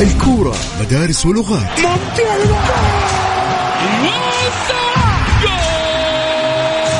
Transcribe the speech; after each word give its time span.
الكورة. 0.00 0.54
مدارس 0.80 1.26
ولغات. 1.26 1.80
ممتع 1.80 2.34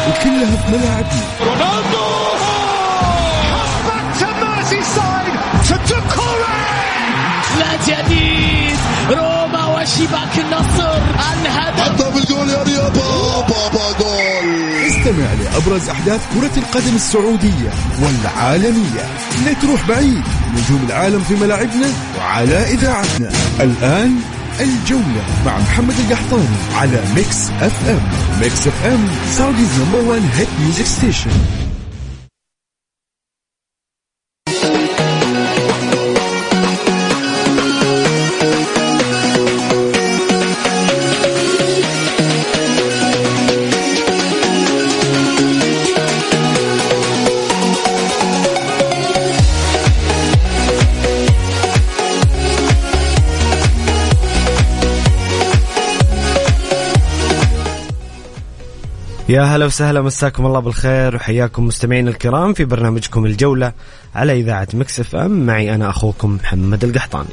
وكلها 0.08 0.56
في 0.56 0.72
ملاعبنا. 0.72 1.22
رونالدو! 1.40 2.10
لا 7.58 7.76
جديد 7.86 8.78
روما 9.10 9.59
وشباك 9.80 10.38
النصر 10.38 10.92
الهدف 11.42 11.80
حطها 11.80 12.10
بالجول 12.10 12.48
يا 12.48 12.62
رياض. 12.62 12.92
بابا 13.48 13.98
جول. 14.00 14.86
استمع 14.86 15.32
لأبرز 15.42 15.88
أحداث 15.88 16.20
كرة 16.34 16.50
القدم 16.56 16.94
السعودية 16.94 17.70
والعالمية. 18.02 19.04
لا 19.46 19.52
تروح 19.62 19.88
بعيد. 19.88 20.22
نجوم 20.52 20.86
العالم 20.88 21.20
في 21.20 21.34
ملاعبنا 21.34 21.86
وعلى 22.18 22.74
إذاعتنا. 22.74 23.30
الآن 23.60 24.16
الجولة 24.60 25.24
مع 25.46 25.58
محمد 25.58 25.94
القحطاني 25.98 26.56
على 26.74 27.02
Mix 27.16 27.50
FM. 27.60 28.00
Mix 28.40 28.66
FM 28.66 29.08
Saudi's 29.38 29.68
number 29.80 30.10
1 30.10 30.22
hit 30.36 30.48
music 30.60 30.86
station. 30.86 31.30
يا 59.30 59.42
هلا 59.42 59.66
وسهلا 59.66 60.02
مساكم 60.02 60.46
الله 60.46 60.60
بالخير 60.60 61.16
وحياكم 61.16 61.64
مستمعين 61.64 62.08
الكرام 62.08 62.52
في 62.54 62.64
برنامجكم 62.64 63.26
الجولة 63.26 63.72
على 64.14 64.40
إذاعة 64.40 64.68
مكس 64.74 65.00
إف 65.00 65.16
إم. 65.16 65.46
معي 65.46 65.74
أنا 65.74 65.90
أخوكم 65.90 66.34
محمد 66.34 66.84
القحطاني. 66.84 67.28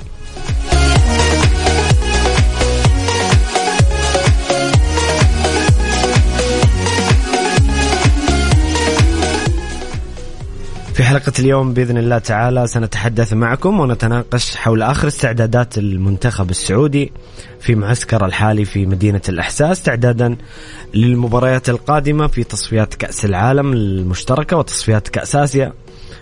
في 10.98 11.03
حلقة 11.03 11.31
اليوم 11.40 11.73
بإذن 11.73 11.98
الله 11.98 12.17
تعالى 12.17 12.67
سنتحدث 12.67 13.34
معكم 13.34 13.80
ونتناقش 13.80 14.56
حول 14.56 14.81
آخر 14.81 15.08
استعدادات 15.08 15.78
المنتخب 15.78 16.50
السعودي 16.50 17.12
في 17.59 17.76
معسكر 17.76 18.26
الحالي 18.26 18.66
في 18.66 18.86
مدينة 18.86 19.22
الإحساس 19.30 19.78
استعدادا 19.78 20.36
للمباريات 20.94 21.70
القادمة 21.70 22.28
في 22.28 22.44
تصفيات 22.44 22.94
كأس 22.94 23.26
العالم 23.26 23.73
المشتركة 23.73 24.58
وتصفيات 24.58 25.08
كأس 25.08 25.36
آسيا. 25.36 25.73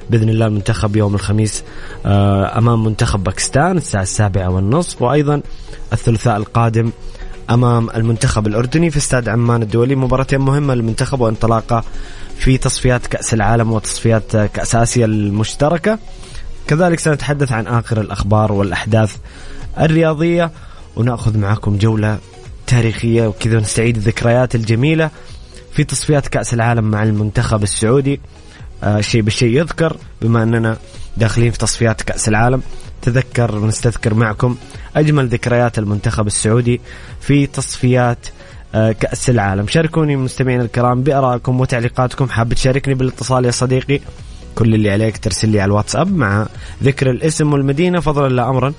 بإذن 0.10 0.30
الله 0.30 0.46
المنتخب 0.46 0.96
يوم 0.96 1.16
الخميس 1.16 1.64
آه، 2.06 2.58
أمام 2.58 2.84
منتخب 2.84 3.24
باكستان 3.24 3.78
الساعة 3.78 4.04
السابعة 4.04 4.50
والنصف 4.50 5.02
وأيضا 5.02 5.42
الثلاثاء 5.94 6.38
القادم 6.38 6.92
أمام 7.50 7.90
المنتخب 7.90 8.48
الأردني 8.48 8.90
في 8.90 8.98
استاد 8.98 9.30
عمان 9.30 9.62
الدولي. 9.62 9.96
مباراتين 9.96 10.42
مهمة 10.42 10.74
للمنتخب 10.74 11.22
وانطلاقة 11.22 11.84
في 12.38 12.58
تصفيات 12.58 13.08
كأس 13.08 13.34
العالم 13.34 13.72
وتصفيات 13.72 14.38
كأس 14.38 14.76
آسيا 14.76 15.06
المشتركة. 15.06 16.00
كذلك 16.68 17.00
سنتحدث 17.00 17.52
عن 17.52 17.68
آخر 17.68 18.02
الأخبار 18.02 18.52
والأحداث 18.52 19.16
الرياضية 19.80 20.52
ونأخذ 20.96 21.38
معكم 21.38 21.78
جولة 21.78 22.20
تاريخية 22.68 23.28
وكذا 23.28 23.60
نستعيد 23.60 23.96
الذكريات 23.96 24.56
الجميلة 24.56 25.10
في 25.72 25.84
تصفيات 25.84 26.28
كأس 26.28 26.54
العالم 26.54 26.84
مع 26.84 27.04
المنتخب 27.04 27.64
السعودي. 27.64 28.20
آه 28.84 29.02
شيء 29.02 29.22
بالشيء 29.22 29.58
يذكر 29.58 29.98
بما 30.22 30.44
أننا 30.44 30.78
داخلين 31.18 31.52
في 31.52 31.58
تصفيات 31.58 32.02
كأس 32.02 32.28
العالم. 32.28 32.62
تذكر 33.02 33.56
ونستذكر 33.56 34.14
معكم 34.14 34.56
أجمل 34.96 35.28
ذكريات 35.28 35.80
المنتخب 35.80 36.28
السعودي 36.28 36.82
في 37.22 37.48
تصفيات 37.48 38.28
آه، 38.76 38.92
كأس 38.92 39.30
العالم. 39.30 39.68
شاركوني 39.68 40.16
مستمعين 40.16 40.62
الكرام 40.62 41.04
بآرائكم 41.04 41.60
وتعليقاتكم. 41.60 42.30
حاب 42.30 42.54
تشاركني 42.54 42.94
بالاتصال 42.94 43.46
يا 43.46 43.52
صديقي؟ 43.52 44.00
كل 44.56 44.76
اللي 44.76 44.92
عليك 44.92 45.18
ترسل 45.18 45.50
لي 45.50 45.62
على 45.62 45.70
الواتساب 45.70 46.16
مع 46.16 46.48
ذكر 46.84 47.10
الاسم 47.10 47.54
والمدينة 47.54 48.00
فضلا 48.00 48.34
لا 48.34 48.50
أمرا 48.50 48.74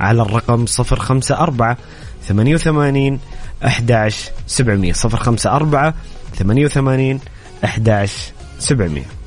على 0.00 0.22
الرقم 0.22 0.64
054 0.78 1.76
88 2.22 3.18
11 3.64 4.30
700 4.46 4.92
054 4.92 5.92
88 6.38 7.20
11 7.64 9.19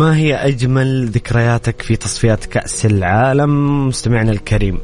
ما 0.00 0.16
هي 0.16 0.34
أجمل 0.34 1.08
ذكرياتك 1.08 1.82
في 1.82 1.96
تصفيات 1.96 2.44
كأس 2.44 2.86
العالم 2.86 3.86
مستمعنا 3.88 4.32
الكريم؟ 4.32 4.78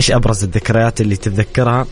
إيش 0.00 0.10
أبرز 0.10 0.44
الذكريات 0.44 1.00
اللي 1.00 1.16
تتذكرها 1.16 1.86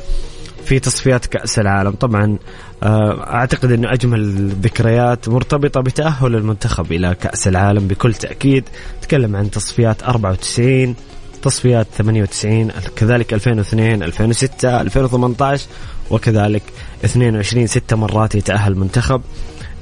في 0.64 0.78
تصفيات 0.78 1.26
كأس 1.26 1.58
العالم؟ 1.58 1.90
طبعا 1.90 2.38
آه، 2.82 3.34
أعتقد 3.34 3.72
أنه 3.72 3.92
أجمل 3.92 4.20
الذكريات 4.20 5.28
مرتبطة 5.28 5.80
بتأهل 5.80 6.34
المنتخب 6.34 6.92
إلى 6.92 7.16
كأس 7.20 7.48
العالم 7.48 7.88
بكل 7.88 8.14
تأكيد. 8.14 8.64
تكلم 9.02 9.36
عن 9.36 9.50
تصفيات 9.50 10.02
94 10.02 10.94
تصفيات 11.42 11.86
98 11.98 12.70
كذلك 12.96 13.34
2002 13.34 14.02
2006 14.02 14.80
2018 14.80 15.66
وكذلك 16.10 16.62
22 17.04 17.66
ستة 17.66 17.96
مرات 17.96 18.34
يتأهل 18.34 18.72
المنتخب 18.72 19.22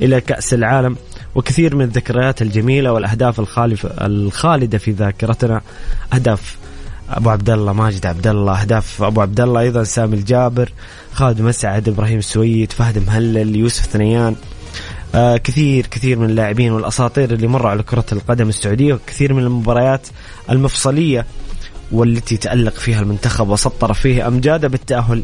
إلى 0.01 0.21
كأس 0.21 0.55
العالم. 0.55 0.97
وكثير 1.35 1.77
من 1.77 1.85
الذكريات 1.85 2.43
الجميلة 2.43 2.93
والأهداف 2.93 3.59
الخالدة 4.01 4.79
في 4.79 4.91
ذاكرتنا. 4.91 5.61
أهداف 6.13 6.57
أبو 7.11 7.31
عبد 7.31 7.51
الله 7.51 7.73
ماجد 7.73 8.07
عبد 8.07 8.27
الله 8.27 8.61
أهداف 8.61 9.03
أبو 9.03 9.21
عبد 9.21 9.41
الله 9.41 9.61
أيضا 9.61 9.85
سامي 9.85 10.17
الجابر 10.17 10.73
خالد 11.13 11.41
مسعد 11.41 11.89
إبراهيم 11.89 12.19
السويد 12.19 12.73
فهد 12.73 13.07
مهلل 13.07 13.57
يوسف 13.57 13.87
ثنيان. 13.87 14.37
آه 15.15 15.37
كثير 15.37 15.87
كثير 15.87 16.19
من 16.19 16.31
اللاعبين 16.31 16.73
والأساطير 16.73 17.35
اللي 17.35 17.47
مروا 17.47 17.71
على 17.71 17.83
كرة 17.83 18.05
القدم 18.13 18.49
السعودية 18.49 18.95
وكثير 18.95 19.35
من 19.35 19.43
المباريات 19.43 20.09
المفصلية 20.51 21.27
والتي 21.93 22.37
تألق 22.37 22.75
فيها 22.75 23.01
المنتخب 23.01 23.49
وسطر 23.49 23.93
فيه 23.93 24.27
أمجاده 24.27 24.69
بالتأهل 24.69 25.23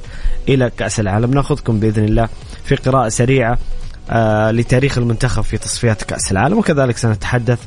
إلى 0.48 0.70
كأس 0.76 1.00
العالم. 1.00 1.34
نأخذكم 1.34 1.80
بإذن 1.80 2.04
الله 2.04 2.28
في 2.64 2.75
قراءة 2.75 3.08
سريعة. 3.08 3.58
لتاريخ 4.50 4.98
المنتخب 4.98 5.42
في 5.42 5.58
تصفيات 5.58 6.02
كأس 6.02 6.32
العالم 6.32 6.58
وكذلك 6.58 6.96
سنتحدث 6.96 7.58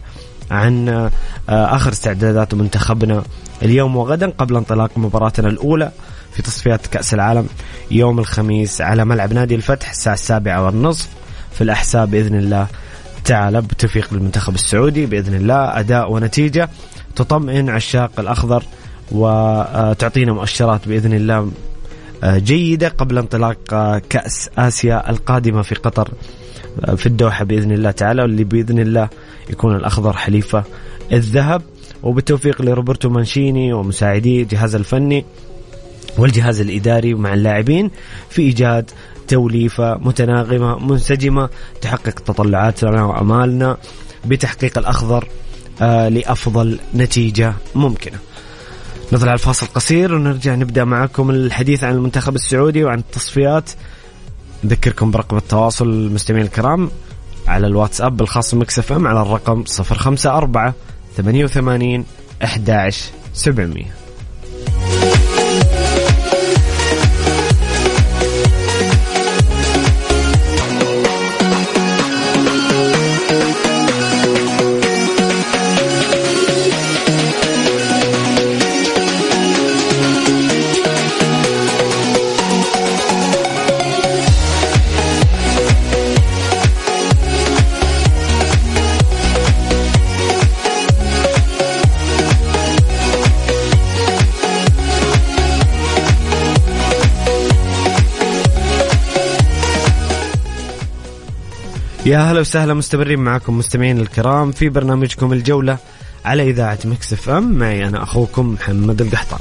عن 0.51 0.89
آه، 0.89 1.11
آخر 1.49 1.91
استعدادات 1.91 2.53
منتخبنا 2.53 3.23
اليوم 3.61 3.95
وغدا 3.95 4.29
قبل 4.29 4.55
انطلاق 4.55 4.97
مباراتنا 4.97 5.47
الأولى 5.47 5.91
في 6.33 6.41
تصفيات 6.41 6.87
كأس 6.87 7.13
العالم 7.13 7.47
يوم 7.91 8.19
الخميس 8.19 8.81
على 8.81 9.05
ملعب 9.05 9.33
نادي 9.33 9.55
الفتح 9.55 9.89
الساعة 9.89 10.13
السابعة 10.13 10.65
والنصف. 10.65 11.07
في 11.51 11.61
الأحساء 11.61 12.05
بإذن 12.05 12.35
الله 12.35 12.67
تعالى 13.25 13.61
بتوفيق 13.61 14.13
للمنتخب 14.13 14.55
السعودي 14.55 15.05
بإذن 15.05 15.35
الله 15.35 15.79
أداء 15.79 16.11
ونتيجة 16.11 16.69
تطمئن 17.15 17.69
عشاق 17.69 18.11
الأخضر 18.19 18.63
وتعطينا 19.11 20.33
مؤشرات 20.33 20.87
بإذن 20.87 21.13
الله 21.13 21.37
آه، 21.37 21.47
جيدة 22.23 22.87
قبل 22.87 23.17
انطلاق 23.17 23.57
آه، 23.73 24.01
كأس 24.09 24.49
آسيا 24.57 25.09
القادمة 25.09 25.61
في 25.61 25.75
قطر 25.75 26.09
آه، 26.85 26.95
في 26.95 27.05
الدوحة 27.05 27.45
بإذن 27.45 27.71
الله 27.71 27.91
تعالى 27.91 28.21
واللي 28.21 28.43
بإذن 28.43 28.79
الله 28.79 29.09
يكون 29.49 29.75
الأخضر 29.75 30.13
حليفة 30.13 30.63
الذهب. 31.11 31.61
وبالتوفيق 32.03 32.61
لروبرتو 32.61 33.09
مانشيني 33.09 33.73
ومساعديه 33.73 34.43
الجهاز 34.43 34.75
الفني 34.75 35.25
والجهاز 36.17 36.61
الإداري 36.61 37.13
مع 37.13 37.33
اللاعبين 37.33 37.91
في 38.29 38.41
إيجاد 38.41 38.91
توليفة 39.27 39.97
متناغمة 39.97 40.79
منسجمة 40.79 41.49
تحقق 41.81 42.19
تطلعاتنا 42.19 43.03
وأمالنا 43.03 43.77
بتحقيق 44.25 44.77
الأخضر 44.77 45.27
لأفضل 45.81 46.79
نتيجة 46.95 47.53
ممكنة. 47.75 48.17
نطلع 49.13 49.33
الفاصل 49.33 49.67
قصير 49.67 50.13
ونرجع 50.13 50.55
نبدأ 50.55 50.83
معكم 50.83 51.29
الحديث 51.29 51.83
عن 51.83 51.93
المنتخب 51.93 52.35
السعودي 52.35 52.83
وعن 52.83 52.99
التصفيات. 52.99 53.71
نذكركم 54.63 55.11
برقم 55.11 55.37
التواصل 55.37 55.89
المستمعين 55.89 56.45
الكرام 56.45 56.91
على 57.47 57.67
الواتساب 57.67 58.21
الخاص 58.21 58.53
مكس 58.53 58.79
إف 58.79 58.91
إم 58.91 59.07
على 59.07 59.21
الرقم 59.21 59.63
054 59.79 60.73
88 61.17 62.05
11700 62.41 64.00
يا 102.05 102.19
هلا 102.19 102.39
وسهلا 102.39 102.73
مستمرين 102.73 103.19
معكم 103.19 103.57
مستمعين 103.57 103.99
الكرام 103.99 104.51
في 104.51 104.69
برنامجكم 104.69 105.33
الجولة 105.33 105.77
على 106.25 106.49
إذاعة 106.49 106.79
Mix 106.85 107.13
FM. 107.13 107.51
معي 107.51 107.87
أنا 107.87 108.03
أخوكم 108.03 108.53
محمد 108.53 109.01
القحطاني 109.01 109.39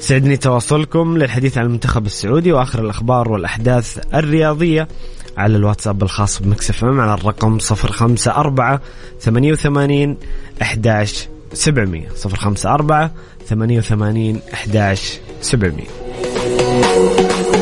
سعدني 0.00 0.36
تواصلكم 0.36 1.18
للحديث 1.18 1.58
عن 1.58 1.64
المنتخب 1.64 2.06
السعودي 2.06 2.52
وآخر 2.52 2.84
الأخبار 2.84 3.32
والأحداث 3.32 3.98
الرياضية 4.14 4.88
على 5.36 5.56
الواتساب 5.56 6.02
الخاص 6.02 6.42
ب 6.42 6.70
Mix 6.70 6.84
FM 6.84 7.00
على 7.00 7.14
الرقم 7.14 7.58
054 7.70 8.78
88 9.20 10.16
11 10.62 11.28
700 11.54 12.08
054 12.14 13.10
88 13.46 14.42
11 14.66 15.20
700 15.40 17.61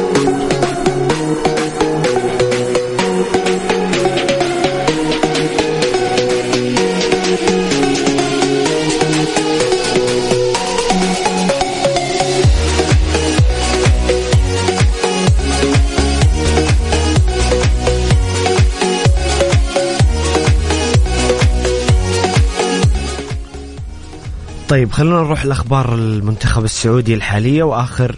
طيب 24.71 24.93
خلونا 24.93 25.23
نروح 25.23 25.45
لأخبار 25.45 25.95
المنتخب 25.95 26.65
السعودي 26.65 27.15
الحالية 27.15 27.63
وآخر 27.63 28.17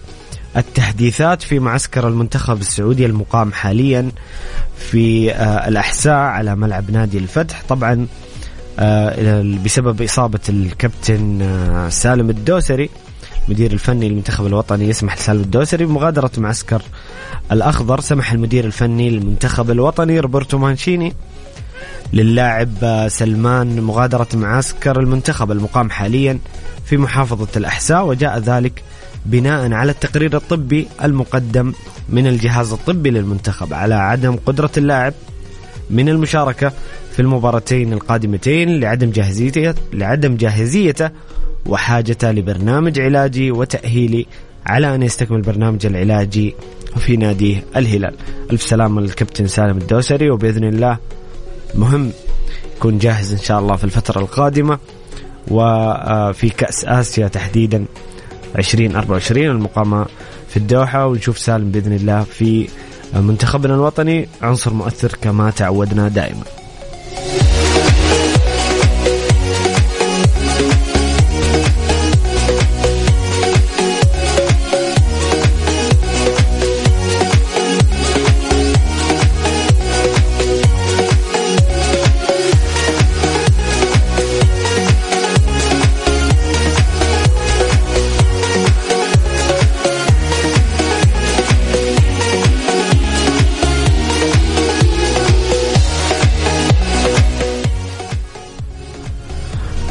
التحديثات. 0.56 1.42
في 1.42 1.58
معسكر 1.58 2.08
المنتخب 2.08 2.60
السعودي 2.60 3.06
المقام 3.06 3.52
حاليا 3.52 4.10
في 4.76 5.32
آه، 5.32 5.68
الأحساء 5.68 6.14
على 6.14 6.56
ملعب 6.56 6.90
نادي 6.90 7.18
الفتح. 7.18 7.62
طبعا 7.68 8.06
آه، 8.78 9.42
بسبب 9.64 10.02
إصابة 10.02 10.40
الكابتن 10.48 11.42
آه، 11.42 11.88
سالم 11.88 12.30
الدوسري 12.30 12.90
المدير 13.46 13.72
الفني 13.72 14.08
للمنتخب 14.08 14.46
الوطني 14.46 14.88
يسمح 14.88 15.16
لسالم 15.16 15.40
الدوسري 15.40 15.84
بمغادرة 15.84 16.30
معسكر 16.38 16.82
الأخضر. 17.52 18.00
سمح 18.00 18.32
المدير 18.32 18.64
الفني 18.64 19.10
للمنتخب 19.10 19.70
الوطني 19.70 20.20
روبرتو 20.20 20.58
مانشيني 20.58 21.14
للاعب 22.12 23.06
سلمان 23.08 23.80
مغادرة 23.80 24.28
معسكر 24.34 25.00
المنتخب 25.00 25.52
المقام 25.52 25.90
حاليا 25.90 26.38
في 26.84 26.96
محافظة 26.96 27.48
الأحساء 27.56 28.06
وجاء 28.06 28.38
ذلك 28.38 28.82
بناء 29.26 29.72
على 29.72 29.92
التقرير 29.92 30.36
الطبي 30.36 30.88
المقدم 31.04 31.72
من 32.08 32.26
الجهاز 32.26 32.72
الطبي 32.72 33.10
للمنتخب 33.10 33.74
على 33.74 33.94
عدم 33.94 34.36
قدرة 34.46 34.70
اللاعب 34.76 35.14
من 35.90 36.08
المشاركة 36.08 36.72
في 37.12 37.22
المباراتين 37.22 37.92
القادمتين 37.92 38.80
لعدم 38.80 39.10
جاهزيته 39.10 39.74
لعدم 39.92 40.36
جاهزيته 40.36 41.10
وحاجته 41.66 42.30
لبرنامج 42.30 43.00
علاجي 43.00 43.50
وتأهيلي 43.50 44.26
على 44.66 44.94
أن 44.94 45.02
يستكمل 45.02 45.36
البرنامج 45.36 45.86
العلاجي 45.86 46.54
في 46.96 47.16
ناديه 47.16 47.64
الهلال. 47.76 48.14
ألف 48.50 48.62
سلامة 48.62 49.00
للكابتن 49.00 49.46
سالم 49.46 49.78
الدوسري 49.78 50.30
وبإذن 50.30 50.64
الله 50.64 50.98
مهم 51.74 52.12
يكون 52.76 52.98
جاهز 52.98 53.32
إن 53.32 53.38
شاء 53.38 53.58
الله 53.58 53.76
في 53.76 53.84
الفترة 53.84 54.20
القادمة 54.20 54.78
وفي 55.48 56.50
كأس 56.50 56.84
آسيا 56.84 57.28
تحديدا 57.28 57.84
2024 58.58 59.46
المقامة 59.46 60.06
في 60.48 60.56
الدوحة 60.56 61.06
ونشوف 61.06 61.38
سالم 61.38 61.70
بإذن 61.70 61.92
الله 61.92 62.22
في 62.22 62.68
منتخبنا 63.14 63.74
الوطني 63.74 64.28
عنصر 64.42 64.74
مؤثر 64.74 65.16
كما 65.22 65.50
تعودنا 65.50 66.08
دائما. 66.08 66.44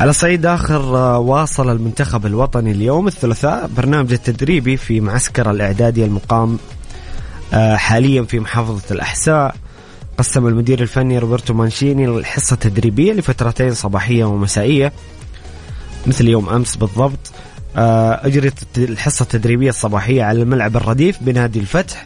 على 0.01 0.13
صعيد 0.13 0.45
آخر 0.45 0.97
آه، 0.97 1.19
واصل 1.19 1.69
المنتخب 1.69 2.25
الوطني 2.25 2.71
اليوم 2.71 3.07
الثلاثاء 3.07 3.69
برنامج 3.77 4.13
التدريبي 4.13 4.77
في 4.77 5.01
معسكر 5.01 5.51
الإعدادي 5.51 6.05
المقام 6.05 6.57
آه، 7.53 7.75
حاليا 7.75 8.23
في 8.23 8.39
محافظة 8.39 8.95
الأحساء. 8.95 9.55
قسم 10.17 10.47
المدير 10.47 10.81
الفني 10.81 11.19
روبرتو 11.19 11.53
مانشيني 11.53 12.05
الحصة 12.05 12.53
التدريبية 12.53 13.13
لفترتين 13.13 13.73
صباحية 13.73 14.25
ومسائية 14.25 14.91
مثل 16.07 16.27
يوم 16.27 16.49
أمس 16.49 16.75
بالضبط. 16.75 17.31
آه، 17.77 18.27
أجرت 18.27 18.77
الحصة 18.77 19.23
التدريبية 19.23 19.69
الصباحية 19.69 20.23
على 20.23 20.41
الملعب 20.41 20.77
الرديف 20.77 21.17
بنادي 21.23 21.59
الفتح 21.59 22.05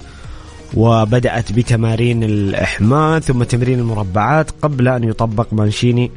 وبدأت 0.75 1.51
بتمارين 1.51 2.23
الإحماء 2.23 3.19
ثم 3.19 3.43
تمرين 3.43 3.79
المربعات 3.79 4.51
قبل 4.61 4.87
أن 4.87 5.03
يطبق 5.03 5.53
مانشيني 5.53 6.11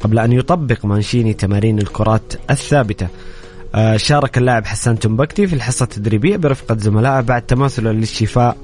قبل 0.00 0.18
أن 0.18 0.32
يطبق 0.32 0.84
مانشيني 0.84 1.34
تمارين 1.34 1.78
الكرات 1.78 2.32
الثابتة. 2.50 3.08
آه، 3.74 3.96
شارك 3.96 4.38
اللاعب 4.38 4.66
حسان 4.66 4.98
تنبكتي 4.98 5.46
في 5.46 5.54
الحصة 5.54 5.84
التدريبية 5.84 6.36
برفقة 6.36 6.76
زملائه 6.78 7.20
بعد 7.20 7.42
تماثله 7.42 7.92
للشفاء 7.92 8.56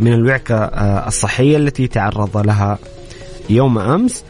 من 0.00 0.12
الوعكة 0.12 0.54
آه، 0.54 1.08
الصحية 1.08 1.56
التي 1.56 1.88
تعرض 1.88 2.36
لها 2.36 2.78
يوم 3.50 3.78
أمس. 3.78 4.24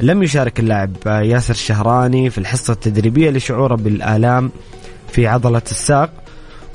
لم 0.00 0.22
يشارك 0.22 0.60
اللاعب 0.60 0.90
آه، 1.06 1.20
ياسر 1.20 1.54
الشهراني 1.54 2.30
في 2.30 2.38
الحصة 2.38 2.72
التدريبية 2.72 3.30
لشعوره 3.30 3.74
بالآلام 3.74 4.50
في 5.12 5.26
عضلة 5.26 5.62
الساق. 5.70 6.21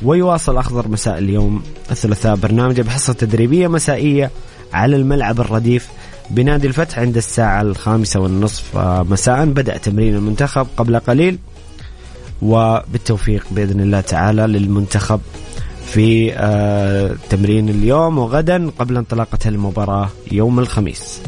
ويواصل 0.04 0.58
أخضر 0.58 0.88
مساء 0.88 1.18
اليوم 1.18 1.64
الثلاثاء 1.92 2.36
برنامجه 2.36 2.82
بحصة 2.82 3.14
تدريبية 3.14 3.68
مسائية 3.68 4.32
على 4.74 4.96
الملعب 4.96 5.40
الرديف 5.40 5.90
بنادي 6.30 6.68
الفتح 6.68 7.00
عند 7.00 7.18
الساعة 7.18 7.62
الخامسة 7.62 8.20
والنصف. 8.20 8.78
مساء. 8.78 9.46
بدأ 9.46 9.78
تمرين 9.78 10.16
المنتخب 10.16 10.68
قبل 10.78 11.00
قليل 11.00 11.40
وبالتوفيق 12.42 13.46
بإذن 13.52 13.80
الله 13.80 14.02
تعالى 14.02 14.42
للمنتخب 14.48 15.20
في 15.86 16.34
آه، 16.34 17.16
تمرين 17.30 17.70
اليوم 17.70 18.18
وغدا 18.18 18.70
قبل 18.80 18.98
انطلاقة 18.98 19.40
المباراة 19.46 20.10
يوم 20.32 20.60
الخميس. 20.60 21.22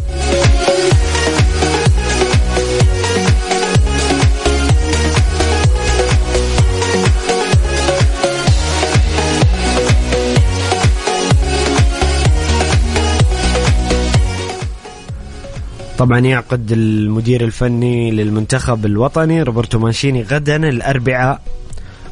طبعا 15.99 16.19
يعقد 16.19 16.71
المدير 16.71 17.43
الفني 17.43 18.11
للمنتخب 18.11 18.85
الوطني 18.85 19.43
روبرتو 19.43 19.79
مانشيني 19.79 20.23
غدا 20.23 20.55
الأربعاء. 20.55 21.41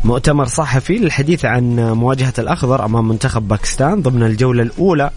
مؤتمر 0.04 0.46
صحفي 0.46 0.94
للحديث 0.98 1.46
عن 1.46 1.76
مواجهة 1.80 2.34
الأخضر 2.40 2.86
أمام 2.86 3.08
منتخب 3.08 3.48
باكستان 3.48 4.02
ضمن 4.02 4.24
الجولة 4.24 4.64
الأولى 4.64 5.10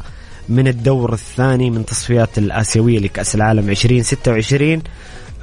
من 0.49 0.69
الدور 0.69 1.13
الثاني 1.13 1.71
من 1.71 1.87
تصفيات 1.87 2.39
الآسيوية 2.39 2.99
لكأس 2.99 3.35
العالم 3.35 3.71
2026 3.71 4.83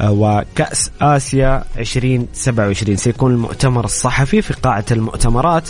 آه، 0.01 0.11
وكأس 0.11 0.91
آسيا 1.01 1.63
2027 1.77 2.97
سيكون 2.97 3.31
المؤتمر 3.31 3.85
الصحفي 3.85 4.41
في 4.41 4.53
قاعة 4.53 4.85
المؤتمرات 4.91 5.69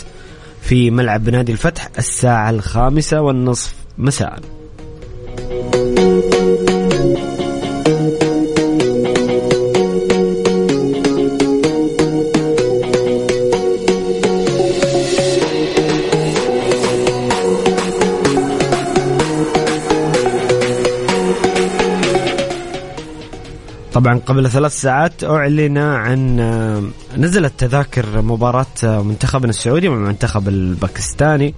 في 0.62 0.90
ملعب 0.90 1.28
نادي 1.28 1.52
الفتح 1.52 1.88
الساعة 1.98 2.50
الخامسة 2.50 3.20
والنصف 3.20 3.74
مساءً. 3.98 4.40
طبعا 24.08 24.20
قبل 24.26 24.50
ثلاث 24.50 24.80
ساعات 24.80 25.24
أعلن 25.24 25.78
عن 25.78 26.40
آه، 26.40 26.82
نزلت 27.16 27.52
تذاكر 27.58 28.22
مباراة 28.22 28.66
آه، 28.84 29.02
منتخبنا 29.02 29.50
السعودي 29.50 29.88
مع 29.88 29.96
المنتخب 29.96 30.48
الباكستاني 30.48 31.54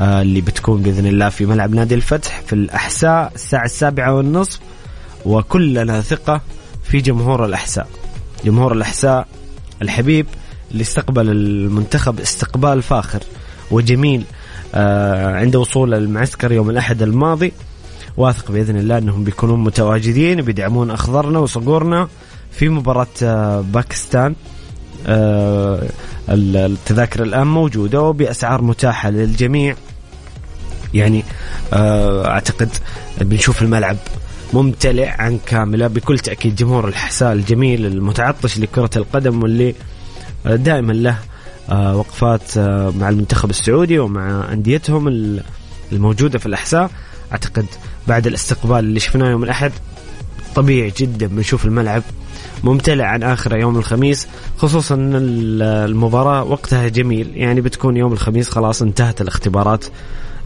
آه، 0.00 0.22
اللي 0.22 0.40
بتكون 0.40 0.82
بإذن 0.82 1.06
الله 1.06 1.28
في 1.28 1.46
ملعب 1.46 1.74
نادي 1.74 1.94
الفتح 1.94 2.40
في 2.40 2.52
الأحساء 2.52 3.32
الساعة 3.34 3.64
السابعة 3.64 4.14
والنصف 4.14 4.60
وكلنا 5.24 6.00
ثقة 6.00 6.40
في 6.84 7.00
جمهور 7.00 7.44
الأحساء. 7.44 7.88
جمهور 8.44 8.72
الأحساء 8.72 9.28
الحبيب 9.82 10.26
اللي 10.70 10.82
استقبل 10.82 11.30
المنتخب 11.30 12.20
استقبال 12.20 12.82
فاخر 12.82 13.20
وجميل 13.70 14.24
عند 14.74 15.56
وصول 15.56 15.94
المعسكر 15.94 16.52
يوم 16.52 16.70
الأحد 16.70 17.02
الماضي. 17.02 17.52
واثق 18.18 18.52
بإذن 18.52 18.76
الله 18.76 18.98
أنهم 18.98 19.24
بيكونون 19.24 19.64
متواجدين 19.64 20.42
بيدعمون 20.42 20.90
أخضرنا 20.90 21.38
وصقورنا 21.38 22.08
في 22.50 22.68
مباراة 22.68 23.06
آه، 23.22 23.60
باكستان. 23.60 24.34
آه، 25.06 25.82
التذاكر 26.28 27.22
الآن 27.22 27.46
موجودة 27.46 28.02
وبأسعار 28.02 28.62
متاحة 28.62 29.10
للجميع. 29.10 29.76
يعني 30.94 31.24
آه، 31.72 32.26
أعتقد 32.26 32.68
بنشوف 33.20 33.62
الملعب 33.62 33.96
ممتلئ 34.52 35.08
عن 35.08 35.38
كاملة 35.46 35.86
بكل 35.86 36.18
تأكيد 36.18 36.54
جمهور 36.54 36.88
الحساء 36.88 37.32
الجميل 37.32 37.86
المتعطش 37.86 38.58
لكرة 38.58 38.90
القدم 38.96 39.42
واللي 39.42 39.74
دائما 40.44 40.92
له 40.92 41.18
وقفات 41.94 42.58
مع 42.98 43.08
المنتخب 43.08 43.50
السعودي 43.50 43.98
ومع 43.98 44.52
أنديتهم 44.52 45.08
الموجودة 45.92 46.38
في 46.38 46.46
الاحساء 46.46 46.90
أعتقد 47.32 47.66
بعد 48.08 48.26
الاستقبال 48.26 48.78
اللي 48.78 49.00
شفناه 49.00 49.30
يوم 49.30 49.44
الأحد 49.44 49.72
طبيعي 50.54 50.92
جدا 50.96 51.26
بنشوف 51.26 51.64
الملعب 51.64 52.02
ممتلئ 52.64 53.02
عن 53.02 53.22
آخر 53.22 53.56
يوم 53.56 53.76
الخميس 53.76 54.28
خصوصا 54.56 54.94
إن 54.94 55.12
المباراة 55.62 56.44
وقتها 56.44 56.88
جميل. 56.88 57.30
يعني 57.34 57.60
بتكون 57.60 57.96
يوم 57.96 58.12
الخميس 58.12 58.48
خلاص 58.50 58.82
انتهت 58.82 59.20
الاختبارات. 59.20 59.84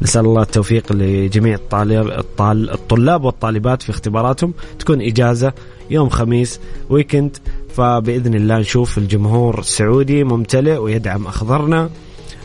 نسأل 0.02 0.24
الله 0.24 0.42
التوفيق 0.42 0.92
لجميع 0.92 1.54
الطالب 1.54 2.08
الطلاب 2.50 3.24
والطالبات 3.24 3.82
في 3.82 3.90
اختباراتهم. 3.90 4.54
تكون 4.78 5.00
إجازة 5.00 5.52
يوم 5.90 6.08
خميس 6.08 6.60
ويكند 6.90 7.36
فبإذن 7.76 8.34
الله 8.34 8.58
نشوف 8.58 8.98
الجمهور 8.98 9.58
السعودي 9.58 10.24
ممتلئ 10.24 10.76
ويدعم 10.76 11.26
أخضرنا. 11.26 11.90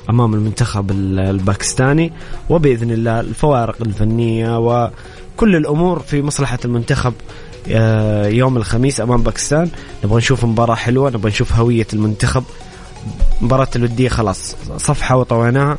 أمام 0.09 0.33
المنتخب 0.33 0.91
الباكستاني 0.91 2.13
وبإذن 2.49 2.91
الله 2.91 3.19
الفوارق 3.19 3.75
الفنية 3.81 4.59
وكل 4.59 5.55
الأمور 5.55 5.99
في 5.99 6.21
مصلحة 6.21 6.59
المنتخب 6.65 7.13
آه، 7.71 8.27
يوم 8.27 8.57
الخميس 8.57 9.01
أمام 9.01 9.23
باكستان. 9.23 9.69
نبغى 10.03 10.17
نشوف 10.17 10.45
مباراة 10.45 10.75
حلوة 10.75 11.09
نبغى 11.09 11.29
نشوف 11.29 11.53
هوية 11.53 11.87
المنتخب. 11.93 12.43
مباراة 13.41 13.67
الودية 13.75 14.09
خلاص 14.09 14.55
صفحة 14.77 15.17
وطويناها. 15.17 15.77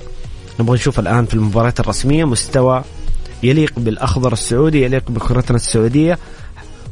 نبغى 0.60 0.74
نشوف 0.74 0.98
الآن 0.98 1.26
في 1.26 1.34
المباريات 1.34 1.80
الرسمية 1.80 2.24
مستوى 2.24 2.82
يليق 3.42 3.72
بالأخضر 3.76 4.32
السعودي 4.32 4.82
يليق 4.84 5.10
بكرتنا 5.10 5.56
السعودية 5.56 6.18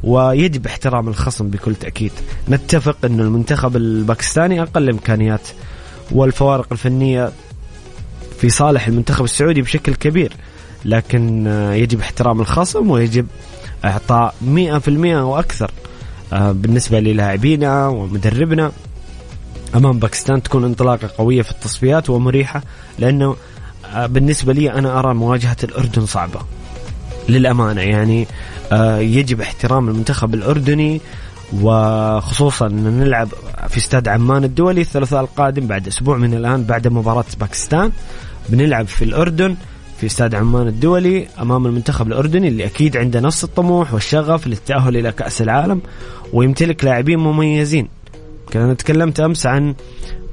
ويجب 0.03 0.65
احترام 0.65 1.07
الخصم 1.07 1.47
بكل 1.47 1.75
تأكيد. 1.75 2.11
نتفق 2.49 2.97
أن 3.03 3.19
المنتخب 3.19 3.75
الباكستاني 3.75 4.61
أقل 4.61 4.89
إمكانيات 4.89 5.47
والفوارق 6.11 6.67
الفنية 6.71 7.31
في 8.39 8.49
صالح 8.49 8.87
المنتخب 8.87 9.23
السعودي 9.23 9.61
بشكل 9.61 9.95
كبير 9.95 10.33
لكن 10.85 11.47
آه، 11.47 11.73
يجب 11.73 11.99
احترام 11.99 12.41
الخصم 12.41 12.91
ويجب 12.91 13.27
إعطاء 13.85 14.35
100% 14.41 15.23
وأكثر 15.23 15.71
آه، 16.33 16.51
بالنسبة 16.51 16.99
للاعبينا 16.99 17.87
ومدربنا. 17.87 18.71
أمام 19.75 19.99
باكستان 19.99 20.43
تكون 20.43 20.63
انطلاقة 20.63 21.09
قوية 21.17 21.41
في 21.41 21.51
التصفيات 21.51 22.09
ومريحة 22.09 22.63
لأنه 22.99 23.35
آه، 23.93 24.05
بالنسبة 24.05 24.53
لي 24.53 24.71
أنا 24.71 24.99
أرى 24.99 25.13
مواجهة 25.13 25.57
الأردن 25.63 26.05
صعبة. 26.05 26.39
للأمانة 27.29 27.81
يعني 27.81 28.27
يجب 28.99 29.41
احترام 29.41 29.89
المنتخب 29.89 30.33
الأردني 30.33 31.01
وخصوصا 31.53 32.67
نلعب 32.67 33.27
في 33.67 33.77
استاد 33.77 34.07
عمان 34.07 34.43
الدولي 34.43 34.81
الثلاثاء 34.81 35.21
القادم 35.21 35.67
بعد 35.67 35.87
أسبوع 35.87 36.17
من 36.17 36.33
الآن 36.33 36.63
بعد 36.63 36.87
مباراة 36.87 37.25
باكستان. 37.39 37.91
بنلعب 38.49 38.87
في 38.87 39.03
الأردن 39.05 39.55
في 39.97 40.05
استاد 40.05 40.35
عمان 40.35 40.67
الدولي 40.67 41.27
أمام 41.41 41.65
المنتخب 41.65 42.07
الأردني 42.07 42.47
اللي 42.47 42.65
أكيد 42.65 42.97
عنده 42.97 43.19
نفس 43.19 43.43
الطموح 43.43 43.93
والشغف 43.93 44.47
للتأهل 44.47 44.97
إلى 44.97 45.11
كأس 45.11 45.41
العالم 45.41 45.81
ويمتلك 46.33 46.85
لاعبين 46.85 47.19
مميزين. 47.19 47.87
كان 48.51 48.77
تكلمت 48.77 49.19
أمس 49.19 49.45
عن 49.45 49.75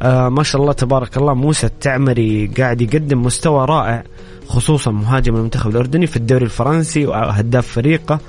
آه 0.02 0.28
ما 0.28 0.42
شاء 0.42 0.62
الله 0.62 0.72
تبارك 0.72 1.16
الله 1.16 1.34
موسى 1.34 1.66
التعمري 1.66 2.46
قاعد 2.46 2.80
يقدم 2.80 3.22
مستوى 3.22 3.64
رائع 3.64 4.04
خصوصا 4.48 4.90
مهاجم 4.90 5.36
المنتخب 5.36 5.70
الأردني 5.70 6.06
في 6.06 6.16
الدوري 6.16 6.44
الفرنسي 6.44 7.06
وهداف 7.06 7.66
فريقه. 7.66 8.20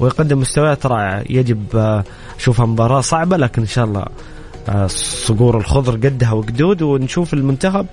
ويقدم 0.00 0.38
مستويات 0.40 0.86
رائعة. 0.86 1.24
يجب 1.30 1.64
آه، 1.74 2.04
اشوفها 2.38 2.66
مباراة 2.66 3.00
صعبة 3.00 3.36
لكن 3.36 3.62
إن 3.62 3.68
شاء 3.68 3.84
الله 3.84 4.04
آه، 4.68 4.86
صقور 5.26 5.56
الخضر 5.56 5.92
قدها 5.92 6.32
وقدود 6.32 6.82
ونشوف 6.82 7.34
المنتخب 7.34 7.86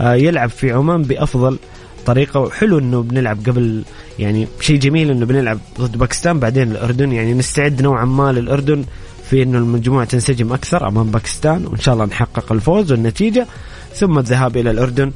آه، 0.00 0.14
يلعب 0.14 0.50
في 0.50 0.72
عمان 0.72 1.02
بأفضل 1.02 1.58
طريقة. 2.06 2.40
وحلو 2.40 2.78
إنه 2.78 3.02
بنلعب 3.02 3.38
قبل 3.46 3.82
يعني 4.18 4.48
شيء 4.60 4.78
جميل 4.78 5.10
إنه 5.10 5.26
بنلعب 5.26 5.58
ضد 5.80 5.96
باكستان. 5.96 6.38
بعدين 6.40 6.70
الأردن 6.70 7.12
يعني 7.12 7.34
نستعد 7.34 7.82
نوعا 7.82 8.04
ما 8.04 8.32
للأردن 8.32 8.84
في 9.30 9.42
إنه 9.42 9.58
المجموعة 9.58 10.04
تنسجم 10.04 10.52
أكثر 10.52 10.88
أمام 10.88 11.10
باكستان 11.10 11.66
وإن 11.66 11.78
شاء 11.78 11.94
الله 11.94 12.04
نحقق 12.04 12.52
الفوز 12.52 12.92
والنتيجة 12.92 13.46
ثم 13.94 14.18
الذهاب 14.18 14.56
إلى 14.56 14.70
الأردن. 14.70 15.12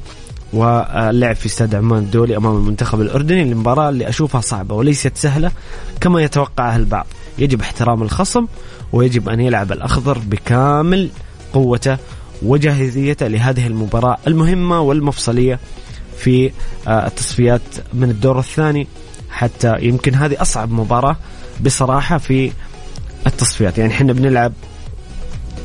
واللعب 0.53 1.35
في 1.35 1.45
استاد 1.45 1.75
عمان 1.75 1.99
الدولي 2.03 2.37
أمام 2.37 2.55
المنتخب 2.55 3.01
الأردني. 3.01 3.41
المباراة 3.41 3.89
اللي 3.89 4.09
أشوفها 4.09 4.41
صعبة 4.41 4.75
وليست 4.75 5.17
سهلة 5.17 5.51
كما 6.01 6.21
يتوقعها 6.21 6.75
البعض. 6.75 7.07
يجب 7.37 7.61
احترام 7.61 8.03
الخصم 8.03 8.45
ويجب 8.93 9.29
أن 9.29 9.39
يلعب 9.39 9.71
الأخضر 9.71 10.17
بكامل 10.17 11.09
قوته 11.53 11.97
وجاهزيته 12.41 13.27
لهذه 13.27 13.67
المباراة 13.67 14.17
المهمة 14.27 14.81
والمفصلية 14.81 15.59
في 16.17 16.51
آه، 16.87 17.07
التصفيات 17.07 17.61
من 17.93 18.09
الدور 18.09 18.39
الثاني. 18.39 18.87
حتى 19.29 19.75
يمكن 19.79 20.15
هذه 20.15 20.41
أصعب 20.41 20.71
مباراة 20.71 21.15
بصراحة 21.61 22.17
في 22.17 22.51
التصفيات. 23.27 23.77
يعني 23.77 23.93
إحنا 23.93 24.13
بنلعب 24.13 24.53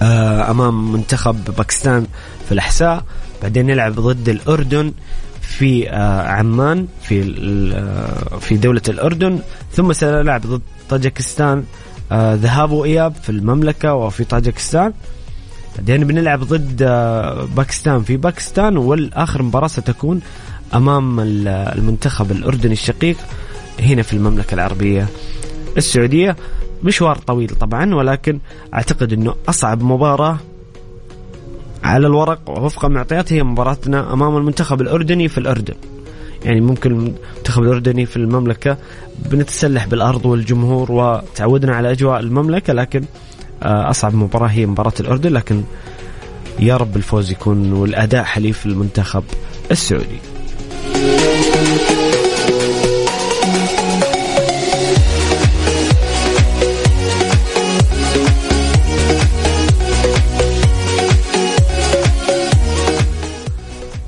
آه، 0.03 0.51
أمام 0.51 0.93
منتخب 0.93 1.45
باكستان 1.45 2.07
في 2.47 2.53
الأحساء. 2.53 3.05
بعدين 3.43 3.67
نلعب 3.67 3.93
ضد 3.93 4.29
الأردن 4.29 4.93
في 5.41 5.91
آه، 5.91 6.23
عمان 6.23 6.87
في 7.03 7.35
آه، 7.75 8.39
في 8.39 8.57
دولة 8.57 8.83
الأردن. 8.89 9.39
ثم 9.73 9.93
سنلعب 9.93 10.41
ضد 10.47 10.63
طاجكستان 10.89 11.65
آه، 12.13 12.35
ذهاب 12.35 12.71
وإياب 12.71 13.15
في 13.15 13.31
المملكة 13.31 13.95
وفي 13.95 14.25
طاجكستان. 14.25 14.93
بعدين 15.79 16.05
بنلعب 16.07 16.41
ضد 16.45 16.83
باكستان 17.57 18.03
في 18.03 18.17
باكستان 18.17 18.77
والآخر 18.77 19.43
مباراة 19.43 19.67
ستكون 19.67 20.21
أمام 20.75 21.21
المنتخب 21.49 22.33
الأردني 22.33 22.73
الشقيق 22.73 23.17
هنا 23.81 24.03
في 24.03 24.13
المملكة 24.13 24.55
العربية 24.55 25.07
السعودية. 25.77 26.37
مشوار 26.83 27.17
طويل 27.17 27.49
طبعا 27.49 27.95
ولكن 27.95 28.39
أعتقد 28.75 29.13
أنه 29.13 29.35
أصعب 29.49 29.83
مباراة 29.83 30.39
على 31.85 32.07
الورق 32.07 32.41
ووفق 32.51 32.85
المعطيات 32.85 33.33
هي 33.33 33.43
مباراتنا 33.43 34.13
أمام 34.13 34.37
المنتخب 34.37 34.81
الأردني 34.81 35.29
في 35.29 35.39
الأردن. 35.39 35.75
يعني 36.45 36.61
ممكن 36.61 36.91
المنتخب 36.91 37.63
الأردني 37.63 38.07
في 38.07 38.17
المملكة 38.17 38.77
بنتسلح 39.19 39.87
بالأرض 39.87 40.27
والجمهور 40.27 40.93
وتعودنا 40.93 41.75
على 41.77 41.91
أجواء 41.91 42.21
المملكة 42.21 42.73
لكن 42.73 43.05
آه، 43.63 43.91
أصعب 43.91 44.15
مباراة 44.15 44.49
هي 44.49 44.67
مباراة 44.67 44.93
الأردن 45.01 45.33
لكن 45.33 45.63
يا 46.61 46.77
رب 46.77 46.97
الفوز 46.97 47.31
يكون 47.31 47.73
والأداء 47.73 48.25
حليف 48.25 48.67
المنتخب 48.67 49.25
السعودي. 49.71 50.19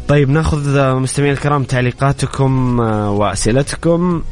طيب 0.08 0.30
ناخذ 0.30 0.94
مستمعي 0.94 1.30
الكرام 1.30 1.64
تعليقاتكم 1.64 2.80
آه، 2.80 3.10
وأسئلتكم 3.10 4.22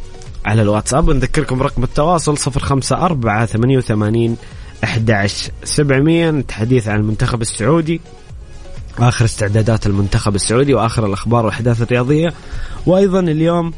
على 0.45 0.63
الواتساب. 0.63 1.09
ونذكركم 1.09 1.59
برقم 1.59 1.85
التواصل 1.85 2.37
054 2.37 3.47
88 3.47 4.37
11700 4.85 6.31
الحديث 6.31 6.89
عن 6.89 7.01
المنتخب 7.01 7.43
السعودي 7.43 8.01
آخر 8.99 9.25
استعدادات 9.25 9.87
المنتخب 9.87 10.35
السعودي 10.35 10.75
وآخر 10.75 11.07
الأخبار 11.07 11.45
والأحداث 11.45 11.83
الرياضية. 11.83 12.33
وأيضا 12.87 13.21
اليوم 13.21 13.73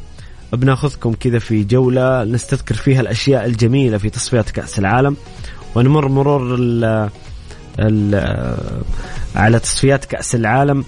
بناخذكم 0.53 1.13
كذا 1.13 1.39
في 1.39 1.65
جولة 1.65 2.25
نستذكر 2.25 2.75
فيها 2.75 3.01
الأشياء 3.01 3.47
الجميلة 3.47 3.99
في 3.99 4.11
تصفيات 4.11 4.51
كأس 4.51 4.79
العالم 4.79 5.17
ونمر 5.75 6.09
مرور 6.09 6.55
ال 6.55 7.11
ال 7.79 8.57
على 9.37 9.59
تصفيات 9.59 10.05
كأس 10.05 10.35
العالم. 10.35 10.85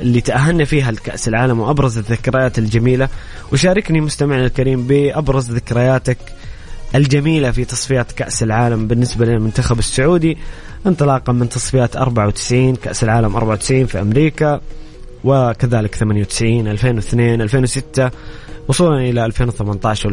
اللي 0.00 0.20
تأهلنا 0.20 0.64
فيها 0.64 0.92
لكأس 0.92 1.28
العالم 1.28 1.60
وأبرز 1.60 1.98
الذكريات 1.98 2.58
الجميلة. 2.58 3.08
وشاركني 3.52 4.00
مستمعنا 4.00 4.46
الكريم 4.46 4.86
بأبرز 4.86 5.50
ذكرياتك 5.50 6.18
الجميلة 6.94 7.50
في 7.50 7.64
تصفيات 7.64 8.12
كأس 8.12 8.42
العالم 8.42 8.86
بالنسبة 8.86 9.26
للمنتخب 9.26 9.78
السعودي. 9.78 10.38
انطلاقا 10.86 11.32
من 11.32 11.48
تصفيات 11.48 11.96
94 11.96 12.76
كأس 12.76 13.04
العالم 13.04 13.36
94 13.36 13.86
في 13.86 14.00
أمريكا 14.00 14.60
وكذلك 15.24 15.94
98 15.94 16.68
2002 16.68 17.40
2006 17.40 18.10
وصولا 18.68 19.00
إلى 19.00 19.24
2018 19.26 20.08
و 20.08 20.12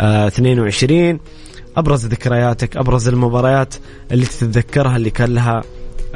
2022 0.00 1.20
أبرز 1.76 2.06
ذكرياتك 2.06 2.76
أبرز 2.76 3.08
المباريات 3.08 3.74
اللي 4.12 4.26
تتذكرها 4.26 4.96
اللي 4.96 5.10
كان 5.10 5.34
لها 5.34 5.62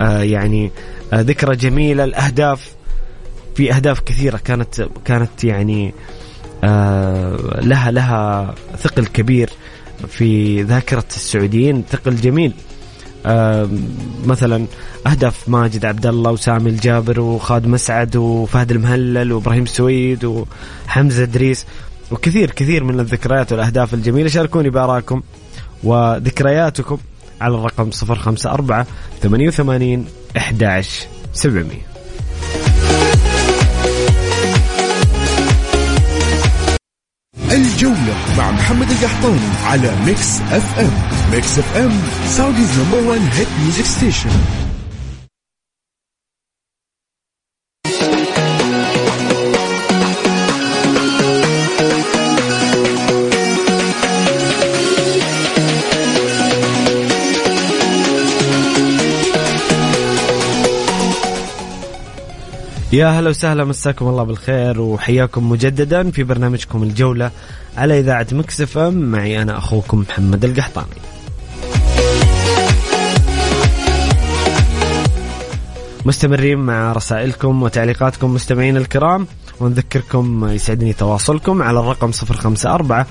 يعني 0.07 0.71
آه 1.13 1.21
ذكرى 1.21 1.57
جميلة 1.57 2.05
الأهداف 2.05 2.71
في 3.55 3.75
أهداف 3.75 4.01
كثيرة 4.01 4.37
كانت 4.37 4.89
كانت 5.05 5.45
يعني 5.45 5.95
آه 6.65 7.61
لها 7.61 7.91
لها 7.91 8.55
ثقل 8.79 9.07
كبير 9.07 9.51
في 10.09 10.63
ذاكرة 10.63 11.05
السعوديين 11.17 11.85
ثقل 11.91 12.17
جميل. 12.17 12.53
آه 13.27 13.69
مثلا 14.25 14.67
أهداف 15.07 15.49
ماجد 15.49 15.85
عبد 15.85 16.07
الله 16.07 16.31
وسامي 16.31 16.71
الجابر 16.71 17.21
وخالد 17.21 17.67
مسعد 17.67 18.17
وفهد 18.17 18.71
المهلل 18.71 19.33
وإبراهيم 19.33 19.67
سويد 19.67 20.25
وحمزة 20.25 21.23
إدريس 21.23 21.67
وكثير 22.11 22.51
كثير 22.51 22.85
من 22.85 23.01
الذكريات 23.01 23.53
والأهداف 23.53 23.95
الجميلة. 23.95 24.29
شاركوني 24.29 24.71
بآرائكم 24.71 25.23
وذكرياتكم. 25.85 26.99
على 27.41 27.55
الرقم 27.55 27.91
054 28.03 28.85
88 29.23 30.05
11 30.37 31.07
700 31.33 31.79
الجولة 37.53 38.15
مع 38.39 38.51
محمد 38.51 38.91
القحطاني 38.91 39.41
على 39.65 39.93
Mix 40.07 40.41
FM. 40.41 40.91
Mix 41.33 41.59
FM 41.59 41.93
Saudi's 42.29 42.79
number 42.79 43.09
1 43.09 43.21
hit 43.33 43.49
music 43.63 43.85
station. 43.85 44.31
يا 62.93 63.09
هلا 63.09 63.31
وسهلا 63.31 63.65
مساكم 63.65 64.09
الله 64.09 64.23
بالخير 64.23 64.81
وحياكم 64.81 65.51
مجددا 65.51 66.11
في 66.11 66.23
برنامجكم 66.23 66.83
الجولة 66.83 67.31
على 67.77 68.01
إذاعة 68.01 68.27
مكسف 68.33 68.79
أم. 68.79 68.95
معي 68.95 69.43
أنا 69.43 69.59
أخوكم 69.59 69.99
محمد 69.99 70.45
القحطاني. 70.45 70.87
مستمرين 76.07 76.59
مع 76.59 76.93
رسائلكم 76.93 77.63
وتعليقاتكم 77.63 78.35
مستمعين 78.35 78.77
الكرام 78.77 79.27
ونذكركم 79.61 80.49
يسعدني 80.49 80.93
تواصلكم 80.93 81.63
على 81.63 81.81
الرقم 81.81 82.11
054 82.31 83.05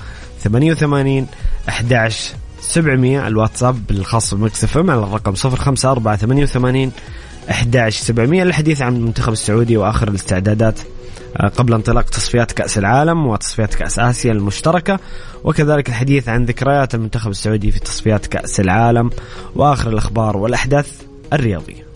88 0.44 1.26
11 1.68 2.34
700 2.60 3.26
الواتساب 3.26 3.90
الخاص 3.90 4.34
بمكسف 4.34 4.76
على 4.76 5.02
الرقم 5.02 5.34
054 5.44 6.16
88 6.16 6.92
11700 7.50 8.44
للحديث 8.44 8.82
عن 8.82 8.96
المنتخب 8.96 9.32
السعودي 9.32 9.76
وآخر 9.76 10.08
الاستعدادات 10.08 10.80
آه، 11.36 11.48
قبل 11.48 11.74
انطلاق 11.74 12.04
تصفيات 12.04 12.52
كأس 12.52 12.78
العالم 12.78 13.26
وتصفيات 13.26 13.74
كأس 13.74 13.98
آسيا 13.98 14.32
المشتركة 14.32 14.98
وكذلك 15.44 15.88
الحديث 15.88 16.28
عن 16.28 16.44
ذكريات 16.44 16.94
المنتخب 16.94 17.30
السعودي 17.30 17.70
في 17.70 17.80
تصفيات 17.80 18.26
كأس 18.26 18.60
العالم 18.60 19.10
وآخر 19.56 19.90
الأخبار 19.90 20.36
والأحداث 20.36 21.02
الرياضية. 21.32 21.88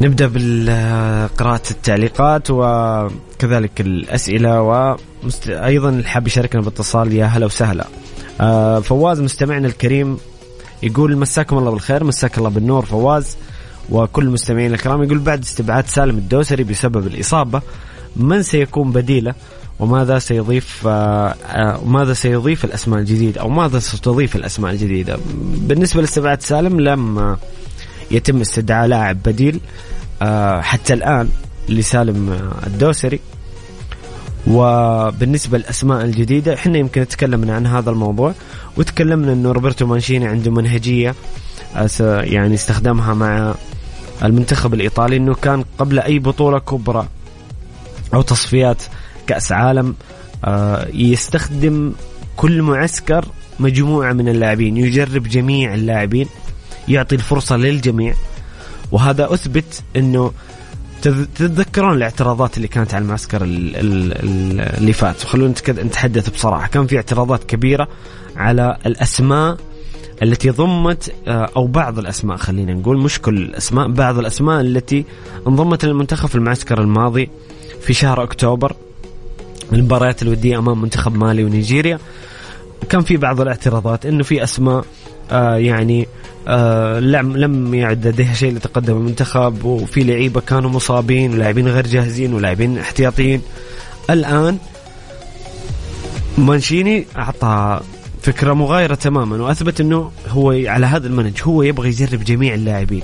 نبدأ 0.00 0.30
بقراءة 0.34 1.70
التعليقات 1.70 2.50
وكذلك 2.50 3.80
الأسئلة 3.80 4.62
وأيضا 4.62 5.88
اللي 5.88 6.04
حاب 6.04 6.26
يشاركنا 6.26 6.62
باتصال 6.62 7.12
يا 7.12 7.24
هلا 7.24 7.46
وسهلا. 7.46 7.86
آه 8.40 8.80
فواز 8.80 9.20
مستمعنا 9.20 9.66
الكريم 9.66 10.18
يقول 10.82 11.16
مساكم 11.16 11.58
الله 11.58 11.70
بالخير 11.70 12.04
مساك 12.04 12.38
الله 12.38 12.50
بالنور 12.50 12.84
فواز 12.86 13.36
وكل 13.90 14.24
المستمعين 14.24 14.74
الكرام 14.74 15.02
يقول 15.02 15.18
بعد 15.18 15.42
استبعاد 15.42 15.86
سالم 15.86 16.18
الدوسري 16.18 16.64
بسبب 16.64 17.06
الإصابة 17.06 17.62
من 18.16 18.42
سيكون 18.42 18.92
بديلة؟ 18.92 19.34
وماذا 19.78 20.18
سيضيف 20.18 20.86
آه 20.86 21.34
آه 21.46 21.80
ماذا 21.84 22.12
سيضيف 22.12 22.64
الأسماء 22.64 23.00
الجديدة؟ 23.00 23.40
أو 23.40 23.48
ماذا 23.48 23.78
ستضيف 23.78 24.36
الأسماء 24.36 24.72
الجديدة؟ 24.72 25.18
بالنسبة 25.56 26.00
لاستبعاد 26.00 26.42
سالم 26.42 26.80
لم 26.80 27.36
يتم 28.10 28.40
استدعاء 28.40 28.86
لاعب 28.86 29.22
بديل 29.22 29.60
حتى 30.60 30.94
الآن 30.94 31.28
لسالم 31.68 32.50
الدوسري. 32.66 33.20
وبالنسبة 34.50 35.58
للأسماء 35.58 36.04
الجديدة 36.04 36.54
إحنا 36.54 36.78
يمكن 36.78 37.08
تكلمنا 37.08 37.54
عن 37.54 37.66
هذا 37.66 37.90
الموضوع 37.90 38.34
وتكلمنا 38.76 39.32
إنه 39.32 39.52
روبرتو 39.52 39.86
مانشيني 39.86 40.26
عنده 40.26 40.50
منهجية 40.50 41.14
يعني 42.00 42.54
استخدمها 42.54 43.14
مع 43.14 43.54
المنتخب 44.22 44.74
الإيطالي 44.74 45.16
إنه 45.16 45.34
كان 45.34 45.64
قبل 45.78 45.98
أي 45.98 46.18
بطولة 46.18 46.58
كبرى 46.58 47.08
أو 48.14 48.22
تصفيات 48.22 48.82
كأس 49.26 49.52
عالم 49.52 49.94
يستخدم 50.94 51.92
كل 52.36 52.62
معسكر 52.62 53.24
مجموعة 53.60 54.12
من 54.12 54.28
اللاعبين 54.28 54.76
يجرب 54.76 55.22
جميع 55.22 55.74
اللاعبين 55.74 56.26
يعطي 56.88 57.14
الفرصة 57.14 57.56
للجميع 57.56 58.14
وهذا 58.92 59.34
أثبت 59.34 59.82
أنه 59.96 60.32
تتذكرون 61.02 61.96
الاعتراضات 61.96 62.56
اللي 62.56 62.68
كانت 62.68 62.94
على 62.94 63.02
المعسكر 63.02 63.40
اللي 63.44 64.92
فات؟ 64.92 65.22
خلونا 65.22 65.54
نتحدث 65.68 66.28
بصراحة. 66.30 66.68
كان 66.68 66.86
في 66.86 66.96
اعتراضات 66.96 67.44
كبيرة 67.44 67.88
على 68.36 68.76
الأسماء 68.86 69.56
التي 70.22 70.50
ضمت 70.50 71.12
أو 71.28 71.66
بعض 71.66 71.98
الأسماء 71.98 72.36
خلينا 72.36 72.74
نقول. 72.74 72.98
مش 72.98 73.20
كل 73.20 73.36
الأسماء 73.36 73.88
بعض 73.88 74.18
الأسماء 74.18 74.60
التي 74.60 75.04
انضمت 75.46 75.84
للمنتخب 75.84 76.28
في 76.28 76.34
المعسكر 76.34 76.80
الماضي 76.80 77.30
في 77.80 77.92
شهر 77.92 78.22
أكتوبر. 78.22 78.72
المباريات 79.72 80.22
الودية 80.22 80.58
أمام 80.58 80.82
منتخب 80.82 81.16
مالي 81.16 81.44
ونيجيريا. 81.44 81.98
كان 82.88 83.00
في 83.00 83.16
بعض 83.16 83.40
الاعتراضات 83.40 84.06
إنه 84.06 84.22
في 84.22 84.42
أسماء 84.42 84.84
آه 85.30 85.56
يعني 85.56 86.08
آه 86.48 87.00
لم 87.00 87.36
لم 87.36 87.74
يعد 87.74 88.06
لديها 88.06 88.34
شيء 88.34 88.54
لتقدم 88.54 88.96
المنتخب 88.96 89.64
وفي 89.64 90.04
لعيبة 90.04 90.40
كانوا 90.40 90.70
مصابين 90.70 91.32
ولاعبين 91.32 91.68
غير 91.68 91.86
جاهزين 91.86 92.34
ولاعبين 92.34 92.78
احتياطيين. 92.78 93.42
الآن 94.10 94.58
مانشيني 96.38 97.06
أعطى 97.16 97.80
فكرة 98.22 98.52
مغايرة 98.52 98.94
تماما 98.94 99.42
وأثبت 99.42 99.80
إنه 99.80 100.10
هو 100.28 100.50
على 100.50 100.86
هذا 100.86 101.06
المنهج 101.06 101.40
هو 101.42 101.62
يبغى 101.62 101.88
يجرب 101.88 102.24
جميع 102.24 102.54
اللاعبين. 102.54 103.02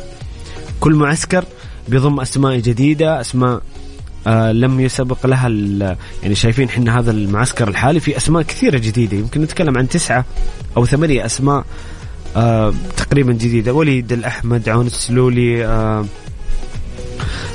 كل 0.80 0.94
معسكر 0.94 1.44
بيضم 1.88 2.20
أسماء 2.20 2.59
جديدة 2.59 3.20
أسماء 3.20 3.61
آه 4.26 4.52
لم 4.52 4.80
يسبق 4.80 5.26
لها 5.26 5.48
يعني 6.22 6.35
شايفين 6.35 6.68
إحنا 6.68 6.98
هذا 6.98 7.11
المعسكر 7.11 7.68
الحالي 7.68 8.00
في 8.00 8.16
أسماء 8.16 8.42
كثيرة 8.42 8.78
جديدة 8.78 9.16
يمكن 9.16 9.40
نتكلم 9.40 9.78
عن 9.78 9.88
تسعة 9.88 10.24
أو 10.76 10.87
ثمانية 10.87 11.26
أسماء 11.26 11.64
آه 12.36 12.74
تقريبا 12.96 13.32
جديدة. 13.32 13.72
وليد 13.72 14.12
الأحمد 14.12 14.68
عون 14.68 14.86
السلولي 14.86 15.66
آه 15.66 16.04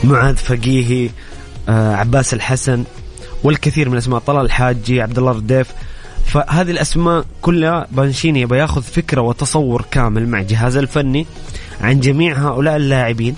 معاذ 0.03 0.35
فقيهي 0.35 1.09
آه 1.69 1.95
عباس 1.95 2.33
الحسن 2.33 2.83
والكثير 3.43 3.87
من 3.89 3.93
الأسماء 3.93 4.19
طلال 4.19 4.45
الحاجي 4.45 5.01
عبد 5.01 5.17
الله 5.17 5.31
الرديف. 5.31 5.67
فهذه 6.25 6.71
الأسماء 6.71 7.25
كلها 7.41 7.87
بانشيني 7.91 8.41
يبغى 8.41 8.59
ياخذ 8.59 8.81
فكرة 8.81 9.21
وتصور 9.21 9.85
كامل 9.91 10.27
مع 10.27 10.41
جهازه 10.41 10.79
الفني 10.79 11.25
عن 11.81 11.99
جميع 11.99 12.37
هؤلاء 12.37 12.75
اللاعبين. 12.75 13.35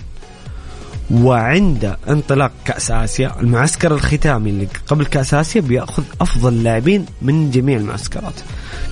وعند 1.12 1.95
انطلاق 2.10 2.51
كأس 2.65 2.91
آسيا 2.91 3.36
المعسكر 3.39 3.93
الختامي 3.93 4.49
اللي 4.49 4.67
قبل 4.88 5.06
كأس 5.06 5.34
آسيا 5.34 5.62
بيأخذ 5.62 6.04
أفضل 6.21 6.63
لاعبين 6.63 7.06
من 7.21 7.51
جميع 7.51 7.77
المعسكرات. 7.77 8.34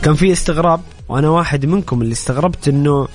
كان 0.04 0.16
في 0.16 0.32
استغراب 0.32 0.82
وأنا 1.10 1.30
واحد 1.30 1.66
منكم 1.66 2.02
اللي 2.02 2.14
استغربت 2.14 2.68
أنه 2.68 3.08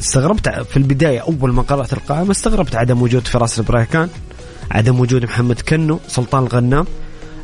استغربت 0.00 0.48
في 0.48 0.76
البداية 0.76 1.20
أول 1.20 1.52
ما 1.52 1.62
قرأت 1.62 1.92
القائمة 1.92 2.30
استغربت 2.30 2.76
عدم 2.76 3.02
وجود 3.02 3.26
فراس 3.28 3.58
البرايكان 3.58 4.08
عدم 4.70 5.00
وجود 5.00 5.24
محمد 5.24 5.60
كنو 5.60 5.98
سلطان 6.08 6.42
الغنام. 6.42 6.86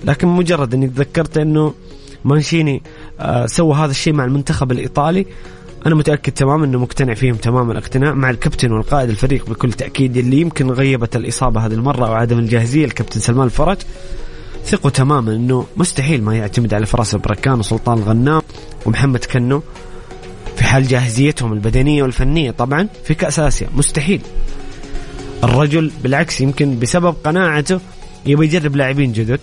لكن 0.05 0.29
مجرد 0.29 0.75
إني 0.75 0.89
تذكرت 0.89 1.39
إنه 1.39 1.75
مانشيني 2.25 2.83
آه، 3.21 3.47
سوى 3.47 3.75
هذا 3.75 3.91
الشيء 3.91 4.13
مع 4.13 4.25
المنتخب 4.25 4.73
الإيطالي 4.73 5.27
أنا 5.87 5.95
متأكد 5.95 6.33
تماما 6.33 6.65
إنه 6.65 6.79
مقتنع 6.79 7.15
فيهم 7.15 7.35
تمام 7.35 7.71
الاقتناع 7.71 8.15
مع 8.15 8.31
الكابتن 8.31 8.73
والقائد 8.73 9.11
الفريق 9.11 9.51
بكل 9.51 9.73
تأكيد 9.73 10.17
اللي 10.17 10.41
يمكن 10.41 10.71
غيبت 10.71 11.17
الإصابة 11.17 11.67
هذه 11.67 11.73
المرة 11.73 12.07
أو 12.07 12.13
عدم 12.13 12.39
الجاهزية 12.39 12.85
الكابتن 12.85 13.21
سلمان 13.21 13.47
الفرج. 13.47 13.77
ثقوا 14.65 14.91
تماما 14.91 15.33
إنه 15.33 15.67
مستحيل 15.77 16.23
ما 16.23 16.37
يعتمد 16.37 16.75
على 16.75 16.87
فراس 16.87 17.15
البركان 17.15 17.59
وسلطان 17.59 17.99
الغنام. 17.99 18.43
ومحمد 18.89 19.25
كنو 19.25 19.63
في 20.57 20.65
حال 20.65 20.89
جاهزيتهم 20.89 21.53
البدنية 21.53 22.03
والفنية. 22.03 22.51
طبعا 22.51 22.89
في 23.05 23.15
كاس 23.15 23.39
اسيا 23.39 23.69
مستحيل. 23.75 24.21
الرجل 25.45 25.93
بالعكس 26.03 26.41
يمكن 26.41 26.79
بسبب 26.79 27.15
قناعته 27.25 27.81
يبي 28.27 28.45
يجرب 28.45 28.77
لاعبين 28.77 29.13
جدد 29.13 29.41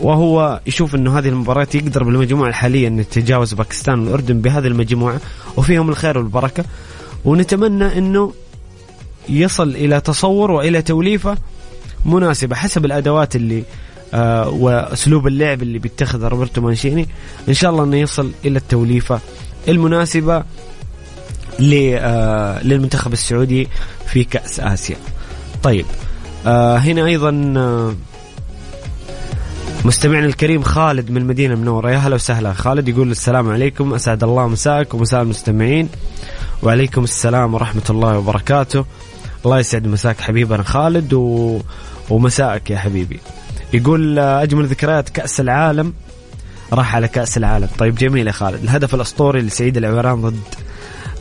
وهو 0.00 0.60
يشوف 0.66 0.94
إنه 0.94 1.18
هذه 1.18 1.28
المباراة 1.28 1.66
يقدر 1.74 2.04
بالمجموعة 2.04 2.48
الحالية 2.48 2.88
انه 2.88 3.00
يتجاوز 3.00 3.54
باكستان 3.54 4.00
والأردن 4.00 4.40
بهذه 4.40 4.66
المجموعة 4.66 5.20
وفيهم 5.56 5.88
الخير 5.88 6.18
والبركة. 6.18 6.64
ونتمنى 7.24 7.98
إنه 7.98 8.32
يصل 9.28 9.68
إلى 9.68 10.00
تصور 10.00 10.50
وإلى 10.50 10.82
توليفة 10.82 11.36
مناسبة 12.04 12.56
حسب 12.56 12.84
الأدوات 12.84 13.36
اللي 13.36 13.62
آه 14.16 14.48
وأسلوب 14.48 15.26
اللعب 15.26 15.62
اللي 15.62 15.78
بيتخذه 15.78 16.28
روبرتو 16.28 16.60
مانشيني. 16.60 17.08
إن 17.48 17.54
شاء 17.54 17.70
الله 17.70 17.84
إنه 17.84 17.96
يصل 17.96 18.32
إلى 18.44 18.58
التوليفة 18.58 19.20
المناسبة 19.68 20.44
آه 21.60 22.62
للمنتخب 22.62 23.12
السعودي 23.12 23.68
في 24.06 24.24
كأس 24.24 24.60
آسيا. 24.60 24.96
طيب 25.62 25.86
آه 26.46 26.76
هنا 26.76 27.06
أيضا 27.06 27.30
مستمعنا 29.84 30.26
الكريم 30.26 30.62
خالد 30.62 31.10
من 31.10 31.16
المدينة 31.16 31.54
المنورة 31.54 31.90
يا 31.90 31.96
هلا 31.96 32.14
وسهلا 32.14 32.52
خالد 32.52 32.88
يقول 32.88 33.10
السلام 33.10 33.50
عليكم. 33.50 33.94
أسعد 33.94 34.24
الله 34.24 34.48
مساك 34.48 34.94
ومساء 34.94 35.22
المستمعين. 35.22 35.88
وعليكم 36.62 37.04
السلام 37.04 37.54
ورحمة 37.54 37.82
الله 37.90 38.18
وبركاته. 38.18 38.84
الله 39.44 39.58
يسعد 39.58 39.86
مساك 39.86 40.20
حبيبنا 40.20 40.62
خالد 40.62 41.12
و... 41.12 41.60
ومساءك 42.10 42.70
يا 42.70 42.78
حبيبي. 42.78 43.20
يقول 43.72 44.18
أجمل 44.18 44.66
ذكريات 44.66 45.08
كأس 45.08 45.40
العالم. 45.40 45.92
راح 46.72 46.96
على 46.96 47.08
كأس 47.08 47.36
العالم. 47.36 47.68
طيب 47.78 47.94
جميل 47.94 48.26
يا 48.26 48.32
خالد. 48.32 48.62
الهدف 48.62 48.94
الأسطوري 48.94 49.40
لسعيد 49.40 49.76
العويران 49.76 50.20
ضد 50.22 50.40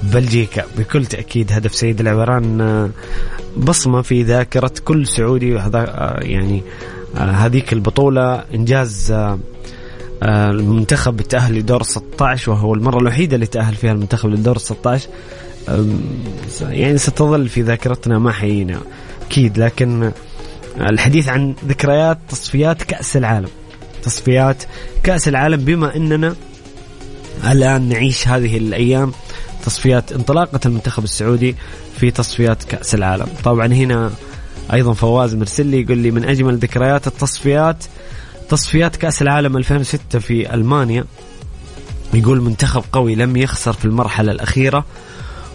بلجيكا. 0.03 0.63
بكل 0.77 1.05
تأكيد 1.05 1.51
هدف 1.51 1.75
سيد 1.75 1.99
العويران 1.99 2.62
آه، 2.62 2.89
بصمة 3.58 4.01
في 4.01 4.23
ذاكرة 4.23 4.71
كل 4.86 5.08
سعودي. 5.08 5.60
آه، 5.60 6.19
يعني 6.21 6.63
آه، 7.17 7.31
هذيك 7.31 7.73
آه، 9.12 9.39
آه، 10.23 10.51
المنتخب 10.51 11.21
تأهل 11.21 11.55
لدور 11.55 11.84
16 11.84 12.51
وهو 12.51 12.73
المرة 12.73 12.99
الوحيدة 12.99 13.36
اللي 13.36 13.45
تأهل 13.45 13.75
فيها 13.75 13.91
المنتخب 13.91 14.29
للدور 14.29 14.58
16 14.58 15.10
يعني 16.62 16.97
ستظل 16.97 17.49
في 17.49 17.62
ذاكرتنا 17.62 18.19
ما 18.19 18.31
حيينا 18.31 18.79
أكيد. 19.27 19.58
لكن 19.58 20.12
الحديث 20.81 21.29
عن 21.29 21.55
ذكريات 21.67 22.17
تصفيات 22.29 22.83
كأس 22.83 23.17
العالم. 23.17 23.49
تصفيات 24.03 24.63
كأس 25.03 25.27
العالم 25.27 25.65
بما 25.65 25.95
أننا 25.95 26.35
الآن 27.51 27.89
نعيش 27.89 28.27
هذه 28.27 28.57
الأيام. 28.57 29.11
تصفيات 29.65 30.11
انطلاقة 30.11 30.59
المنتخب 30.65 31.03
السعودي 31.03 31.55
في 31.99 32.11
تصفيات 32.11 32.63
كأس 32.63 32.95
العالم. 32.95 33.27
طبعا 33.43 33.67
هنا 33.67 34.11
أيضا 34.73 34.93
فواز 34.93 35.35
مرسل 35.35 35.65
لي 35.65 35.81
يقول 35.81 35.97
لي 35.97 36.11
من 36.11 36.25
أجمل 36.25 36.57
ذكريات 36.57 37.07
التصفيات 37.07 37.83
تصفيات 38.49 38.95
كأس 38.95 39.21
العالم 39.21 39.57
2006 39.57 40.19
في 40.19 40.53
ألمانيا. 40.53 41.05
يقول 42.13 42.41
منتخب 42.41 42.83
قوي 42.91 43.15
لم 43.15 43.38
يخسر 43.38 43.73
في 43.73 43.85
المرحلة 43.85 44.31
الأخيرة. 44.31 44.85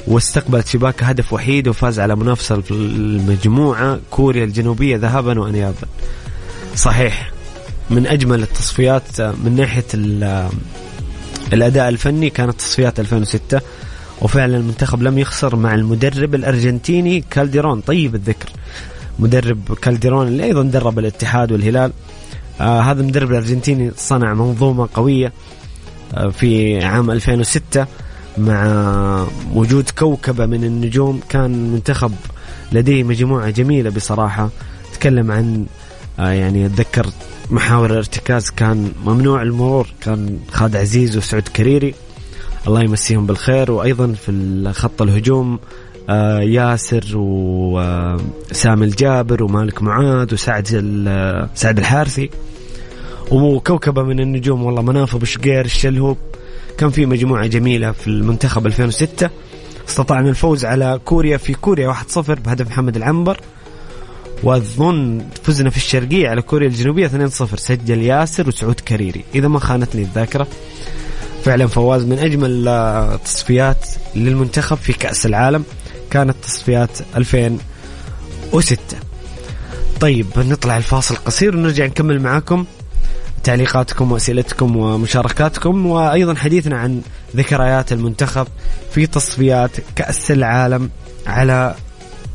واستقبلت 0.06 0.66
شباك 0.68 1.02
هدف 1.04 1.32
وحيد 1.32 1.68
وفاز 1.68 2.00
على 2.00 2.16
منافسة 2.16 2.60
في 2.60 2.70
المجموعة 2.70 3.98
كوريا 4.10 4.44
الجنوبية 4.44 4.96
ذهابا 4.96 5.40
وانيابا. 5.40 5.86
صحيح 6.76 7.32
من 7.90 8.06
أجمل 8.06 8.42
التصفيات 8.42 9.20
من 9.20 9.56
ناحية 9.56 9.84
الأداء 11.52 11.88
الفني 11.88 12.30
كانت 12.30 12.54
تصفيات 12.58 13.00
2006 13.00 13.60
وفعلا 14.22 14.56
المنتخب 14.56 15.02
لم 15.02 15.18
يخسر 15.18 15.56
مع 15.56 15.74
المدرب 15.74 16.34
الأرجنتيني 16.34 17.24
كالديرون 17.30 17.80
طيب 17.80 18.14
الذكر 18.14 18.48
مدرب 19.18 19.74
كالديرون 19.82 20.26
اللي 20.28 20.44
أيضا 20.44 20.62
درب 20.62 20.98
الاتحاد 20.98 21.52
والهلال. 21.52 21.92
آه 22.60 22.80
هذا 22.80 23.00
المدرب 23.00 23.30
الأرجنتيني 23.30 23.92
صنع 23.96 24.34
منظومة 24.34 24.88
قوية 24.94 25.32
آه 26.14 26.28
في 26.28 26.80
عام 26.84 27.10
2006 27.10 27.86
مع 28.40 29.26
وجود 29.54 29.90
كوكبة 29.98 30.46
من 30.46 30.64
النجوم 30.64 31.20
كان 31.28 31.72
منتخب 31.72 32.12
لديه 32.72 33.02
مجموعة 33.02 33.50
جميلة 33.50 33.90
بصراحة. 33.90 34.50
تكلم 34.92 35.30
عن 35.30 35.66
آه 36.18 36.30
يعني 36.30 36.66
أتذكر 36.66 37.06
محاور 37.50 37.90
الارتكاز 37.90 38.50
كان 38.50 38.92
ممنوع 39.04 39.42
المرور 39.42 39.86
كان 40.00 40.38
خالد 40.52 40.76
عزيز 40.76 41.16
وسعود 41.16 41.48
كريري. 41.48 41.94
الله 42.66 42.82
يمسيهم 42.82 43.26
بالخير. 43.26 43.70
وأيضا 43.70 44.12
في 44.12 44.70
خط 44.74 45.02
الهجوم 45.02 45.58
آه، 46.08 46.40
ياسر 46.40 47.04
وسامي 47.14 48.84
الجابر 48.84 49.42
ومالك 49.44 49.82
معاذ 49.82 50.34
وسعد 50.34 50.66
سعد 51.54 51.78
الحارثي. 51.78 52.30
وكوكبة 53.30 54.02
من 54.02 54.20
النجوم 54.20 54.62
والله 54.64 54.82
مناف 54.82 55.14
أبو 55.14 55.24
شقير 55.24 55.64
الشلهوب. 55.64 56.16
كان 56.80 56.90
في 56.90 57.06
مجموعة 57.06 57.46
جميلة 57.46 57.92
في 57.92 58.06
المنتخب 58.06 58.66
2006 58.66 59.30
استطعنا 59.88 60.28
الفوز 60.30 60.64
على 60.64 61.00
كوريا 61.04 61.36
في 61.36 61.54
كوريا 61.54 61.92
1-0 61.92 62.18
بهدف 62.18 62.66
محمد 62.66 62.96
العنبر. 62.96 63.40
وأظن 64.42 65.24
فزنا 65.42 65.70
في 65.70 65.76
الشرقية 65.76 66.28
على 66.28 66.42
كوريا 66.42 66.68
الجنوبية 66.68 67.08
2-0 67.08 67.30
سجل 67.56 68.02
ياسر 68.02 68.48
وسعود 68.48 68.80
كريري. 68.80 69.24
إذا 69.34 69.48
ما 69.48 69.58
خانتني 69.58 70.02
الذاكرة 70.02 70.46
فعلا 71.44 71.66
فواز 71.66 72.04
من 72.04 72.18
أجمل 72.18 72.68
التصفيات 72.68 73.86
للمنتخب 74.16 74.76
في 74.76 74.92
كأس 74.92 75.26
العالم. 75.26 75.64
كانت 76.10 76.36
تصفيات 76.42 76.98
2006 77.16 78.78
طيب 80.00 80.26
نطلع 80.36 80.76
الفاصل 80.76 81.16
قصير 81.16 81.56
ونرجع 81.56 81.86
نكمل 81.86 82.22
معاكم. 82.22 82.64
تعليقاتكم 83.44 84.12
وأسئلتكم 84.12 84.76
ومشاركاتكم 84.76 85.86
وأيضا 85.86 86.34
حديثنا 86.34 86.78
عن 86.78 87.02
ذكريات 87.36 87.92
المنتخب 87.92 88.46
في 88.94 89.06
تصفيات 89.06 89.70
كأس 89.96 90.30
العالم 90.30 90.90
على 91.26 91.74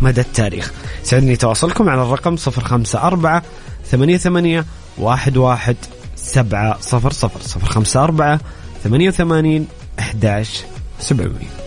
مدى 0.01 0.21
التاريخ. 0.21 0.71
سعدني 1.03 1.35
تواصلكم 1.35 1.89
على 1.89 2.01
الرقم 2.01 2.35
054 2.47 3.41
88 3.91 4.63
11 4.99 5.75
700 6.15 6.77
054 6.93 8.39
88 8.83 9.67
11 9.99 10.65
700 10.99 11.64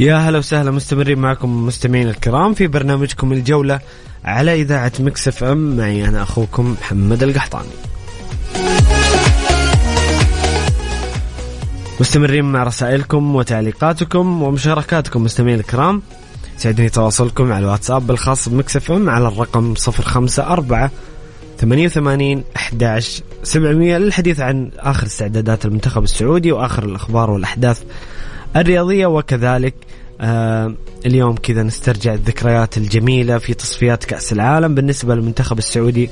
يا 0.00 0.16
هلا 0.16 0.38
وسهلا 0.38 0.70
مستمرين 0.70 1.18
معكم 1.18 1.66
مستمعين 1.66 2.08
الكرام 2.08 2.54
في 2.54 2.66
برنامجكم 2.66 3.32
الجولة 3.32 3.80
على 4.24 4.60
إذاعة 4.60 4.92
Mix 5.00 5.44
FM. 5.44 5.76
معي 5.76 6.08
أنا 6.08 6.22
أخوكم 6.22 6.76
محمد 6.80 7.22
القحطاني. 7.22 7.68
مستمرين 12.00 12.44
مع 12.44 12.62
رسائلكم 12.62 13.34
وتعليقاتكم 13.34 14.42
ومشاركاتكم 14.42 15.24
مستمعين 15.24 15.60
الكرام. 15.60 16.02
سعدني 16.56 16.88
تواصلكم 16.88 17.52
على 17.52 17.64
الواتساب 17.64 18.10
الخاص 18.10 18.48
ب 18.48 18.59
Mix 18.59 18.90
FM 18.90 19.10
على 19.10 19.28
الرقم 19.28 19.74
054 19.98 20.90
88 21.58 22.44
11 22.56 23.22
700 23.42 23.98
للحديث 23.98 24.40
عن 24.40 24.70
آخر 24.78 25.06
استعدادات 25.06 25.64
المنتخب 25.64 26.02
السعودي 26.02 26.52
وآخر 26.52 26.84
الأخبار 26.84 27.30
والأحداث 27.30 27.82
الرياضية 28.56 29.06
وكذلك 29.06 29.74
آه 30.20 30.74
اليوم 31.06 31.34
كذا 31.36 31.62
نسترجع 31.62 32.14
الذكريات 32.14 32.76
الجميلة 32.76 33.38
في 33.38 33.54
تصفيات 33.54 34.04
كأس 34.04 34.32
العالم 34.32 34.74
بالنسبة 34.74 35.14
للمنتخب 35.14 35.58
السعودي 35.58 36.10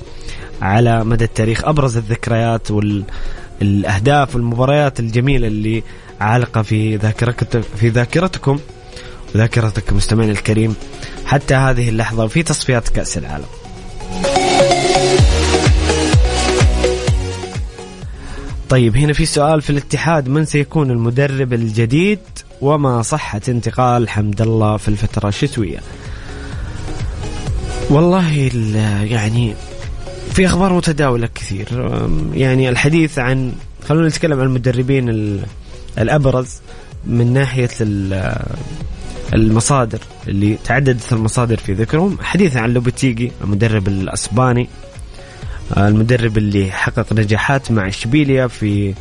على 0.63 1.05
مدى 1.05 1.25
التاريخ 1.25 1.65
أبرز 1.65 1.97
الذكريات 1.97 2.71
والاهداف 2.71 4.35
والمباريات 4.35 5.01
الجميلة 5.01 5.47
اللي 5.47 5.83
عالقة 6.21 6.63
في 6.63 6.97
ذاكرتك 6.97 7.61
في 7.61 7.89
ذاكرتكم 7.89 8.59
وذاكرتك 9.35 9.93
مستمعنا 9.93 10.33
الكريم 10.33 10.75
حتى 11.27 11.55
هذه 11.55 11.89
اللحظة 11.89 12.27
في 12.27 12.43
تصفيات 12.43 12.89
كأس 12.89 13.19
العالم. 13.19 13.47
طيب 18.69 18.97
هنا 18.97 19.13
في 19.13 19.27
سؤال 19.27 19.63
في 19.63 19.71
الاتحاد 19.71 20.29
من 20.29 20.45
سيكون 20.45 20.91
المدرب 20.91 21.53
الجديد 21.53 22.19
وما 22.61 23.03
صحة 23.03 23.41
انتقال 23.49 24.09
حمد 24.09 24.41
الله 24.41 24.77
في 24.77 24.89
الفترة؟ 24.89 25.29
الشتوية 25.29 25.79
والله 27.91 28.51
يعني 29.05 29.55
في 30.33 30.47
أخبار 30.47 30.73
متداولة 30.73 31.29
كثير. 31.35 31.99
يعني 32.35 32.69
الحديث 32.69 33.19
عن 33.19 33.53
خلونا 33.89 34.09
نتكلم 34.09 34.41
عن 34.41 34.47
المدربين 34.47 35.39
الأبرز 35.99 36.49
من 37.07 37.33
ناحية 37.33 37.71
المصادر 39.35 39.99
اللي 40.29 40.59
تعددت 40.65 41.13
المصادر 41.13 41.57
في 41.57 41.73
ذكرهم. 41.73 42.19
حديث 42.23 42.57
عن 42.57 42.73
لوبتيجي 42.73 43.33
المدرب 43.45 43.89
الأسباني 43.89 44.69
المدرب 45.77 46.39
اللي 46.39 46.71
حقق 46.71 47.13
نجاحات 47.13 47.71
مع 47.71 47.89
إشبيليا 47.89 48.47
في 48.47 48.95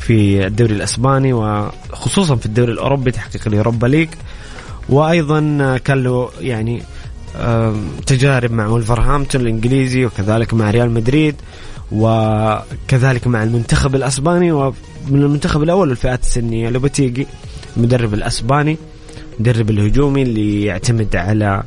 في 0.00 0.46
الدوري 0.46 0.72
الأسباني 0.74 1.32
وخصوصا 1.32 2.36
في 2.36 2.46
الدوري 2.46 2.72
الأوروبي 2.72 3.10
تحقيق 3.10 3.42
اليوروبا 3.46 3.86
ليج. 3.86 4.08
وأيضا 4.88 5.40
كان 5.84 6.02
له 6.02 6.30
يعني 6.40 6.82
تجارب 8.06 8.52
مع 8.52 8.66
ولفرهامبتون 8.66 9.40
الإنجليزي 9.40 10.04
وكذلك 10.04 10.54
مع 10.54 10.70
ريال 10.70 10.90
مدريد 10.90 11.34
وكذلك 11.92 13.26
مع 13.26 13.42
المنتخب 13.42 13.94
الأسباني 13.94 14.52
ومن 14.52 14.74
المنتخب 15.10 15.62
الأول 15.62 15.90
الفئات 15.90 16.22
السنية 16.22 16.68
لوبتيجي 16.68 17.26
المدرب 17.76 18.14
الأسباني 18.14 18.76
المدرب 19.34 19.70
الهجومي 19.70 20.22
اللي 20.22 20.64
يعتمد 20.64 21.16
على 21.16 21.62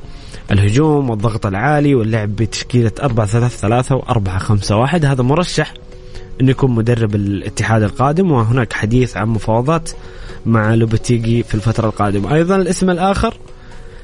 الهجوم 0.52 1.10
والضغط 1.10 1.46
العالي 1.46 1.96
واللعب 1.96 2.36
بتشكيلة 2.36 2.92
4 3.04 3.26
3 3.26 3.48
3 3.58 3.96
و 3.96 4.00
4 4.00 4.38
5 4.38 4.76
1 4.78 5.06
هذا 5.06 5.24
مرشح 5.24 5.74
انه 6.42 6.52
يكون 6.52 6.72
مدرب 6.72 7.16
الاتحاد 7.16 7.84
القادم 7.84 8.32
وهناك 8.32 8.74
حديث 8.74 9.18
عن 9.18 9.28
مفاوضات 9.28 9.90
مع 10.46 10.74
لوبتيجي 10.74 11.44
في 11.44 11.56
الفترة 11.56 11.88
القادمة. 11.88 12.36
أيضا 12.36 12.56
الاسم 12.56 12.90
الآخر 12.90 13.34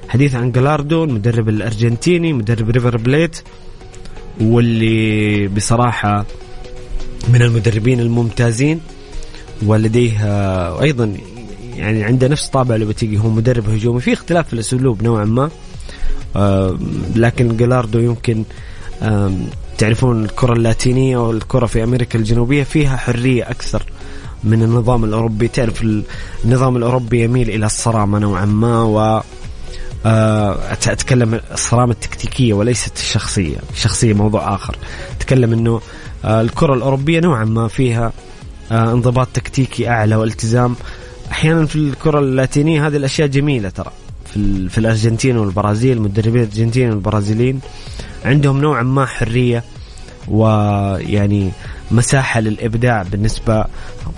حديث 0.09 0.35
عن 0.35 0.51
جلاردو 0.51 1.03
المدرب 1.03 1.49
الأرجنتيني 1.49 2.33
مدرب 2.33 2.69
ريفر 2.69 2.97
بليت 2.97 3.41
واللي 4.41 5.47
بصراحة 5.47 6.25
من 7.33 7.41
المدربين 7.41 7.99
الممتازين 7.99 8.81
ولديه 9.65 10.19
أيضا 10.81 11.17
يعني 11.75 12.03
عنده 12.03 12.27
نفس 12.27 12.47
طابع 12.49 12.75
لوبتيجي 12.75 13.17
هو 13.17 13.29
مدرب 13.29 13.69
هجومي 13.69 14.01
في 14.01 14.13
اختلاف 14.13 14.47
في 14.47 14.53
الأسلوب 14.53 15.03
نوعا 15.03 15.25
ما. 15.25 15.49
لكن 17.15 17.57
جلاردو 17.57 17.99
يمكن 17.99 18.43
تعرفون 19.77 20.25
الكرة 20.25 20.53
اللاتينية 20.53 21.17
والكرة 21.17 21.65
في 21.65 21.83
أمريكا 21.83 22.19
الجنوبية 22.19 22.63
فيها 22.63 22.97
حرية 22.97 23.49
أكثر 23.49 23.83
من 24.43 24.63
النظام 24.63 25.03
الأوروبي. 25.03 25.47
تعرف 25.47 25.85
النظام 26.45 26.77
الأوروبي 26.77 27.23
يميل 27.23 27.49
إلى 27.49 27.65
الصرامة 27.65 28.19
نوعا 28.19 28.45
ما 28.45 28.83
و 28.83 29.21
أتكلم 30.05 31.39
الصرامة 31.51 31.91
التكتيكية 31.91 32.53
وليست 32.53 32.97
الشخصية. 32.97 33.57
الشخصية 33.73 34.13
موضوع 34.13 34.55
آخر. 34.55 34.77
أتكلم 35.17 35.53
أنه 35.53 35.81
الكرة 36.25 36.73
الأوروبية 36.73 37.19
نوعا 37.19 37.43
ما 37.43 37.67
فيها 37.67 38.13
انضباط 38.71 39.27
تكتيكي 39.33 39.89
أعلى 39.89 40.15
والتزام. 40.15 40.75
أحيانا 41.31 41.65
في 41.65 41.75
الكرة 41.75 42.19
اللاتينية 42.19 42.87
هذه 42.87 42.95
الأشياء 42.95 43.27
جميلة 43.27 43.69
ترى. 43.69 43.91
في, 44.35 44.69
في 44.69 44.77
الأرجنتين 44.77 45.37
والبرازيل 45.37 46.01
مدربين 46.01 46.41
الأرجنتين 46.41 46.89
والبرازيليين. 46.89 47.59
عندهم 48.25 48.61
نوعا 48.61 48.83
ما 48.83 49.05
حرية 49.05 49.63
ويعني 50.27 51.51
مساحة 51.91 52.39
للإبداع 52.39 53.01
بالنسبة 53.01 53.65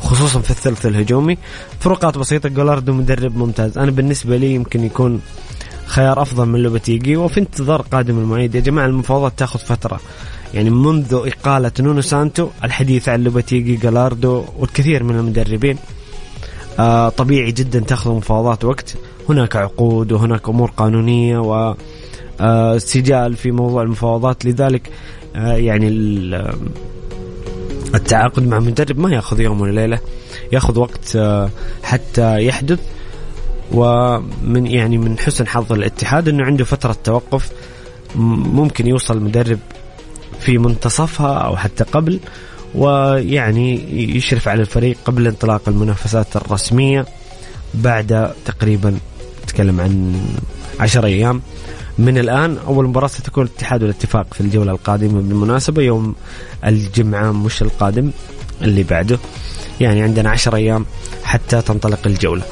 خصوصا 0.01 0.39
في 0.39 0.51
الثلث 0.51 0.85
الهجومي. 0.85 1.37
فروقات 1.79 2.17
بسيطة 2.17 2.49
جولاردو 2.49 2.93
مدرب 2.93 3.37
ممتاز. 3.37 3.77
أنا 3.77 3.91
بالنسبة 3.91 4.37
لي 4.37 4.53
يمكن 4.53 4.83
يكون 4.83 5.21
خيار 5.85 6.21
أفضل 6.21 6.45
من 6.45 6.59
لوبتيجي 6.59 7.17
وفي 7.17 7.39
انتظار 7.39 7.81
قادم 7.81 8.19
المعيد. 8.19 8.55
يا 8.55 8.59
جماعة 8.59 8.85
المفاوضات 8.85 9.33
تأخذ 9.37 9.59
فترة. 9.59 9.99
يعني 10.53 10.69
منذ 10.69 11.13
إقالة 11.13 11.71
نونو 11.79 12.01
سانتو 12.01 12.49
الحديث 12.63 13.09
عن 13.09 13.23
لوبتيجي 13.23 13.75
جالاردو 13.75 14.45
والكثير 14.57 15.03
من 15.03 15.15
المدربين 15.15 15.77
آه 16.79 17.09
طبيعي 17.09 17.51
جدا 17.51 17.79
تأخذ 17.79 18.11
مفاوضات 18.11 18.65
وقت. 18.65 18.95
هناك 19.29 19.55
عقود 19.55 20.11
وهناك 20.11 20.49
أمور 20.49 20.71
قانونية 20.77 21.39
و 21.39 21.75
آه، 22.39 22.77
سجال 22.77 23.35
في 23.35 23.51
موضوع 23.51 23.81
المفاوضات. 23.81 24.45
لذلك 24.45 24.91
آه، 25.35 25.53
يعني 25.53 25.87
التعاقد 27.95 28.47
مع 28.47 28.59
مدرب 28.59 28.99
ما 28.99 29.11
يأخذ 29.11 29.39
يوم 29.39 29.61
ولا 29.61 29.81
ليلة 29.81 29.99
يأخذ 30.51 30.79
وقت 30.79 31.15
آه، 31.15 31.49
حتى 31.83 32.45
يحدث. 32.45 32.79
ومن 33.71 34.67
يعني 34.67 34.97
من 34.97 35.19
حسن 35.19 35.47
حظ 35.47 35.73
الاتحاد 35.73 36.27
إنه 36.29 36.43
عنده 36.45 36.65
فترة 36.65 36.95
توقف 37.03 37.51
ممكن 38.15 38.87
يوصل 38.87 39.17
المدرب 39.17 39.59
في 40.39 40.57
منتصفها 40.57 41.37
أو 41.37 41.55
حتى 41.57 41.83
قبل 41.83 42.19
ويعني 42.75 43.93
يشرف 44.17 44.47
على 44.47 44.61
الفريق 44.61 44.97
قبل 45.05 45.27
انطلاق 45.27 45.61
المنافسات 45.69 46.35
الرسمية 46.35 47.05
بعد 47.73 48.31
تقريبا 48.45 48.97
نتكلم 49.47 49.81
عن 49.81 50.21
عشر 50.79 51.05
أيام. 51.05 51.41
من 51.97 52.17
الآن 52.17 52.57
أول 52.67 52.87
مباراة 52.87 53.07
ستكون 53.07 53.45
الاتحاد 53.45 53.83
والاتفاق 53.83 54.33
في 54.33 54.41
الجولة 54.41 54.71
القادمة. 54.71 55.21
بالمناسبة 55.21 55.81
يوم 55.81 56.15
الجمعة 56.65 57.31
مش 57.31 57.61
القادم 57.61 58.11
اللي 58.61 58.83
بعده. 58.83 59.19
يعني 59.79 60.01
عندنا 60.01 60.29
عشر 60.29 60.55
أيام 60.55 60.85
حتى 61.23 61.61
تنطلق 61.61 61.99
الجولة. 62.05 62.43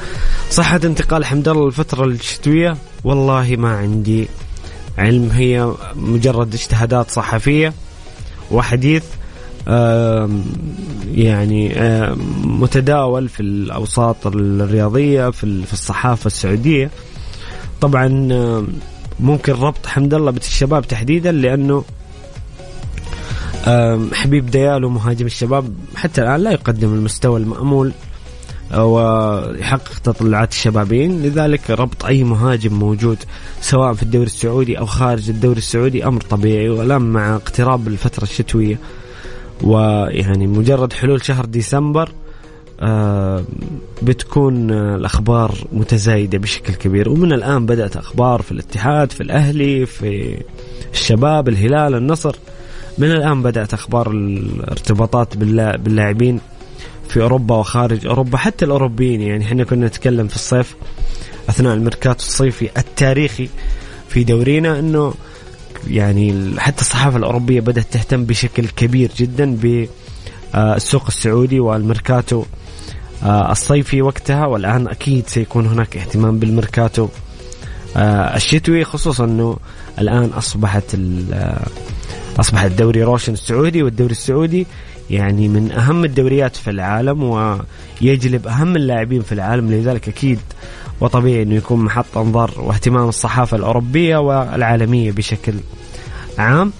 صحة 0.50 0.80
انتقال 0.84 1.24
حمد 1.24 1.48
الله 1.48 1.66
الفترة 1.66 2.04
الشتوية. 2.04 2.76
والله 3.04 3.56
ما 3.58 3.76
عندي 3.76 4.28
علم. 4.98 5.30
هي 5.30 5.74
مجرد 5.94 6.54
اجتهادات 6.54 7.10
صحفية 7.10 7.72
وحديث. 8.50 9.04
يعني 11.14 11.74
متداول 12.44 13.28
في 13.28 13.40
الأوساط 13.40 14.26
الرياضية 14.26 15.30
في 15.30 15.72
الصحافة 15.72 16.26
السعودية. 16.26 16.90
طبعا 17.80 18.08
ممكن 19.20 19.52
ربط 19.52 19.86
حمد 19.86 20.14
الله 20.14 20.30
بالشباب 20.30 20.86
تحديدا 20.86 21.32
لأنه 21.32 21.84
حبيب 24.12 24.50
ديالو 24.50 24.90
مهاجم 24.90 25.26
الشباب 25.26 25.74
حتى 25.96 26.22
الآن 26.22 26.40
لا 26.40 26.50
يقدم 26.50 26.94
المستوى 26.94 27.40
المأمول 27.40 27.92
ويحقق 28.74 29.98
تطلعات 30.04 30.52
الشبابين 30.52 31.22
لذلك 31.22 31.70
ربط 31.70 32.04
أي 32.04 32.24
مهاجم 32.24 32.74
موجود 32.74 33.18
سواء 33.60 33.92
في 33.94 34.02
الدوري 34.02 34.26
السعودي 34.26 34.78
أو 34.78 34.86
خارج 34.86 35.30
الدوري 35.30 35.58
السعودي 35.58 36.06
أمر 36.06 36.20
طبيعي 36.20 36.68
ولم 36.68 37.02
مع 37.02 37.36
اقتراب 37.36 37.88
الفترة 37.88 38.22
الشتوية. 38.22 38.78
ويعني 39.62 40.46
مجرد 40.46 40.92
حلول 40.92 41.24
شهر 41.24 41.44
ديسمبر 41.44 42.12
آه 42.80 43.44
بتكون 44.02 44.70
آه 44.70 44.96
الأخبار 44.96 45.54
متزايدة 45.72 46.38
بشكل 46.38 46.74
كبير. 46.74 47.08
ومن 47.08 47.32
الآن 47.32 47.66
بدأت 47.66 47.96
أخبار 47.96 48.42
في 48.42 48.52
الاتحاد 48.52 49.12
في 49.12 49.20
الأهلي 49.20 49.86
في 49.86 50.38
الشباب 50.92 51.48
الهلال 51.48 51.94
النصر. 51.94 52.36
من 52.98 53.10
الآن 53.10 53.42
بدأت 53.42 53.74
أخبار 53.74 54.10
الارتباطات 54.10 55.36
باللاعبين 55.36 56.40
في 57.08 57.22
أوروبا 57.22 57.56
وخارج 57.56 58.06
أوروبا 58.06 58.38
حتى 58.38 58.64
الأوروبيين. 58.64 59.20
يعني 59.20 59.44
إحنا 59.44 59.64
كنا 59.64 59.86
نتكلم 59.86 60.28
في 60.28 60.34
الصيف 60.36 60.76
أثناء 61.48 61.74
الميركاتو 61.74 62.18
الصيفي 62.18 62.70
التاريخي 62.78 63.48
في 64.08 64.24
دورينا 64.24 64.78
أنه 64.78 65.14
يعني 65.86 66.54
حتى 66.60 66.80
الصحافة 66.80 67.16
الأوروبية 67.16 67.60
بدأت 67.60 67.86
تهتم 67.90 68.24
بشكل 68.24 68.66
كبير 68.68 69.10
جدا 69.16 69.56
بالسوق 69.56 71.04
السعودي 71.06 71.60
والميركاتو 71.60 72.44
آه، 73.22 73.52
الصيفي 73.52 74.02
وقتها 74.02 74.46
والآن 74.46 74.88
أكيد 74.88 75.28
سيكون 75.28 75.66
هناك 75.66 75.96
اهتمام 75.96 76.38
بالميركاتو 76.38 77.08
آه، 77.96 78.36
الشتوي 78.36 78.84
خصوصا 78.84 79.24
إنه 79.24 79.56
الآن 79.98 80.24
أصبحت 80.24 80.96
اصبح 82.38 82.62
الدوري 82.62 83.02
روشن 83.02 83.32
السعودي 83.32 83.82
والدوري 83.82 84.12
السعودي 84.12 84.66
يعني 85.10 85.48
من 85.48 85.72
أهم 85.72 86.04
الدوريات 86.04 86.56
في 86.56 86.70
العالم 86.70 87.22
ويجلب 87.22 88.46
أهم 88.46 88.76
اللاعبين 88.76 89.22
في 89.22 89.32
العالم 89.32 89.72
لذلك 89.72 90.08
أكيد 90.08 90.38
وطبيعي 91.00 91.42
إنه 91.42 91.54
يكون 91.54 91.84
محط 91.84 92.18
أنظار 92.18 92.50
واهتمام 92.56 93.08
الصحافة 93.08 93.56
الأوروبية 93.56 94.16
والعالمية 94.16 95.12
بشكل 95.12 95.54
عام. 96.38 96.72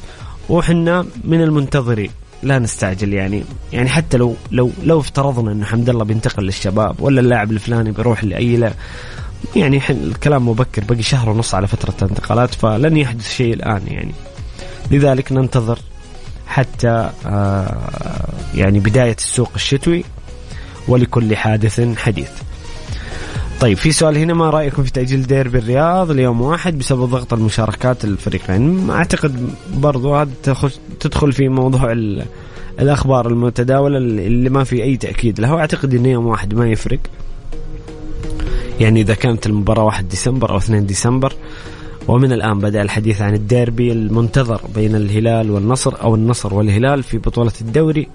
وحنا 0.49 1.07
من 1.25 1.43
المنتظرين 1.43 2.11
لا 2.43 2.59
نستعجل 2.59 3.13
يعني. 3.13 3.45
يعني 3.73 3.89
حتى 3.89 4.17
لو 4.17 4.37
لو 4.51 4.71
لو 4.83 5.01
افترضنا 5.01 5.53
إنه 5.53 5.65
حمد 5.65 5.89
الله 5.89 6.05
بينتقل 6.05 6.43
للشباب 6.45 7.01
ولا 7.01 7.21
اللاعب 7.21 7.53
الفلاني 7.53 7.91
بيروح 7.91 8.25
لأي 8.25 8.57
لا 8.57 8.73
يعني 9.57 9.81
الكلام 9.91 10.49
مبكر 10.49 10.85
بقي 10.85 11.03
شهر 11.03 11.31
ونص 11.31 11.55
على 11.55 11.67
فترة 11.67 11.95
الانتقالات 12.03 12.55
فلن 12.55 12.97
يحدث 12.97 13.31
شيء 13.31 13.55
الآن 13.55 13.83
يعني. 13.87 14.13
لذلك 14.91 15.33
ننتظر 15.33 15.79
حتى 16.47 17.11
آه، 17.27 18.29
يعني 18.55 18.81
بداية 18.81 19.17
السوق 19.19 19.51
الشتوي 19.55 20.05
ولكل 20.89 21.37
حادث 21.37 21.99
حديث. 21.99 22.31
طيب 23.61 23.77
في 23.77 23.92
سؤال 23.92 24.19
هنا 24.19 24.35
ما 24.35 24.51
رأيكم 24.51 24.83
في 24.83 24.92
تأجيل 24.92 25.23
ديربي 25.23 25.59
الرياض 25.59 26.11
ليوم 26.11 26.40
واحد 26.40 26.79
بسبب 26.79 27.05
ضغط 27.05 27.33
المشاركات 27.33 28.05
الفريقين؟ 28.05 28.90
أعتقد 28.90 29.51
برضو 29.75 30.14
هذا 30.14 30.31
تدخل 31.01 31.33
في 31.33 31.49
موضوع 31.49 31.92
الأخبار 32.81 33.27
المتداولة 33.27 33.99
اللي 33.99 34.51
ما 34.51 34.64
في 34.64 34.83
أي 34.83 34.97
تأكيد 34.97 35.40
لها 35.40 35.55
وأعتقد 35.55 35.95
انه 35.95 36.09
يوم 36.09 36.27
واحد 36.27 36.55
ما 36.55 36.69
يفرق. 36.69 36.99
يعني 38.81 39.01
إذا 39.01 39.14
كانت 39.14 39.47
المباراة 39.47 39.85
1 39.85 40.09
ديسمبر 40.09 40.51
أو 40.51 40.57
2 40.57 40.87
ديسمبر 40.87 41.33
ومن 42.09 42.33
الآن 42.33 42.59
بدأ 42.59 42.83
الحديث 42.83 43.23
عن 43.23 43.35
الديربي 43.35 43.92
المنتظر 43.92 44.61
بين 44.75 44.97
الهلال 44.97 45.51
والنصر 45.51 46.03
أو 46.03 46.14
النصر 46.14 46.55
والهلال 46.55 47.03
في 47.03 47.19
بطولة 47.19 47.53
الدوري. 47.61 48.09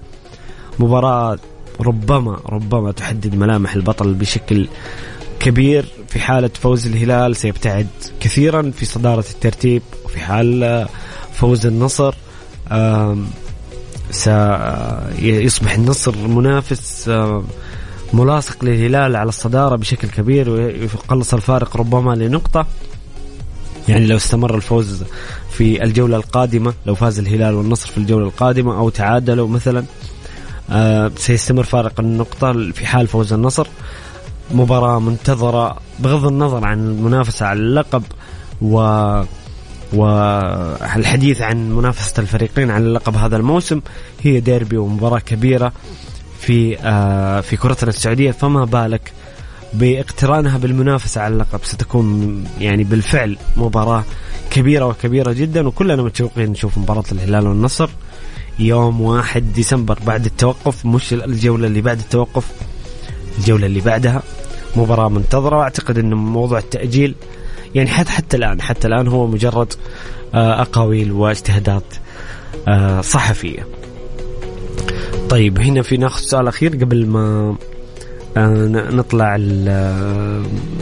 مباراة 0.78 1.38
ربما 1.80 2.38
ربما 2.48 2.92
تحدد 2.92 3.34
ملامح 3.34 3.74
البطل 3.74 4.14
بشكل 4.14 4.68
كبير 5.42 5.84
في 6.08 6.20
حالة 6.20 6.50
فوز 6.54 6.86
الهلال 6.86 7.36
سيبتعد 7.36 7.86
كثيرا 8.20 8.70
في 8.76 8.84
صدارة 8.84 9.24
الترتيب 9.30 9.82
وفي 10.04 10.20
حال 10.20 10.86
فوز 11.32 11.66
النصر 11.66 12.14
سيصبح 14.10 15.74
النصر 15.74 16.16
منافس 16.16 17.10
ملاصق 18.12 18.64
للهلال 18.64 19.16
على 19.16 19.28
الصدارة 19.28 19.76
بشكل 19.76 20.08
كبير 20.08 20.50
ويقلص 20.50 21.34
الفارق 21.34 21.76
ربما 21.76 22.14
لنقطة. 22.14 22.66
يعني 23.88 24.06
لو 24.06 24.16
استمر 24.16 24.54
الفوز 24.54 25.02
في 25.50 25.84
الجولة 25.84 26.16
القادمة 26.16 26.74
لو 26.86 26.94
فاز 26.94 27.18
الهلال 27.18 27.54
والنصر 27.54 27.88
في 27.88 27.98
الجولة 27.98 28.26
القادمة 28.26 28.78
أو 28.78 28.88
تعادلوا 28.88 29.48
مثلا 29.48 29.84
سيستمر 31.16 31.62
فارق 31.62 32.00
النقطة 32.00 32.70
في 32.72 32.86
حال 32.86 33.06
فوز 33.06 33.32
النصر. 33.32 33.66
مباراة 34.52 34.98
منتظرة 34.98 35.76
بغض 35.98 36.26
النظر 36.26 36.64
عن 36.66 36.78
المنافسة 36.78 37.46
على 37.46 37.60
اللقب 37.60 38.02
و 38.62 38.76
والحديث 39.92 41.40
عن 41.40 41.70
منافسة 41.72 42.20
الفريقين 42.20 42.70
على 42.70 42.84
اللقب 42.84 43.16
هذا 43.16 43.36
الموسم 43.36 43.80
هي 44.22 44.40
ديربي 44.40 44.76
ومباراة 44.76 45.18
كبيرة 45.18 45.72
في 46.40 46.78
آه 46.78 47.40
في 47.40 47.56
كرتنا 47.56 47.88
السعودية. 47.90 48.30
فما 48.30 48.64
بالك 48.64 49.12
باقترانها 49.74 50.58
بالمنافسة 50.58 51.20
على 51.20 51.34
اللقب؟ 51.34 51.60
ستكون 51.64 52.44
يعني 52.60 52.84
بالفعل 52.84 53.36
مباراة 53.56 54.04
كبيرة 54.50 54.86
وكبيرة 54.86 55.32
جدا 55.32 55.68
وكلنا 55.68 56.02
متشوقين 56.02 56.50
نشوف 56.50 56.78
مباراة 56.78 57.04
الهلال 57.12 57.46
والنصر 57.46 57.88
يوم 58.58 59.00
واحد 59.00 59.52
ديسمبر 59.52 59.98
بعد 60.06 60.24
التوقف 60.24 60.86
مش 60.86 61.12
الجولة 61.12 61.66
اللي 61.66 61.80
بعد 61.80 61.98
التوقف 61.98 62.46
الجولة 63.38 63.66
اللي 63.66 63.80
بعدها. 63.80 64.22
مباراة 64.76 65.08
منتظرة 65.08 65.56
واعتقد 65.56 65.98
إن 65.98 66.14
موضوع 66.14 66.58
التأجيل 66.58 67.14
يعني 67.74 67.88
حتى 67.88 68.10
حتى 68.10 68.36
الان 68.36 68.60
حتى 68.60 68.88
الآن 68.88 69.08
هو 69.08 69.26
مجرد 69.26 69.72
آه، 70.34 70.62
أقاويل 70.62 71.12
واجتهادات 71.12 71.82
آه، 72.68 73.00
صحفية. 73.00 73.66
طيب 75.28 75.58
هنا 75.58 75.82
في 75.82 75.96
ناخذ 75.96 76.22
سؤال 76.22 76.48
أخير 76.48 76.76
قبل 76.76 77.06
ما 77.06 77.56
آه، 78.36 78.66
نطلع 78.68 79.36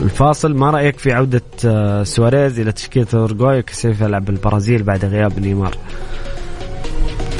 الفاصل 0.01 0.55
ما 0.55 0.69
رأيك 0.71 0.97
في 0.97 1.11
عودة 1.13 2.03
سواريز 2.03 2.59
إلى 2.59 2.71
تشكيلة 2.71 3.07
اورجواي 3.13 3.59
وكيف 3.59 4.01
يلعب 4.01 4.29
البرازيل 4.29 4.83
بعد 4.83 5.05
غياب 5.05 5.39
نيمار؟ 5.39 5.77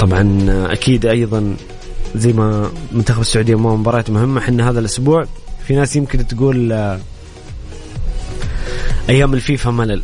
طبعا 0.00 0.46
أكيد 0.72 1.06
أيضا 1.06 1.56
زي 2.14 2.32
ما 2.32 2.70
منتخب 2.92 3.20
السعودية 3.20 3.54
مو 3.54 3.76
مباريات 3.76 4.10
مهمة 4.10 4.40
إحنا 4.40 4.70
هذا 4.70 4.80
الأسبوع 4.80 5.24
في 5.66 5.74
ناس 5.74 5.96
يمكن 5.96 6.26
تقول 6.26 6.72
آه، 6.72 6.98
أيام 9.08 9.34
الفيفا 9.34 9.70
ملل. 9.70 10.02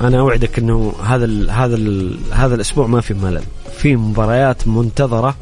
أنا 0.00 0.18
أوعدك 0.18 0.58
إنه 0.58 0.94
هذا 1.04 1.24
ال 1.24 1.50
هذا 1.50 1.76
ال 1.76 2.18
هذا 2.32 2.54
الأسبوع 2.54 2.86
ما 2.86 3.00
في 3.00 3.14
ملل. 3.14 3.42
في 3.78 3.96
مباريات 3.96 4.68
منتظرة 4.68 5.36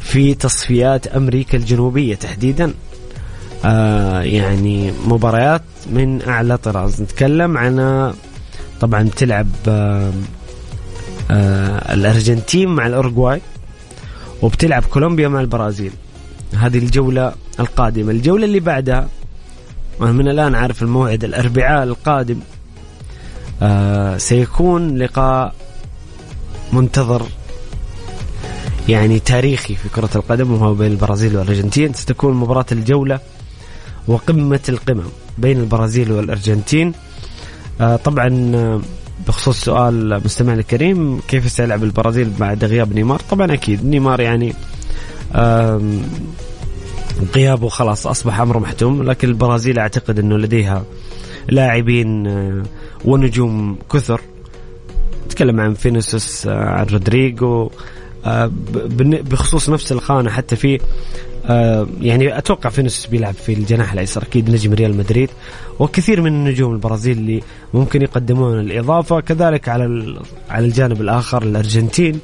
في 0.00 0.34
تصفيات 0.34 1.06
أمريكا 1.06 1.58
الجنوبية 1.58 2.14
تحديدا. 2.14 2.74
آه 3.64 4.22
يعني 4.22 4.92
مباريات 5.06 5.62
من 5.92 6.22
أعلى 6.22 6.56
طراز. 6.56 7.02
نتكلم 7.02 7.58
عن 7.58 8.12
طبعا 8.80 9.08
تلعب 9.16 9.48
آه 9.68 10.12
آه 11.30 11.94
الأرجنتين 11.94 12.68
مع 12.68 12.86
الاورجواي 12.86 13.40
وبتلعب 14.42 14.84
كولومبيا 14.84 15.28
مع 15.28 15.40
البرازيل. 15.40 15.92
هذه 16.56 16.78
الجولة 16.78 17.32
القادمة. 17.60 18.10
الجولة 18.10 18.44
اللي 18.44 18.60
بعدها 18.60 19.08
من 20.00 20.28
الآن 20.28 20.54
عارف 20.54 20.82
الموعد 20.82 21.24
الأربعاء 21.24 21.82
القادم 21.84 22.38
آه 23.62 24.16
سيكون 24.16 24.98
لقاء 24.98 25.54
منتظر 26.72 27.22
يعني 28.88 29.18
تاريخي 29.18 29.74
في 29.74 29.88
كرة 29.88 30.10
القدم 30.14 30.52
وهو 30.52 30.74
بين 30.74 30.92
البرازيل 30.92 31.36
والأرجنتين. 31.36 31.92
ستكون 31.92 32.34
مباراة 32.34 32.66
الجولة 32.72 33.20
وقمة 34.08 34.60
القمم 34.68 35.04
بين 35.38 35.60
البرازيل 35.60 36.12
والأرجنتين. 36.12 36.92
آه 37.80 37.96
طبعا 37.96 38.52
آه، 38.54 38.80
بخصوص 39.28 39.64
سؤال 39.64 40.20
مستمعنا 40.24 40.60
الكريم 40.60 41.20
كيف 41.28 41.50
سيلعب 41.50 41.84
البرازيل 41.84 42.30
بعد 42.38 42.64
غياب 42.64 42.92
نيمار؟ 42.94 43.20
طبعا 43.30 43.52
أكيد. 43.54 43.84
نيمار 43.84 44.20
يعني 44.20 44.54
غيابه 47.34 47.68
خلاص 47.68 48.06
أصبح 48.06 48.40
أمر 48.40 48.58
محتوم. 48.58 49.02
لكن 49.02 49.28
البرازيل 49.28 49.78
أعتقد 49.78 50.18
إنه 50.18 50.38
لديها 50.38 50.84
لاعبين 51.48 52.26
آه، 52.26 52.62
ونجوم 53.04 53.78
كثر. 53.92 54.20
نتكلم 55.26 55.60
عن 55.60 55.74
فينيسوس 55.74 56.46
آه، 56.46 56.64
عن 56.64 56.86
رودريجو 56.86 57.70
آه، 58.24 58.50
بخصوص 59.02 59.70
نفس 59.70 59.92
الخانة 59.92 60.30
حتى 60.30 60.56
في 60.56 60.80
يعني 62.00 62.38
أتوقع 62.38 62.70
فينيسوس 62.70 63.06
بيلعب 63.06 63.34
في 63.34 63.52
الجناح 63.52 63.92
الأيسر 63.92 64.22
أكيد 64.22 64.50
نجم 64.50 64.74
ريال 64.74 64.96
مدريد. 64.96 65.30
وكثير 65.78 66.20
من 66.20 66.32
النجوم 66.32 66.72
البرازيل 66.72 67.18
اللي 67.18 67.42
ممكن 67.74 68.02
يقدمون 68.02 68.60
الإضافة 68.60 69.20
كذلك 69.20 69.68
على 69.68 70.16
على 70.50 70.66
الجانب 70.66 71.00
الآخر 71.00 71.42
الأرجنتين. 71.42 72.20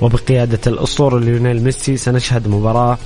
وبقيادة 0.00 0.60
الأسطورة 0.66 1.18
ليونيل 1.18 1.62
ميسي 1.62 1.96
سنشهد 1.96 2.48
مباراة 2.48 2.98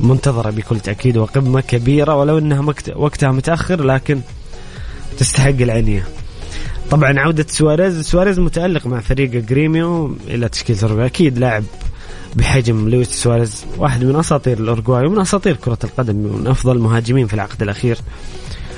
منتظرة 0.00 0.50
بكل 0.50 0.80
تأكيد 0.80 1.16
وقمة 1.16 1.60
كبيرة 1.60 2.14
ولو 2.14 2.38
أنها 2.38 2.74
وقتها 2.96 3.32
متأخر 3.32 3.84
لكن 3.84 4.20
تستحق 5.18 5.48
العنية. 5.48 6.04
طبعا 6.90 7.20
عودة 7.20 7.46
سواريز 7.48 8.00
سواريز 8.00 8.38
متألق 8.38 8.86
مع 8.86 9.00
فريق 9.00 9.30
جريميو 9.30 10.16
إلى 10.26 10.48
تشكيلة 10.48 10.78
الأورجواي 10.78 11.06
أكيد 11.06 11.38
لاعب 11.38 11.64
بحجم 12.36 12.88
لويس 12.88 13.10
سواريز 13.10 13.64
واحد 13.78 14.04
من 14.04 14.16
أساطير 14.16 14.58
الأورجواي 14.58 15.06
ومن 15.06 15.20
أساطير 15.20 15.56
كرة 15.56 15.78
القدم 15.84 16.16
من 16.16 16.46
أفضل 16.46 16.76
المهاجمين 16.76 17.26
في 17.26 17.34
العقد 17.34 17.62
الأخير. 17.62 17.98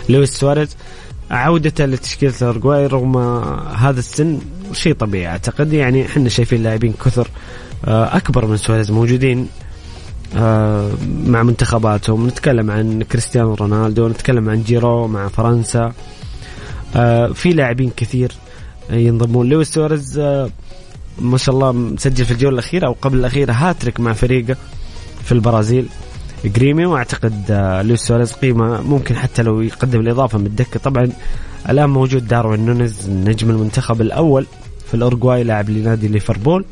لويس 0.09 0.31
سواريز 0.31 0.77
عودته 1.31 1.85
لتشكيلة 1.85 2.35
الأورجواي 2.43 2.87
رغم 2.87 3.17
هذا 3.77 3.99
السن 3.99 4.39
شيء 4.75 4.95
طبيعي. 4.95 5.27
أعتقد 5.27 5.73
يعني 5.73 6.07
إحنا 6.07 6.29
شايفين 6.29 6.63
لاعبين 6.63 6.95
كثر 7.05 7.29
آه، 7.85 8.17
أكبر 8.17 8.47
من 8.47 8.57
سواريز 8.57 8.91
موجودين 8.91 9.49
آه، 10.37 10.91
مع 11.27 11.43
منتخباتهم. 11.43 12.27
نتكلم 12.27 12.71
عن 12.71 13.03
كريستيانو 13.03 13.55
رونالدو 13.55 14.09
نتكلم 14.09 14.49
عن 14.49 14.63
جيرو 14.63 15.07
مع 15.07 15.29
فرنسا. 15.29 15.93
آه، 16.97 17.27
في 17.27 17.51
لاعبين 17.51 17.91
كثير 17.97 18.33
ينضمون. 18.91 19.49
لويس 19.49 19.69
سواريز 19.69 20.19
ما 21.19 21.37
شاء 21.37 21.55
الله 21.55 21.73
مسجل 21.73 22.25
في 22.25 22.31
الجولة 22.31 22.55
الأخيرة 22.55 22.87
أو 22.87 22.97
قبل 23.03 23.19
الأخيرة 23.19 23.53
هاتريك 23.53 24.01
مع 24.01 24.13
فريقه 24.13 24.57
في 25.25 25.33
البرازيل. 25.33 25.87
جريميو 26.45 26.87
أعتقد 26.87 27.53
لويس 27.85 28.01
سواريز 28.01 28.33
قيمة 28.33 28.81
ممكن 28.81 29.17
حتى 29.17 29.43
لو 29.43 29.61
يقدم 29.61 30.01
الإضافة 30.01 30.39
من 30.39 30.47
الدكة. 30.47 30.81
طبعا 30.81 31.09
الآن 31.69 31.91
موجود 31.91 32.27
داروين 32.27 32.67
نونيز 32.67 33.11
نجم 33.11 33.51
المنتخب 33.51 34.01
الأول 34.01 34.47
في 34.87 34.95
الاورجواي 34.95 35.45
لاعب 35.45 35.71
لنادي 35.71 36.09
ليفربول 36.09 36.65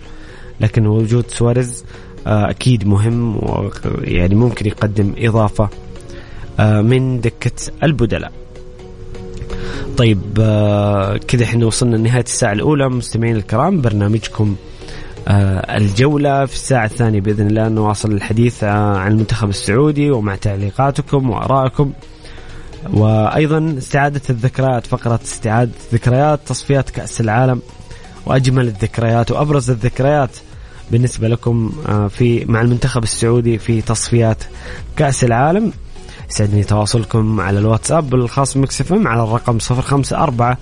لكن 0.61 0.87
وجود 0.87 1.25
سواريز 1.29 1.85
آه، 2.27 2.51
أكيد 2.51 2.87
مهم 2.87 3.41
يعني 4.05 4.35
ممكن 4.35 4.67
يقدم 4.67 5.13
إضافة 5.19 5.69
آه، 6.61 6.81
من 6.81 7.21
دكة 7.21 7.73
البدلاء. 7.83 8.33
طيب 9.97 10.21
كذا 11.29 11.45
إحنا 11.45 11.67
وصلنا 11.67 11.97
لنهاية 11.97 12.23
الساعة 12.23 12.53
الأولى. 12.53 12.89
مستمعين 12.89 13.37
الكرام 13.37 13.81
برنامجكم 13.81 14.57
آه، 15.29 15.77
الجولة 15.77 16.47
في 16.47 16.55
الساعة 16.55 16.85
الثانية 16.85 17.21
بإذن 17.21 17.47
الله 17.47 17.69
نواصل 17.69 18.13
الحديث 18.13 18.65
آه، 18.65 18.97
عن 18.97 19.13
المنتخب 19.13 19.49
السعودي 19.49 20.11
ومع 20.11 20.35
تعليقاتكم 20.37 21.31
وآرائكم. 21.31 21.93
وأيضا 22.91 23.75
استعادة 23.79 24.21
الذكريات 24.31 24.87
فقرة 24.87 25.21
استعادة 25.25 25.71
ذكريات 25.93 26.41
تصفيات 26.47 26.91
كأس 26.91 27.21
العالم 27.21 27.63
وأجمل 28.27 28.67
الذكريات 28.67 29.31
وأبرز 29.31 29.71
الذكريات 29.71 30.31
بالنسبة 30.91 31.29
لكم 31.29 31.73
آه، 31.89 32.09
في 32.09 32.45
مع 32.45 32.61
المنتخب 32.61 33.03
السعودي 33.03 33.59
في 33.59 33.83
تصفيات 33.83 34.45
كأس 34.97 35.25
العالم. 35.25 35.73
يسعدني 36.31 36.65
تواصلكم 36.65 37.41
على 37.41 37.59
الواتساب 37.59 38.15
الخاص 38.15 38.57
Mix 38.57 38.93
FM 38.93 39.09
على 39.09 39.23
الرقم 39.23 39.59
054 39.71 40.57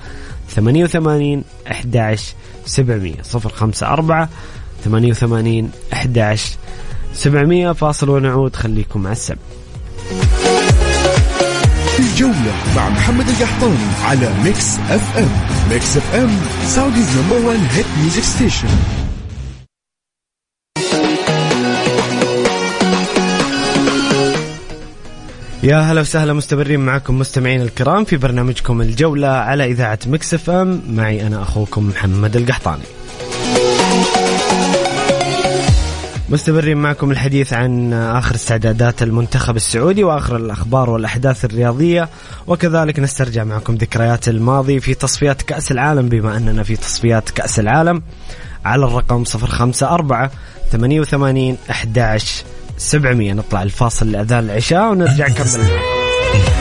88 0.49 1.45
11 1.71 2.35
700 2.66 3.14
054 3.35 4.29
88 4.85 5.71
11 5.93 6.57
700 7.12 7.73
فاصل 7.73 8.09
ونعود 8.09 8.57
خليكم 8.57 9.03
مع 9.03 9.12
السب 9.12 9.39
الجولة 12.01 12.55
مع 12.76 12.88
محمد 12.88 13.28
القحطاني 13.28 13.86
على 14.05 14.30
Mix 14.45 14.78
FM 14.91 15.30
Mix 15.70 15.97
FM 15.97 16.30
Saudi's 16.66 17.18
number 17.18 17.47
1 17.46 17.59
hit 17.72 17.86
music 18.01 18.22
station 18.22 18.68
يا 25.62 25.76
هلا 25.80 26.01
وسهلا 26.01 26.32
مستمرين 26.32 26.80
معكم 26.80 27.18
مستمعين 27.18 27.62
الكرام 27.62 28.05
في 28.05 28.16
برنامجكم 28.16 28.80
الجولة 28.80 29.28
على 29.28 29.64
إذاعة 29.64 29.98
Mix 30.07 30.34
FM 30.34 30.82
معي 30.90 31.26
أنا 31.26 31.42
أخوكم 31.42 31.88
محمد 31.88 32.36
القحطاني. 32.36 32.82
مستمرين 36.31 36.76
معكم 36.76 37.11
الحديث 37.11 37.53
عن 37.53 37.93
آخر 37.93 38.35
استعدادات 38.35 39.03
المنتخب 39.03 39.57
السعودي 39.57 40.05
وآخر 40.05 40.37
الأخبار 40.37 40.91
والأحداث 40.91 41.45
الرياضية. 41.45 42.09
وكذلك 42.47 42.99
نسترجع 42.99 43.45
معكم 43.45 43.74
ذكريات 43.74 44.28
الماضي 44.28 44.81
في 44.81 44.95
تصفيات 44.95 45.43
كأس 45.43 45.72
العالم 45.72 46.09
بما 46.09 46.37
أننا 46.37 46.62
في 46.62 46.76
تصفيات 46.76 47.31
كأس 47.31 47.61
العالم 47.61 48.03
على 48.64 48.85
الرقم 48.85 49.24
054 49.35 50.31
88 50.72 51.57
11 51.70 52.45
700 52.78 53.33
نطلع 53.33 53.62
الفاصل 53.62 54.11
لأذان 54.12 54.45
العشاء 54.45 54.91
ونرجع 54.91 55.28
نكمل. 55.28 55.47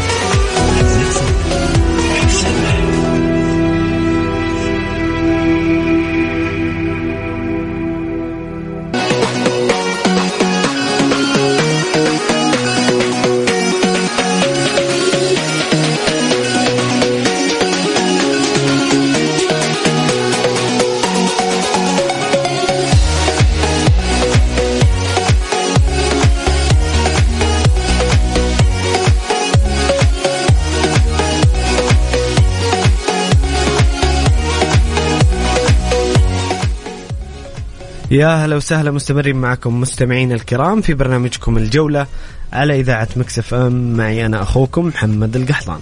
يا 38.11 38.45
هلا 38.45 38.55
وسهلا 38.55 38.91
مستمرين 38.91 39.35
معكم 39.35 39.81
مستمعين 39.81 40.31
الكرام 40.31 40.81
في 40.81 40.93
برنامجكم 40.93 41.57
الجولة 41.57 42.07
على 42.53 42.79
إذاعة 42.79 43.07
مكسف 43.15 43.53
أم. 43.53 43.97
معي 43.97 44.25
أنا 44.25 44.41
أخوكم 44.41 44.85
محمد 44.85 45.35
القحطان. 45.35 45.79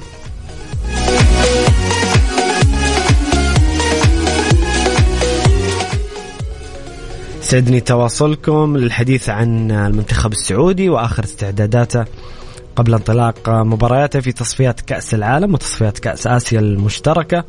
سعدني 7.41 7.79
تواصلكم 7.79 8.77
للحديث 8.77 9.29
عن 9.29 9.71
المنتخب 9.71 10.31
السعودي 10.31 10.89
وآخر 10.89 11.23
استعداداته 11.23 12.05
قبل 12.75 12.93
انطلاق 12.93 13.49
مبارياته 13.49 14.19
في 14.19 14.31
تصفيات 14.31 14.81
كأس 14.81 15.13
العالم 15.13 15.53
وتصفيات 15.53 15.99
كأس 15.99 16.27
آسيا 16.27 16.59
المشتركة. 16.59 17.43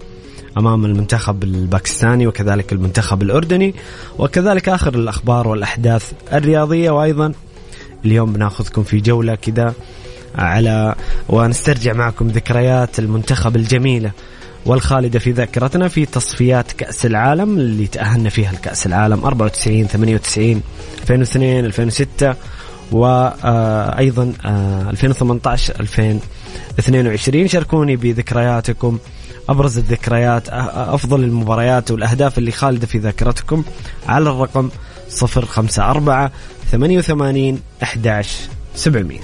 أمام 0.59 0.85
المنتخب 0.85 1.45
الباكستاني 1.45 2.27
وكذلك 2.27 2.73
المنتخب 2.73 3.23
الأردني. 3.23 3.75
وكذلك 4.19 4.69
آخر 4.69 4.95
الأخبار 4.95 5.49
والأحداث 5.49 6.13
الرياضية. 6.33 6.91
وأيضا 6.91 7.33
اليوم 8.05 8.33
بناخذكم 8.33 8.83
في 8.83 9.01
جولة 9.01 9.35
كذا 9.35 9.75
على 10.35 10.95
ونسترجع 11.29 11.93
معكم 11.93 12.29
ذكريات 12.29 12.99
المنتخب 12.99 13.57
الجميلة 13.57 14.11
والخالدة 14.67 15.19
في 15.19 15.31
ذاكرتنا 15.31 15.89
في 15.89 16.07
تصفيات 16.07 16.73
كأس 16.73 17.07
العالم 17.07 17.59
اللي 17.59 17.87
تأهلنا 17.87 18.29
فيها 18.29 18.53
لكأس 18.53 18.87
العالم 18.87 19.25
94 19.25 19.87
98 19.87 20.63
2002 21.03 21.65
2006 21.65 22.35
وأيضا 22.93 24.33
2018 24.45 25.81
2022 25.81 27.49
شاركوني 27.49 27.97
بذكرياتكم 27.97 28.99
أبرز 29.49 29.79
الذكريات 29.79 30.49
أفضل 30.49 31.25
المباريات 31.25 31.91
والأهداف 31.91 32.39
اللي 32.39 32.51
خالدة 32.51 32.87
في 32.87 32.99
ذاكرتكم 32.99 33.65
على 34.07 34.31
الرقم 34.31 34.71
054 35.23 36.31
88 36.71 37.61
11 37.83 38.49
700 38.75 39.19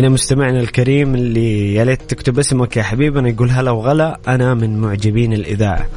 هنا 0.00 0.08
مستمعنا 0.08 0.60
الكريم 0.60 1.14
اللي 1.14 1.74
يا 1.74 1.84
ليت 1.84 2.02
تكتب 2.08 2.38
اسمك 2.38 2.76
يا 2.76 2.82
حبيبنا 2.82 3.28
يقول 3.28 3.50
هلا 3.50 3.70
وغلا 3.70 4.20
أنا 4.28 4.54
من 4.54 4.78
معجبين 4.78 5.32
الإذاعة. 5.32 5.88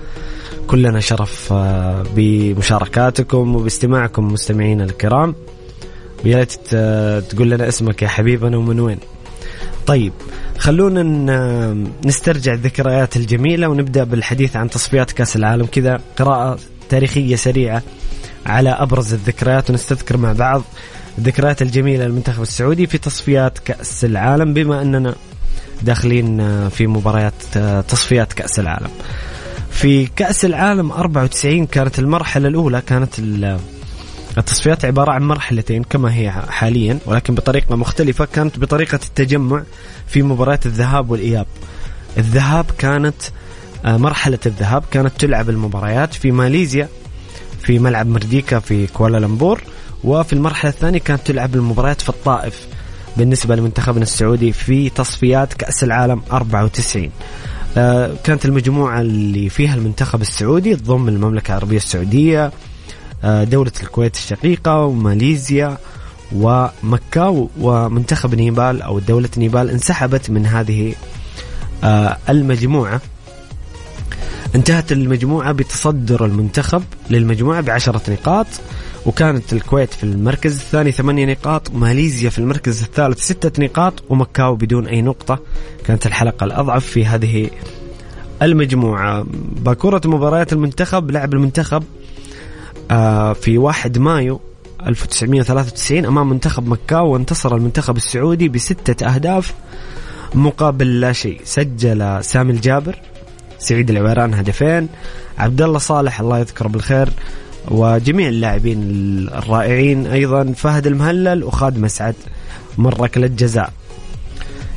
كلنا 0.68 1.00
شرف 1.00 1.54
آه، 1.54 2.04
بمشاركاتكم 2.16 3.56
وباستماعكم 3.56 4.34
مستمعينا 4.34 4.84
الكرام. 4.84 5.36
ويا 6.26 6.38
ليت 6.38 6.54
تقول 7.30 7.50
لنا 7.50 7.68
اسمك 7.68 8.02
يا 8.02 8.08
حبيبنا 8.08 8.58
ومن 8.58 8.80
وين؟ 8.80 8.98
طيب 9.86 10.14
خلونا 10.58 11.04
نسترجع 12.06 12.54
الذكريات 12.54 13.18
الجميلة 13.18 13.68
ونبدأ 13.68 14.04
بالحديث 14.04 14.56
عن 14.56 14.70
تصفيات 14.70 15.12
كأس 15.12 15.36
العالم. 15.36 15.66
كذا 15.66 16.02
قراءة 16.18 16.60
تاريخية 16.90 17.36
سريعة 17.36 17.82
على 18.46 18.70
أبرز 18.70 19.14
الذكريات 19.14 19.70
ونستذكر 19.70 20.18
مع 20.18 20.34
بعض. 20.34 20.64
الذكريات 21.18 21.62
الجميلة 21.62 22.06
للمنتخب 22.06 22.42
السعودي 22.42 22.88
في 22.88 22.98
تصفيات 22.98 23.60
كأس 23.60 24.06
العالم 24.06 24.54
بما 24.54 24.82
أننا 24.82 25.16
داخلين 25.82 26.70
في 26.70 26.88
مباريات 26.88 27.34
تصفيات 27.88 28.34
كأس 28.34 28.60
العالم. 28.60 28.90
في 29.72 30.06
كأس 30.06 30.46
العالم 30.46 30.92
94 30.92 31.66
كانت 31.66 32.00
المرحلة 32.00 32.48
الأولى 32.48 32.82
كانت 32.82 33.20
التصفيات 34.38 34.86
عبارة 34.86 35.12
عن 35.12 35.24
مرحلتين 35.24 35.84
كما 35.84 36.16
هي 36.16 36.32
حاليا 36.32 37.00
ولكن 37.06 37.36
بطريقة 37.36 37.76
مختلفة 37.76 38.26
كانت 38.26 38.60
بطريقة 38.60 39.00
التجمع 39.06 39.64
في 40.08 40.22
مباريات 40.24 40.66
الذهاب 40.66 41.12
والإياب. 41.12 41.46
الذهاب 42.18 42.66
كانت 42.78 43.22
مرحلة 43.86 44.40
الذهاب 44.46 44.84
كانت 44.92 45.12
تلعب 45.20 45.50
المباريات 45.50 46.14
في 46.14 46.32
ماليزيا 46.32 46.88
في 47.60 47.80
ملعب 47.80 48.08
مرديكا 48.08 48.60
في 48.60 48.88
كوالالمبور 48.88 49.62
وفي 50.04 50.34
المرحلة 50.34 50.72
الثانية 50.72 51.00
كانت 51.00 51.22
تلعب 51.28 51.56
المباريات 51.56 52.02
في 52.02 52.10
الطائف 52.10 52.68
بالنسبة 53.18 53.56
لمنتخبنا 53.56 54.04
السعودي 54.04 54.52
في 54.52 54.90
تصفيات 54.90 55.54
كأس 55.54 55.84
العالم 55.84 56.22
94 56.32 57.12
آه، 57.78 58.12
كانت 58.24 58.46
المجموعة 58.46 59.02
اللي 59.02 59.50
فيها 59.50 59.76
المنتخب 59.76 60.22
السعودي 60.22 60.76
تضم 60.76 61.08
المملكة 61.08 61.52
العربية 61.52 61.78
السعودية 61.78 62.52
آه، 63.24 63.44
دولة 63.44 63.72
الكويت 63.84 64.16
الشقيقة 64.16 64.78
وماليزيا 64.78 65.78
ومكاو 66.36 67.50
ومنتخب 67.60 68.36
نيبال 68.36 68.82
أو 68.82 69.00
دولة 69.00 69.30
نيبال 69.38 69.70
انسحبت 69.70 70.30
من 70.30 70.46
هذه 70.46 70.96
آه، 71.84 72.18
المجموعة. 72.30 73.02
انتهت 74.56 74.92
المجموعة 74.92 75.52
بتصدر 75.52 76.26
المنتخب 76.26 76.84
للمجموعة 77.10 77.62
بعشرة 77.62 78.02
نقاط. 78.08 78.48
وكانت 79.06 79.54
الكويت 79.54 79.94
في 79.94 80.04
المركز 80.04 80.60
الثاني 80.60 80.92
ثمانية 80.92 81.26
نقاط 81.26 81.72
ماليزيا 81.72 82.30
في 82.30 82.40
المركز 82.40 82.84
الثالث 82.84 83.20
ستة 83.20 83.64
نقاط 83.64 83.94
ومكاو 84.10 84.56
بدون 84.56 84.88
أي 84.88 85.02
نقطة. 85.02 85.40
كانت 85.86 86.06
الحلقة 86.06 86.44
الأضعف 86.44 86.86
في 86.86 87.06
هذه 87.06 87.50
المجموعة. 88.42 89.26
باكورة 89.56 90.02
مباريات 90.06 90.54
المنتخب 90.54 91.12
لعب 91.12 91.34
المنتخب 91.34 91.84
آه، 92.92 93.34
في 93.34 93.58
1 93.58 93.98
مايو 93.98 94.40
1993 94.88 96.06
أمام 96.06 96.30
منتخب 96.30 96.68
مكاو 96.68 97.14
وانتصر 97.14 97.56
المنتخب 97.56 97.98
السعودي 97.98 98.50
بستة 98.50 99.06
أهداف 99.06 99.54
مقابل 100.36 101.00
لا 101.00 101.12
شيء. 101.12 101.42
سجل 101.44 102.24
سامي 102.24 102.52
الجابر 102.52 102.96
سعيد 103.60 103.90
العويران 103.90 104.34
هدفين 104.34 104.88
عبد 105.38 105.62
الله 105.62 105.80
صالح 105.80 106.20
الله 106.20 106.40
يذكره 106.40 106.68
بالخير 106.68 107.10
وجميع 107.68 108.28
اللاعبين 108.28 108.80
الرائعين 109.34 110.08
أيضا 110.08 110.54
فهد 110.56 110.88
المهلل 110.88 111.44
وخالد 111.44 111.78
مسعد 111.78 112.16
من 112.78 112.88
ركله 112.88 113.28
جزاء 113.28 113.74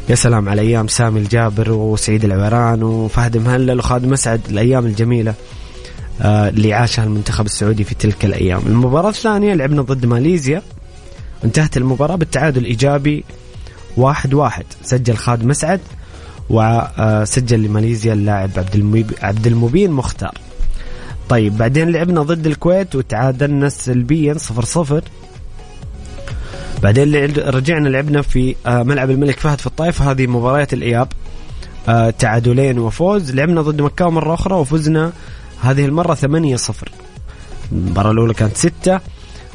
يا 0.08 0.14
سلام 0.14 0.48
على 0.48 0.62
أيام 0.62 0.88
سامي 0.88 1.20
الجابر 1.20 1.72
وسعيد 1.72 2.24
العويران 2.24 2.82
وفهد 2.82 3.36
المهلل 3.36 3.78
وخالد 3.78 4.04
مسعد 4.06 4.40
الأيام 4.50 4.86
الجميلة 4.86 5.34
آه، 6.20 6.48
اللي 6.48 6.74
عاشها 6.74 7.04
المنتخب 7.04 7.46
السعودي 7.46 7.84
في 7.84 7.94
تلك 7.94 8.24
الأيام. 8.24 8.62
المباراة 8.66 9.08
الثانية 9.08 9.54
لعبنا 9.54 9.82
ضد 9.82 10.06
ماليزيا 10.06 10.62
انتهت 11.44 11.76
المباراة 11.76 12.16
بالتعادل 12.16 12.60
الايجابي 12.60 13.24
واحد 13.96 14.34
واحد. 14.34 14.64
سجل 14.82 15.16
خالد 15.16 15.44
مسعد 15.44 15.80
وسجل 16.50 17.62
لماليزيا 17.62 18.12
اللاعب 18.12 18.50
عبد 19.22 19.46
المبين 19.46 19.90
مختار. 19.90 20.34
طيب 21.28 21.58
بعدين 21.58 21.90
لعبنا 21.90 22.22
ضد 22.22 22.46
الكويت 22.46 22.94
وتعادلنا 22.94 23.68
سلبيا 23.68 24.34
صفر 24.34 24.64
صفر. 24.64 25.02
بعدين 26.82 27.32
رجعنا 27.36 27.88
لعبنا 27.88 28.22
في 28.22 28.56
آه، 28.66 28.82
ملعب 28.82 29.10
الملك 29.10 29.40
فهد 29.40 29.58
في 29.60 29.66
الطائف. 29.66 30.02
هذه 30.02 30.26
مباريات 30.26 30.72
الإياب 30.72 31.08
آه، 31.88 32.10
تعادلين 32.10 32.78
وفوز. 32.78 33.34
لعبنا 33.34 33.62
ضد 33.62 33.82
مكة 33.82 34.10
مرة 34.10 34.34
أخرى 34.34 34.54
وفزنا 34.54 35.12
هذه 35.62 35.84
المرة 35.84 36.14
ثمانية 36.14 36.56
صفر. 36.56 36.88
المباراة 37.72 38.10
الأولى 38.10 38.34
كانت 38.34 38.56
ستة 38.56 39.00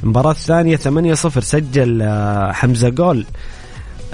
المباراة 0.04 0.32
الثانية 0.32 0.76
ثمانية 0.76 1.14
صفر. 1.14 1.42
سجل 1.42 2.02
آه، 2.02 2.52
حمزة 2.52 2.90
جول. 2.90 3.26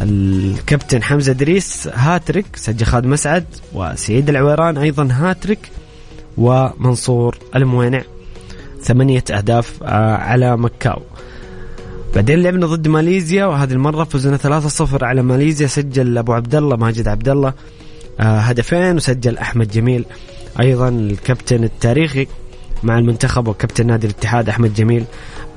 الكابتن 0.02 1.04
حمزة 1.04 1.34
دريس 1.34 1.90
هاتريك 1.94 2.46
سجل 2.56 2.86
خالد 2.86 3.06
مسعد 3.06 3.46
وسعيد 3.74 4.30
العويران 4.30 4.78
أيضا 4.78 5.08
هاتريك. 5.12 5.60
ومنصور 6.38 7.38
الموينع. 7.56 8.02
ثمانية 8.82 9.24
أهداف 9.32 9.84
آه، 9.84 10.16
على 10.16 10.58
مكاو. 10.58 11.02
بعدين 12.16 12.44
لعبنا 12.44 12.66
ضد 12.66 12.88
ماليزيا 12.88 13.46
وهذه 13.46 13.72
المرة 13.74 14.04
فزنا 14.04 14.38
3-0 14.38 15.04
على 15.04 15.22
ماليزيا. 15.22 15.68
سجل 15.68 16.18
أبو 16.18 16.34
عبد 16.34 16.56
الله 16.56 16.76
ماجد 16.76 17.08
عبد 17.08 17.30
الله 17.30 17.54
آه، 18.20 18.38
هدفين 18.40 18.96
وسجل 18.96 19.38
أحمد 19.38 19.68
جميل. 19.68 20.06
أيضا 20.60 20.90
الكابتن 20.90 21.64
التاريخي 21.64 22.28
مع 22.84 22.98
المنتخب 22.98 23.48
وكابتن 23.48 23.88
نادي 23.88 24.08
الاتحاد 24.08 24.50
أحمد 24.50 24.74
جميل 24.74 25.06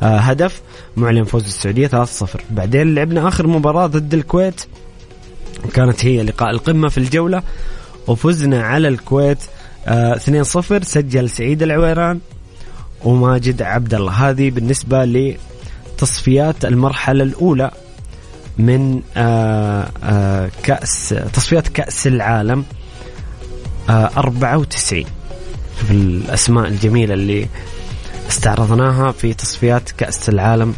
آه، 0.02 0.16
هدف. 0.16 0.62
معلن 0.96 1.24
فوز 1.24 1.44
السعودية 1.44 1.86
3-0 1.86 2.40
بعدين 2.50 2.94
لعبنا 2.94 3.28
آخر 3.28 3.46
مباراة 3.46 3.86
ضد 3.86 4.14
الكويت. 4.14 4.60
كانت 5.74 6.04
هي 6.04 6.22
لقاء 6.22 6.50
القمة 6.50 6.88
في 6.88 6.98
الجولة 6.98 7.42
وفزنا 8.06 8.62
على 8.62 8.88
الكويت 8.88 9.38
2-0 9.86 9.88
آه، 9.88 10.80
سجل 10.82 11.30
سعيد 11.30 11.62
العويران 11.62 12.20
وماجد 13.04 13.62
عبد 13.62 13.94
الله 13.94 14.12
هذه 14.12 14.50
بالنسبة 14.50 15.04
لتصفيات 15.04 16.64
المرحلة 16.64 17.24
الأولى 17.24 17.70
من 18.58 19.02
آه، 19.16 20.50
كأس 20.62 21.14
تصفيات 21.32 21.68
كأس 21.68 22.06
العالم 22.06 22.64
94 23.88 25.04
في 25.86 25.90
الأسماء 25.90 26.68
الجميلة 26.68 27.14
اللي 27.14 27.48
استعرضناها 28.28 29.12
في 29.12 29.34
تصفيات 29.34 29.90
كأس 29.90 30.28
العالم 30.28 30.74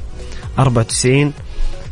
94 0.59 1.33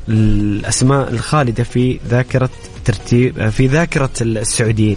الأسماء 0.08 1.10
الخالدة 1.10 1.64
في 1.64 2.00
ذاكرة 2.08 2.50
ترتيب 2.84 3.48
في 3.48 3.66
ذاكرة 3.66 4.10
السعوديين. 4.20 4.96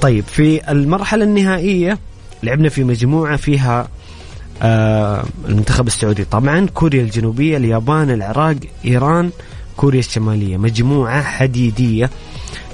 طيب 0.00 0.24
في 0.24 0.70
المرحلة 0.72 1.24
النهائية 1.24 1.98
لعبنا 2.42 2.68
في 2.68 2.84
مجموعة 2.84 3.36
فيها 3.36 3.88
آه 4.62 5.24
المنتخب 5.48 5.86
السعودي. 5.86 6.24
طبعا 6.24 6.66
كوريا 6.66 7.02
الجنوبية 7.02 7.56
اليابان 7.56 8.10
العراق 8.10 8.56
إيران 8.84 9.30
كوريا 9.76 10.00
الشمالية. 10.00 10.56
مجموعة 10.56 11.22
حديدية. 11.22 12.10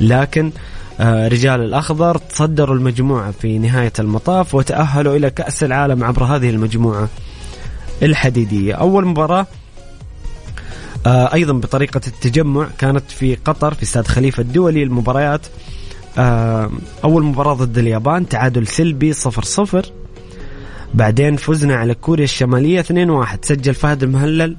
لكن 0.00 0.52
آه، 1.00 1.28
رجال 1.28 1.60
الأخضر 1.60 2.18
تصدروا 2.18 2.76
المجموعة 2.76 3.30
في 3.30 3.58
نهاية 3.58 3.92
المطاف 3.98 4.54
وتأهلوا 4.54 5.16
إلى 5.16 5.30
كأس 5.30 5.64
العالم 5.64 6.04
عبر 6.04 6.24
هذه 6.24 6.50
المجموعة 6.50 7.08
الحديدية. 8.02 8.74
أول 8.74 9.06
مباراة 9.06 9.46
آه، 11.06 11.34
أيضا 11.34 11.52
بطريقة 11.52 12.00
التجمع 12.06 12.68
كانت 12.78 13.10
في 13.10 13.34
قطر 13.34 13.74
في 13.74 13.82
استاد 13.82 14.06
خليفة 14.06 14.40
الدولي. 14.40 14.82
المباريات 14.82 15.46
أول 17.04 17.24
مباراة 17.24 17.54
ضد 17.54 17.78
اليابان 17.78 18.28
تعادل 18.28 18.66
سلبي 18.66 19.12
صفر 19.12 19.42
صفر. 19.42 19.86
بعدين 20.94 21.36
فزنا 21.36 21.76
على 21.76 21.94
كوريا 21.94 22.24
الشمالية 22.24 22.82
2-1 22.82 23.38
سجل 23.42 23.74
فهد 23.74 24.02
المهلل 24.02 24.56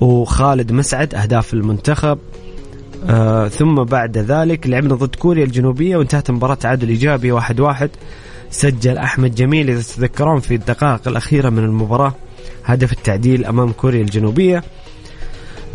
وخالد 0.00 0.72
مسعد 0.72 1.14
أهداف 1.14 1.54
المنتخب. 1.54 2.18
آه 3.08 3.48
ثم 3.48 3.74
بعد 3.74 4.18
ذلك 4.18 4.66
لعبنا 4.66 4.94
ضد 4.94 5.14
كوريا 5.14 5.44
الجنوبية 5.44 5.96
وانتهت 5.96 6.30
المباراة 6.30 6.54
تعادل 6.54 6.88
إيجابي 6.88 7.32
واحد 7.32 7.60
واحد. 7.60 7.90
سجل 8.50 8.98
أحمد 8.98 9.34
جميل 9.34 9.70
إذا 9.70 9.80
تتذكرون 9.80 10.40
في 10.40 10.54
الدقائق 10.54 11.08
الأخيرة 11.08 11.50
من 11.50 11.64
المباراة 11.64 12.14
هدف 12.64 12.92
التعديل 12.92 13.44
أمام 13.44 13.72
كوريا 13.72 14.00
الجنوبية. 14.02 14.62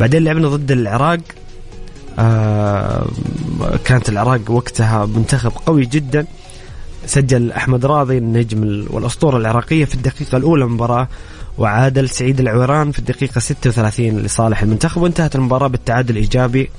بعدين 0.00 0.24
لعبنا 0.24 0.48
ضد 0.48 0.70
العراق 0.70 1.18
آه 1.18 1.43
كانت 3.84 4.08
العراق 4.08 4.50
وقتها 4.50 5.06
منتخب 5.06 5.52
قوي 5.66 5.86
جدا. 5.86 6.26
سجل 7.06 7.52
أحمد 7.52 7.86
راضي 7.86 8.18
النجم 8.18 8.86
والأسطورة 8.90 9.36
العراقية 9.36 9.84
في 9.84 9.94
الدقيقة 9.94 10.36
الأولى 10.36 10.64
من 10.64 10.70
المباراة 10.70 11.08
وعادل 11.58 12.08
سعيد 12.08 12.40
العويران 12.40 12.92
في 12.92 12.98
الدقيقة 12.98 13.38
36 13.38 14.06
لصالح 14.18 14.62
المنتخب 14.62 15.02
وانتهت 15.02 15.34
المباراة 15.36 15.66
بالتعادل 15.66 16.10
الإيجابي 16.16 16.70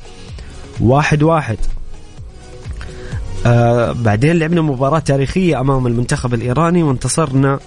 واحد 0.79 1.23
واحد. 1.23 1.57
آه 3.45 3.91
بعدين 3.91 4.39
لعبنا 4.39 4.61
مباراة 4.61 4.99
تاريخية 4.99 5.59
أمام 5.59 5.87
المنتخب 5.87 6.33
الإيراني 6.33 6.83
وانتصرنا 6.83 7.59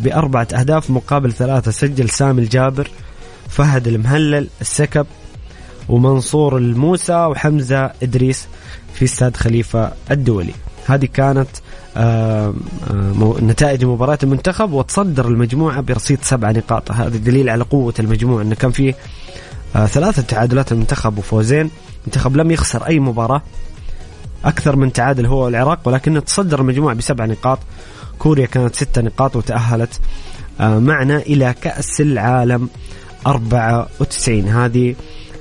بأربعة 0.00 0.48
أهداف 0.54 0.90
مقابل 0.90 1.32
ثلاثة 1.32 1.70
سجل 1.70 2.10
سامي 2.10 2.42
الجابر 2.42 2.90
فهد 3.48 3.88
المهلل 3.88 4.48
السكب 4.60 5.06
ومنصور 5.88 6.56
الموسى 6.56 7.24
وحمزة 7.24 7.90
إدريس 8.02 8.48
في 8.94 9.04
استاد 9.04 9.36
خليفة 9.36 9.92
الدولي. 10.10 10.52
هذه 10.86 11.08
كانت 11.14 11.48
نتائج 13.42 13.84
مباراة 13.84 14.18
المنتخب 14.22 14.72
وتصدر 14.72 15.28
المجموعة 15.28 15.80
برصيد 15.80 16.18
سبع 16.22 16.50
نقاط. 16.50 16.92
هذا 16.92 17.16
دليل 17.16 17.48
على 17.48 17.64
قوة 17.64 17.94
المجموعة 17.98 18.42
أنه 18.42 18.54
كان 18.54 18.70
فيه 18.70 18.94
آه 19.76 19.86
ثلاثة 19.86 20.22
تعادلات 20.22 20.72
المنتخب 20.72 21.18
وفوزين. 21.18 21.70
المنتخب 22.00 22.36
لم 22.36 22.50
يخسر 22.50 22.86
أي 22.86 23.00
مباراة 23.00 23.42
أكثر 24.44 24.76
من 24.76 24.92
تعادل 24.92 25.26
هو 25.26 25.44
والعراق 25.44 25.80
ولكنه 25.84 26.20
تصدر 26.20 26.60
المجموعة 26.60 26.94
بسبع 26.94 27.24
نقاط. 27.24 27.58
كوريا 28.18 28.46
كانت 28.46 28.76
ستة 28.76 29.02
نقاط 29.02 29.36
وتأهلت 29.36 30.00
آه، 30.60 30.78
معنا 30.78 31.16
إلى 31.16 31.54
كأس 31.62 32.00
العالم 32.00 32.68
94 33.26 34.48
هذه 34.48 34.94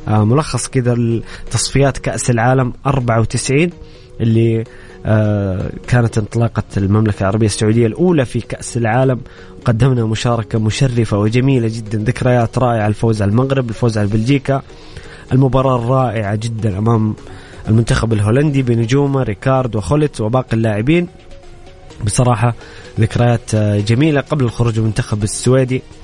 ملخص 0.07 0.67
كذا 0.67 1.21
تصفيات 1.51 1.97
كأس 1.97 2.29
العالم 2.29 2.73
94 2.85 3.69
اللي 4.21 4.63
آه، 5.05 5.69
كانت 5.87 6.17
انطلاقة 6.17 6.63
المملكة 6.77 7.21
العربية 7.21 7.45
السعودية 7.45 7.87
الأولى 7.87 8.25
في 8.25 8.41
كأس 8.41 8.77
العالم. 8.77 9.19
قدمنا 9.65 10.05
مشاركة 10.05 10.59
مشرفة 10.59 11.17
وجميلة 11.17 11.67
جدا 11.67 11.97
ذكريات 11.97 12.57
رائعة 12.57 12.87
الفوز 12.87 13.21
على 13.21 13.31
المغرب 13.31 13.69
الفوز 13.69 13.97
على 13.97 14.07
بلجيكا. 14.07 14.61
المباراة 15.33 15.75
الرائعة 15.75 16.35
جدا 16.35 16.77
أمام 16.77 17.15
المنتخب 17.67 18.13
الهولندي 18.13 18.61
بنجومه 18.61 19.23
ريكارد 19.23 19.75
وخولت 19.75 20.21
وباقي 20.21 20.53
اللاعبين. 20.53 21.07
بصراحة 22.05 22.53
ذكريات 22.99 23.55
آه، 23.55 23.79
جميلة 23.79 24.21
قبل 24.21 24.45
الخروج 24.45 24.73
من 24.73 24.79
المنتخب 24.79 25.23
السويدي. 25.23 25.77
آه، 25.77 25.96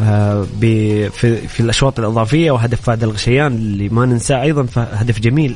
في, 0.00 1.36
في 1.48 1.60
الأشواط 1.60 1.98
الإضافية 1.98 2.50
وهدف 2.50 2.80
فهد 2.80 3.02
الغشيان 3.02 3.52
اللي 3.52 3.88
ما 3.88 4.06
ننساه 4.06 4.42
أيضا 4.42 4.66
هدف 4.76 5.20
جميل. 5.20 5.54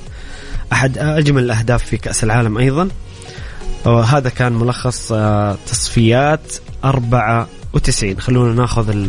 أحد 0.73 0.99
أجمل 0.99 1.43
الأهداف 1.43 1.85
في 1.85 1.97
كأس 1.97 2.25
العالم 2.25 2.59
أيضا. 2.59 2.89
وهذا 3.87 4.29
كان 4.29 4.53
ملخص 4.53 5.13
آه، 5.13 5.57
تصفيات 5.67 6.53
94 6.85 8.21
خلونا 8.21 8.55
ناخذ 8.55 9.07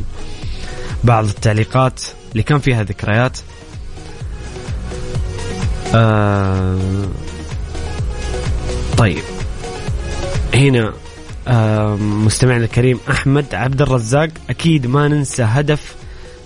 بعض 1.04 1.26
التعليقات 1.26 2.02
اللي 2.32 2.44
كان 2.44 2.60
فيها 2.60 2.84
ذكريات. 2.84 3.38
آه 5.96 6.78
طيب. 8.98 9.24
هنا 10.54 10.94
مستمعنا 11.98 12.64
الكريم 12.64 13.00
أحمد 13.10 13.56
عبد 13.56 13.82
الرزاق. 13.82 14.30
أكيد 14.50 14.88
ما 14.88 15.08
ننسى 15.08 15.43
هدف 15.43 15.96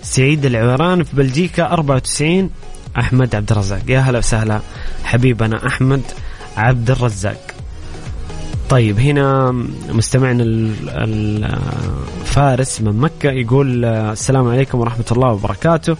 سعيد 0.01 0.45
العويران 0.45 1.03
في 1.03 1.15
بلجيكا 1.15 1.73
94 1.73 2.49
أحمد 2.97 3.35
عبد 3.35 3.51
الرزاق. 3.51 3.81
يا 3.87 3.99
هلا 3.99 4.17
وسهلا 4.17 4.61
حبيبنا 5.03 5.67
أحمد 5.67 6.01
عبد 6.57 6.91
الرزاق. 6.91 7.51
طيب 8.69 8.99
هنا 8.99 9.51
مستمعنا 9.89 10.43
الفارس 12.23 12.81
من 12.81 12.99
مكة 12.99 13.31
يقول 13.31 13.85
السلام 13.85 14.47
عليكم 14.47 14.79
ورحمة 14.79 15.05
الله 15.11 15.27
وبركاته. 15.27 15.97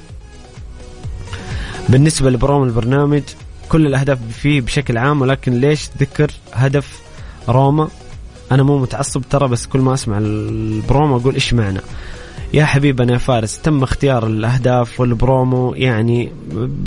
بالنسبة 1.89 2.29
لبروم 2.29 2.63
البرنامج 2.63 3.23
كل 3.69 3.87
الأهداف 3.87 4.19
فيه 4.41 4.61
بشكل 4.61 4.97
عام 4.97 5.21
ولكن 5.21 5.59
ليش 5.59 5.89
ذكر 5.99 6.31
هدف 6.53 6.99
روما؟ 7.49 7.87
أنا 8.51 8.63
مو 8.63 8.77
متعصب 8.77 9.21
ترى 9.29 9.47
بس 9.47 9.65
كل 9.65 9.79
ما 9.79 9.93
أسمع 9.93 10.17
البرومو 10.17 11.17
أقول 11.17 11.33
إيش 11.33 11.53
معنى؟ 11.53 11.79
يا 12.53 12.65
حبيبنا 12.65 13.13
يا 13.13 13.17
فارس 13.17 13.61
تم 13.61 13.83
اختيار 13.83 14.27
الأهداف 14.27 14.99
والبرومو 14.99 15.73
يعني 15.73 16.31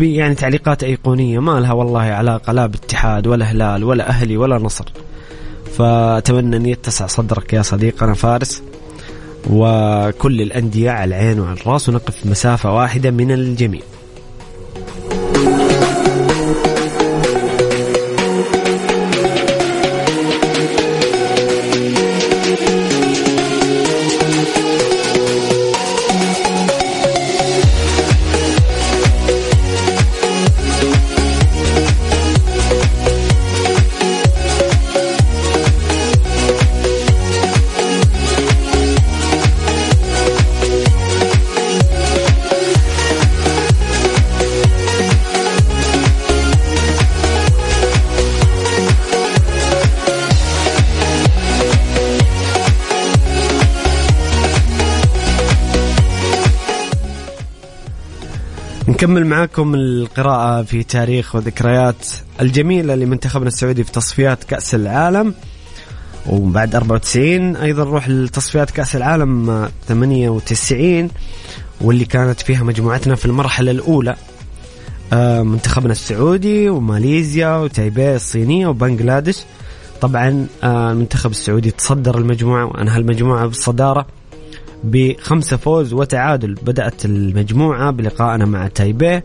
يعني 0.01 0.35
تعليقات 0.35 0.85
أيقونية 0.85 1.39
ما 1.39 1.61
لها 1.61 1.73
والله 1.73 2.01
علاقة 2.01 2.53
لا 2.53 2.67
باتحاد 2.67 3.27
ولا 3.27 3.45
هلال 3.45 3.85
ولا 3.85 4.09
أهلي 4.09 4.37
ولا 4.37 4.59
نصر. 4.59 4.85
فأتمنى 5.79 6.57
أن 6.57 6.67
يتسع 6.67 7.07
صدرك 7.07 7.53
يا 7.53 7.63
صديقنا 7.63 8.15
فارس. 8.15 8.63
وكل 9.51 10.41
الأندية 10.41 10.91
على 10.91 11.09
العين 11.09 11.41
وعلى 11.41 11.61
الرأس 11.61 11.89
ونقف 11.89 12.27
مسافة 12.27 12.75
واحدة 12.75 13.11
من 13.11 13.31
الجميع. 13.33 13.83
نكمل 59.03 59.27
معاكم 59.27 59.75
القراءة 59.75 60.63
في 60.63 60.83
تاريخ 60.83 61.35
وذكريات 61.35 62.07
الجميلة 62.41 62.95
لمنتخبنا 62.95 63.49
السعودي 63.49 63.85
في 63.85 63.93
تصفيات 63.93 64.45
كأس 64.45 64.75
العالم. 64.75 65.35
وبعد 66.27 66.75
94 66.75 67.57
أيضا 67.57 67.85
نروح 67.85 68.09
لتصفيات 68.09 68.71
كأس 68.71 68.97
العالم 68.97 69.69
98 69.89 71.11
واللي 71.81 72.05
كانت 72.05 72.41
فيها 72.41 72.65
مجموعتنا 72.65 73.15
في 73.15 73.27
المرحلة 73.27 73.71
الأولى. 73.71 74.17
آه، 75.13 75.43
منتخبنا 75.43 75.93
السعودي 75.93 76.69
وماليزيا 76.69 77.57
وتايبي 77.57 78.15
الصينية 78.15 78.67
وبنغلاديش. 78.67 79.39
طبعا 80.01 80.47
آه، 80.63 80.93
المنتخب 80.93 81.31
السعودي 81.31 81.71
تصدر 81.71 82.19
المجموعة 82.19 82.65
وأنهى 82.65 82.99
المجموعة 82.99 83.47
بالصدارة. 83.47 84.07
بخمسة 84.85 85.57
فوز 85.57 85.93
وتعادل. 85.93 86.55
بدأت 86.55 87.05
المجموعة 87.05 87.91
بلقائنا 87.91 88.45
مع 88.45 88.69
تايبي 88.69 89.23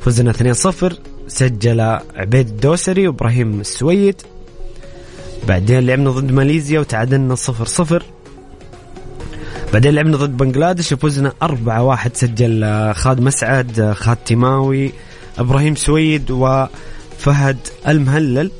فزنا 0.00 0.32
2-0 0.32 0.94
سجل 1.28 1.80
عبيد 2.16 2.48
الدوسري 2.48 3.08
وإبراهيم 3.08 3.60
السويد. 3.60 4.22
بعدين 5.48 5.86
لعبنا 5.86 6.10
ضد 6.10 6.32
ماليزيا 6.32 6.80
وتعادلنا 6.80 7.36
0-0 7.36 8.02
بعدين 9.72 9.94
لعبنا 9.94 10.16
ضد 10.16 10.36
بنغلاديش 10.36 10.92
وفزنا 10.92 11.32
4-1 11.42 12.14
سجل 12.14 12.92
خالد 12.94 13.20
مسعد 13.20 13.92
خالد 13.96 14.18
تيماوي 14.26 14.92
إبراهيم 15.38 15.74
سويد 15.74 16.30
وفهد 16.30 17.56
المهلل. 17.88 18.50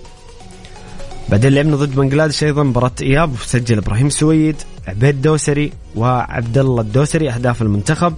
بعدين 1.29 1.53
لعبنا 1.53 1.77
ضد 1.77 1.95
بنغلاديش 1.95 2.45
أيضا 2.45 2.63
مباراة 2.63 2.93
إياب 3.03 3.33
وسجل 3.33 3.79
إبراهيم 3.79 4.11
سويد. 4.11 4.57
عبيد 4.89 5.23
دوسري 5.23 5.73
وعبد 5.97 6.59
الله 6.59 6.81
الدوسري 6.81 7.31
أهداف 7.31 7.63
المنتخب. 7.63 8.15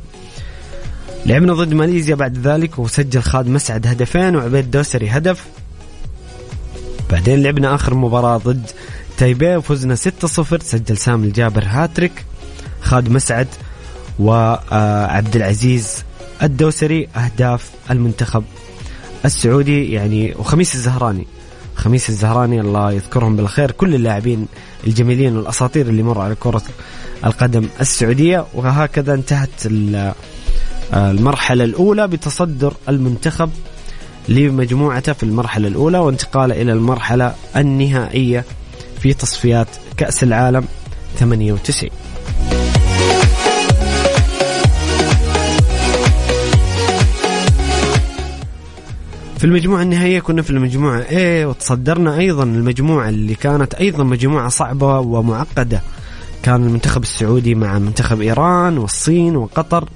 لعبنا 1.26 1.52
ضد 1.54 1.74
ماليزيا 1.74 2.14
بعد 2.14 2.38
ذلك 2.38 2.78
وسجل 2.78 3.22
خالد 3.22 3.48
مسعد 3.48 3.86
هدفين 3.86 4.36
وعبيد 4.36 4.70
دوسري 4.70 5.08
هدف. 5.08 5.46
بعدين 7.10 7.42
لعبنا 7.42 7.74
آخر 7.74 7.94
مباراة 7.94 8.36
ضد 8.36 8.66
تايبي 9.18 9.56
وفزنا 9.56 9.96
6-0 9.96 9.98
سجل 10.62 10.96
سامي 10.96 11.24
الجابر 11.24 11.64
هاتريك 11.66 12.24
خالد 12.80 13.08
مسعد 13.08 13.48
وعبد 14.18 15.36
العزيز 15.36 16.04
الدوسري 16.42 17.08
أهداف 17.16 17.70
المنتخب 17.90 18.44
السعودي 19.24 19.92
يعني 19.92 20.34
وخميس 20.34 20.74
الزهراني. 20.74 21.26
خميس 21.80 22.08
الزهراني 22.08 22.60
الله 22.60 22.92
يذكرهم 22.92 23.36
بالخير. 23.36 23.70
كل 23.70 23.94
اللاعبين 23.94 24.46
الجميلين 24.86 25.36
والأساطير 25.36 25.88
اللي 25.88 26.02
مروا 26.02 26.24
على 26.24 26.34
كرة 26.34 26.62
القدم 27.24 27.68
السعودية. 27.80 28.44
وهكذا 28.54 29.14
انتهت 29.14 29.66
المرحلة 30.94 31.64
الأولى 31.64 32.08
بتصدر 32.08 32.74
المنتخب 32.88 33.50
لمجموعته 34.28 35.12
في 35.12 35.22
المرحلة 35.22 35.68
الأولى 35.68 35.98
وانتقاله 35.98 36.62
إلى 36.62 36.72
المرحلة 36.72 37.34
النهائية 37.56 38.44
في 39.00 39.14
تصفيات 39.14 39.66
كأس 39.96 40.22
العالم 40.22 40.64
98 41.18 41.90
في 49.40 49.46
المجموعة 49.46 49.82
النهائية 49.82 50.20
كنا 50.20 50.42
في 50.42 50.50
المجموعة 50.50 51.02
A 51.02 51.46
وتصدرنا 51.46 52.18
أيضا 52.18 52.42
المجموعة 52.42 53.08
اللي 53.08 53.34
كانت 53.34 53.74
أيضا 53.74 54.04
مجموعة 54.04 54.48
صعبة 54.48 54.98
ومعقدة. 54.98 55.82
كان 56.42 56.66
المنتخب 56.66 57.02
السعودي 57.02 57.54
مع 57.54 57.78
منتخب 57.78 58.20
إيران 58.20 58.78
والصين 58.78 59.36
وقطر 59.36 59.88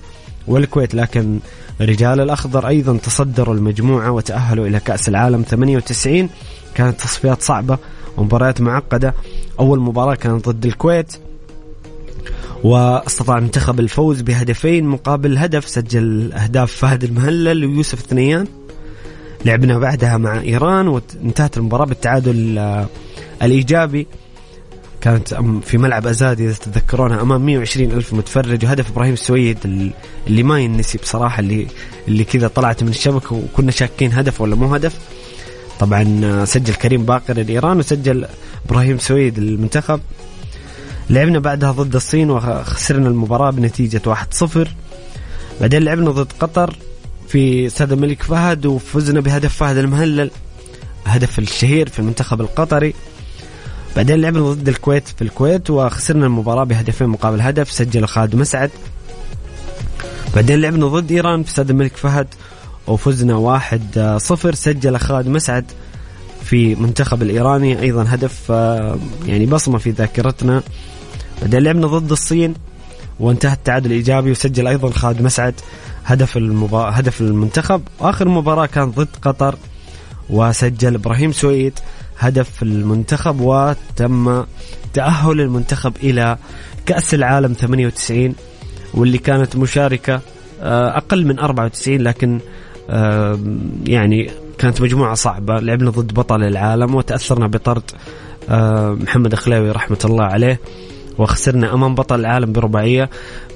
والكويت 0.47 0.95
لكن 0.95 1.39
رجال 1.81 2.21
الأخضر 2.21 2.69
أيضا 2.69 2.97
تصدروا 2.97 3.55
المجموعة 3.55 4.11
وتأهلوا 4.11 4.67
إلى 4.67 4.81
كأس 4.81 5.09
العالم 5.09 5.43
98 5.43 6.29
كانت 6.75 7.01
تصفيات 7.01 7.43
صعبة 7.43 7.79
ومباريات 8.17 8.61
معقدة. 8.61 9.15
أول 9.61 9.81
مباراة 9.81 10.15
كانت 10.15 10.49
ضد 10.49 10.67
الكويت 10.67 11.17
واستطاع 12.63 13.39
المنتخب 13.39 13.81
الفوز 13.81 14.21
بهدفين 14.21 14.85
مقابل 14.85 15.39
هدف 15.39 15.69
سجل 15.69 16.33
أهداف 16.33 16.73
فهد 16.73 17.05
المهلل 17.05 17.65
ويوسف 17.65 18.01
ثنيان 18.01 18.47
لعبنا 19.45 19.79
بعدها 19.79 20.17
مع 20.17 20.41
إيران 20.41 20.89
وانتهت 20.89 21.57
المباراة 21.57 21.85
بالتعادل 21.85 22.59
آه، 22.59 22.87
الإيجابي. 23.43 24.07
كانت 25.01 25.35
في 25.65 25.79
ملعب 25.79 26.07
ازادي 26.07 26.45
إذا 26.45 26.53
تتذكرونها 26.53 27.23
أمام 27.23 27.47
120 27.47 27.93
ألف 27.93 28.13
متفرج. 28.15 28.65
وهدف 28.65 28.91
إبراهيم 28.91 29.13
السويد 29.13 29.59
اللي 30.27 30.43
ما 30.43 30.61
ينسي 30.61 30.99
بصراحة 30.99 31.41
اللي 31.41 31.67
اللي 32.09 32.25
كذا 32.25 32.49
طلعت 32.49 32.83
من 32.83 32.89
الشبكة 32.89 33.37
وكنا 33.37 33.71
شاكين 33.71 34.13
هدف 34.13 34.41
ولا 34.41 34.57
مو 34.57 34.75
هدف. 34.75 34.99
طبعا 35.81 36.45
سجل 36.45 36.75
كريم 36.75 37.05
باقر 37.05 37.37
الإيران 37.41 37.79
وسجل 37.79 38.27
إبراهيم 38.67 38.99
سويد 38.99 39.39
المنتخب. 39.39 40.01
لعبنا 41.11 41.39
بعدها 41.39 41.73
ضد 41.73 41.95
الصين 41.95 42.31
وخسرنا 42.31 43.09
المباراة 43.09 43.51
بنتيجة 43.51 44.01
1-0 44.07 44.69
بعدين 45.61 45.83
لعبنا 45.83 46.11
ضد 46.11 46.33
قطر. 46.41 46.77
في 47.29 47.67
استاد 47.67 47.93
الملك 47.93 48.23
فهد 48.23 48.67
وفزنا 48.67 49.21
بهدف 49.21 49.57
فهد 49.57 49.77
المهلل 49.77 50.31
هدف 51.07 51.39
الشهير 51.39 51.89
في 51.89 51.99
المنتخب 51.99 52.41
القطري. 52.41 52.95
بعدين 53.97 54.21
لعبنا 54.21 54.41
ضد 54.53 54.69
الكويت 54.69 55.09
في 55.09 55.23
الكويت 55.23 55.71
وخسرنا 55.71 56.27
المباراة 56.27 56.65
بهدفين 56.65 57.09
مقابل 57.09 57.41
هدف 57.41 57.73
سجل 57.73 58.07
خالد 58.07 58.37
مسعد. 58.37 58.71
بعدين 60.35 60.61
لعبنا 60.61 60.87
ضد 60.87 61.13
إيران 61.13 61.43
في 61.43 61.51
استاد 61.51 61.71
الملك 61.71 61.97
فهد 61.97 62.27
وفزنا 62.87 63.37
واحد 63.37 64.17
صفر 64.21 64.55
سجل 64.55 64.99
خالد 64.99 65.29
مسعد 65.29 65.65
في 66.45 66.75
منتخب 66.75 67.23
الإيراني. 67.23 67.81
أيضا 67.81 68.07
هدف 68.09 68.51
آه، 68.51 68.99
يعني 69.27 69.47
بصمة 69.47 69.79
في 69.79 69.91
ذاكرتنا. 69.91 70.63
بعدين 71.43 71.61
لعبنا 71.61 71.87
ضد 71.87 72.11
الصين 72.13 72.55
وانتهى 73.21 73.53
التعادل 73.53 73.91
ايجابي 73.91 74.31
وسجل 74.31 74.67
أيضا 74.67 74.91
خالد 74.91 75.23
مسعد. 75.23 75.55
هدف 76.05 76.37
المبا... 76.37 76.79
هدف 76.79 77.21
المنتخب. 77.21 77.83
واخر 77.99 78.29
مباراة 78.29 78.67
كانت 78.67 78.97
ضد 78.97 79.09
قطر 79.23 79.57
وسجل 80.31 80.95
إبراهيم 80.95 81.33
سويد 81.33 81.79
هدف 82.19 82.63
المنتخب 82.63 83.41
وتم 83.41 84.45
تأهل 84.93 85.41
المنتخب 85.41 85.97
إلى 86.03 86.37
كأس 86.87 87.15
العالم 87.15 87.53
98 87.53 88.35
واللي 88.95 89.19
كانت 89.19 89.57
مشاركة 89.57 90.21
آه، 90.63 90.97
أقل 90.97 91.27
من 91.27 91.39
94 91.39 91.99
لكن 91.99 92.41
يعني 93.87 94.31
كانت 94.59 94.81
مجموعة 94.81 95.15
صعبة. 95.15 95.55
لعبنا 95.61 95.91
ضد 95.91 96.15
بطل 96.15 96.43
العالم 96.43 96.95
وتأثرنا 96.95 97.47
بطرد 97.47 97.91
آه، 98.49 98.93
محمد 98.93 99.35
خليوي 99.35 99.71
رحمة 99.71 99.99
الله 100.05 100.25
عليه. 100.25 100.61
وخسرنا 101.19 101.75
أمام 101.75 101.95
بطل 101.95 102.21
العالم 102.21 102.53
برباعية. 102.53 103.11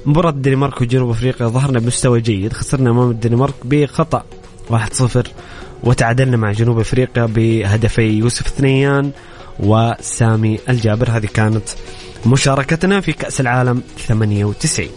مباراة 0.05 0.29
الدنمارك 0.29 0.81
وجنوب 0.81 1.09
أفريقيا 1.09 1.47
ظهرنا 1.47 1.79
بمستوى 1.79 2.21
جيد. 2.21 2.53
خسرنا 2.53 2.89
أمام 2.89 3.09
الدنمارك 3.09 3.53
بخطأ 3.63 4.23
1-0 4.69 5.27
وتعادلنا 5.83 6.37
مع 6.37 6.51
جنوب 6.51 6.79
أفريقيا 6.79 7.25
بهدفي 7.25 8.01
يوسف 8.01 8.47
ثنيان 8.47 9.11
وسامي 9.59 10.59
الجابر. 10.69 11.09
هذه 11.09 11.27
كانت 11.33 11.69
مشاركتنا 12.25 13.01
في 13.01 13.13
كأس 13.13 13.41
العالم 13.41 13.81
98 14.07 14.87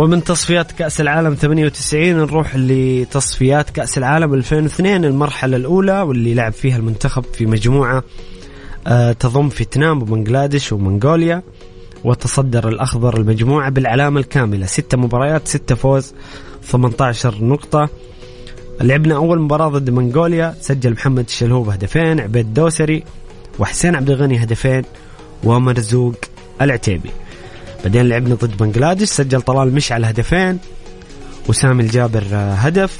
ومن 0.00 0.24
تصفيات 0.24 0.72
كأس 0.72 1.00
العالم 1.00 1.34
98 1.34 2.16
نروح 2.16 2.56
لتصفيات 2.56 3.70
كأس 3.70 3.98
العالم 3.98 4.34
2002 4.34 5.04
المرحلة 5.04 5.56
الأولى 5.56 6.02
واللي 6.02 6.34
لعب 6.34 6.52
فيها 6.52 6.76
المنتخب 6.76 7.24
في 7.24 7.46
مجموعة 7.46 8.04
آه، 8.86 9.12
تضم 9.12 9.48
فيتنام 9.48 10.02
وبنغلاديش 10.02 10.72
ومنغوليا 10.72 11.42
وتصدر 12.04 12.68
الأخضر 12.68 13.16
المجموعة 13.16 13.70
بالعلامة 13.70 14.20
الكاملة. 14.20 14.66
ستة 14.66 14.98
مباريات 14.98 15.48
ستة 15.48 15.74
فوز 15.74 16.14
18 16.62 17.44
نقطة. 17.44 17.88
لعبنا 18.80 19.16
أول 19.16 19.40
مباراة 19.40 19.68
ضد 19.68 19.90
منغوليا 19.90 20.54
سجل 20.60 20.92
محمد 20.92 21.24
الشلهوب 21.24 21.68
هدفين 21.68 22.20
عبيد 22.20 22.54
دوسري 22.54 23.04
وحسين 23.58 23.96
عبد 23.96 24.10
الغني 24.10 24.42
هدفين 24.44 24.82
ومرزوق 25.44 26.14
العتيبي. 26.60 27.10
بعدين 27.84 28.08
لعبنا 28.08 28.34
ضد 28.34 28.56
بنغلاديش 28.56 29.08
سجل 29.08 29.42
طلال 29.42 29.74
مشعل 29.74 30.04
هدفين 30.04 30.58
وسامي 31.48 31.82
الجابر 31.82 32.24
آه، 32.32 32.54
هدف. 32.54 32.98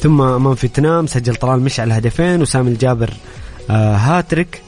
ثم 0.00 0.20
أمام 0.20 0.54
فيتنام 0.54 1.06
سجل 1.06 1.34
طلال 1.36 1.60
مشعل 1.60 1.92
هدفين 1.92 2.42
وسامي 2.42 2.70
الجابر 2.70 3.10
آه، 3.70 3.96
هاتريك. 3.96 4.62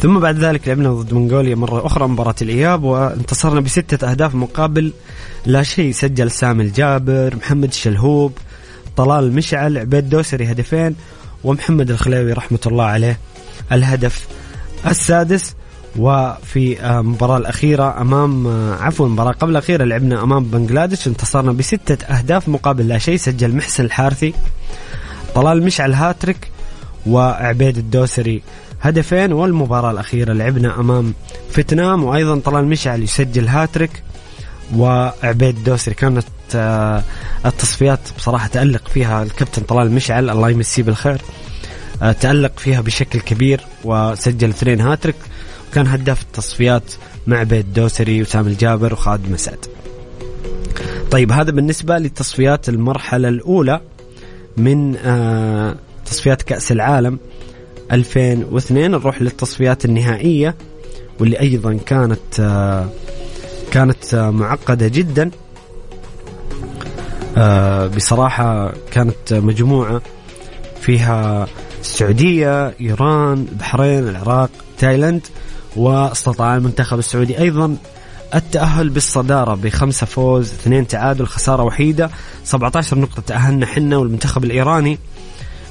ثم 0.00 0.18
بعد 0.18 0.38
ذلك 0.38 0.68
لعبنا 0.68 0.92
ضد 0.92 1.14
منغوليا 1.14 1.54
مرة 1.54 1.86
أخرى 1.86 2.08
مباراة 2.08 2.34
الإياب 2.42 2.82
وانتصرنا 2.82 3.60
بستة 3.60 4.10
أهداف 4.10 4.34
مقابل 4.34 4.92
لا 5.46 5.62
شيء. 5.62 5.92
سجل 5.92 6.30
سامي 6.30 6.62
الجابر 6.64 7.36
محمد 7.36 7.68
الشلهوب 7.68 8.32
طلال 8.96 9.32
مشعل 9.32 9.78
عبيد 9.78 10.08
دوسري 10.08 10.50
هدفين 10.50 10.94
ومحمد 11.44 11.90
الخليوي 11.90 12.32
رحمة 12.32 12.60
الله 12.66 12.84
عليه 12.84 13.18
الهدف 13.72 14.26
السادس. 14.86 15.54
وفي 15.98 16.90
المباراة 16.90 17.36
الأخيرة 17.36 18.00
أمام 18.00 18.48
عفوا 18.80 19.06
المباراة 19.06 19.32
قبل 19.32 19.50
الأخيرة 19.50 19.84
لعبنا 19.84 20.22
أمام 20.22 20.44
بنغلاديش 20.44 21.06
انتصرنا 21.06 21.52
بستة 21.52 22.04
أهداف 22.04 22.48
مقابل 22.48 22.88
لا 22.88 22.98
شيء 22.98 23.16
سجل 23.16 23.56
محسن 23.56 23.84
الحارثي 23.84 24.34
طلال 25.34 25.62
مشعل 25.62 25.92
هاتريك 25.94 26.48
وعبيد 27.06 27.78
الدوسري. 27.78 28.42
هدفين 28.82 29.32
والمباراة 29.32 29.90
الأخيرة 29.90 30.32
لعبنا 30.32 30.80
أمام 30.80 31.14
فيتنام 31.50 32.04
وأيضا 32.04 32.40
طلال 32.40 32.66
مشعل 32.66 33.02
يسجل 33.02 33.48
هاتريك 33.48 34.02
وعبيد 34.76 35.56
الدوسري. 35.56 35.94
كانت 35.94 36.24
آه، 36.54 37.02
التصفيات 37.46 37.98
بصراحة 38.18 38.46
تألق 38.46 38.88
فيها 38.88 39.22
الكابتن 39.22 39.62
طلال 39.62 39.92
مشعل 39.92 40.30
الله 40.30 40.50
يمسيه 40.50 40.82
بالخير 40.82 41.22
آه، 42.02 42.12
تألق 42.12 42.58
فيها 42.58 42.80
بشكل 42.80 43.20
كبير 43.20 43.60
وسجل 43.84 44.48
اثنين 44.48 44.80
هاتريك. 44.80 45.16
كان 45.74 45.86
هداف 45.86 46.22
التصفيات 46.22 46.82
مع 47.26 47.42
بيت 47.42 47.66
دوسري 47.66 48.22
وسام 48.22 48.46
الجابر 48.46 48.92
وخالد 48.92 49.30
مسعد. 49.30 49.58
طيب 51.10 51.32
هذا 51.32 51.50
بالنسبة 51.50 51.98
لتصفيات 51.98 52.68
المرحلة 52.68 53.28
الأولى 53.28 53.80
من 54.56 54.96
آه 54.96 55.74
تصفيات 56.06 56.42
كأس 56.42 56.72
العالم 56.72 57.18
2002 57.92 58.90
نروح 58.90 59.22
للتصفيات 59.22 59.84
النهائية 59.84 60.54
واللي 61.20 61.40
أيضا 61.40 61.78
كانت 61.86 62.40
آه 62.40 62.88
كانت 63.70 64.14
آه 64.14 64.30
معقدة 64.30 64.88
جدا. 64.88 65.30
بصراحة 67.96 68.72
كانت 68.90 69.32
مجموعة 69.32 70.02
فيها 70.80 71.46
السعودية 71.80 72.74
إيران 72.80 73.46
البحرين 73.52 74.08
العراق 74.08 74.50
تايلاند. 74.78 75.26
واستطاع 75.76 76.56
المنتخب 76.56 76.98
السعودي 76.98 77.38
أيضا 77.38 77.76
التأهل 78.34 78.88
بالصدارة 78.88 79.54
بخمسة 79.54 80.06
فوز 80.06 80.52
اثنين 80.52 80.86
تعادل 80.86 81.26
خسارة 81.26 81.62
وحيدة. 81.62 82.10
17 82.44 82.98
نقطة 82.98 83.22
تأهلنا 83.26 83.66
حنا 83.66 83.96
والمنتخب 83.96 84.44
الإيراني 84.44 84.98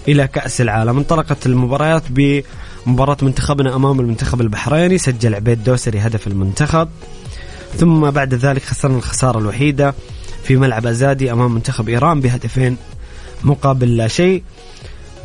إلى 0.07 0.27
كأس 0.27 0.61
العالم. 0.61 0.97
انطلقت 0.97 1.45
المباريات 1.45 2.03
بمباراة 2.09 3.17
منتخبنا 3.21 3.75
أمام 3.75 3.99
المنتخب 3.99 4.41
البحريني 4.41 4.97
سجل 4.97 5.35
عبيد 5.35 5.63
دوسري 5.63 5.99
هدف 5.99 6.27
المنتخب. 6.27 6.89
ثم 7.77 8.11
بعد 8.11 8.33
ذلك 8.33 8.63
خسرنا 8.63 8.97
الخسارة 8.97 9.39
الوحيدة 9.39 9.93
في 10.43 10.55
ملعب 10.55 10.87
أزادي 10.87 11.31
أمام 11.31 11.53
منتخب 11.53 11.89
إيران 11.89 12.21
بهدفين 12.21 12.77
مقابل 13.43 13.97
لا 13.97 14.07
شيء. 14.07 14.43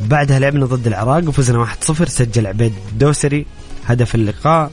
بعدها 0.01 0.39
لعبنا 0.39 0.65
ضد 0.65 0.87
العراق 0.87 1.27
وفزنا 1.27 1.65
1-0 1.65 2.03
سجل 2.03 2.47
عبيد 2.47 2.73
دوسري 2.99 3.45
هدف 3.87 4.15
اللقاء. 4.15 4.71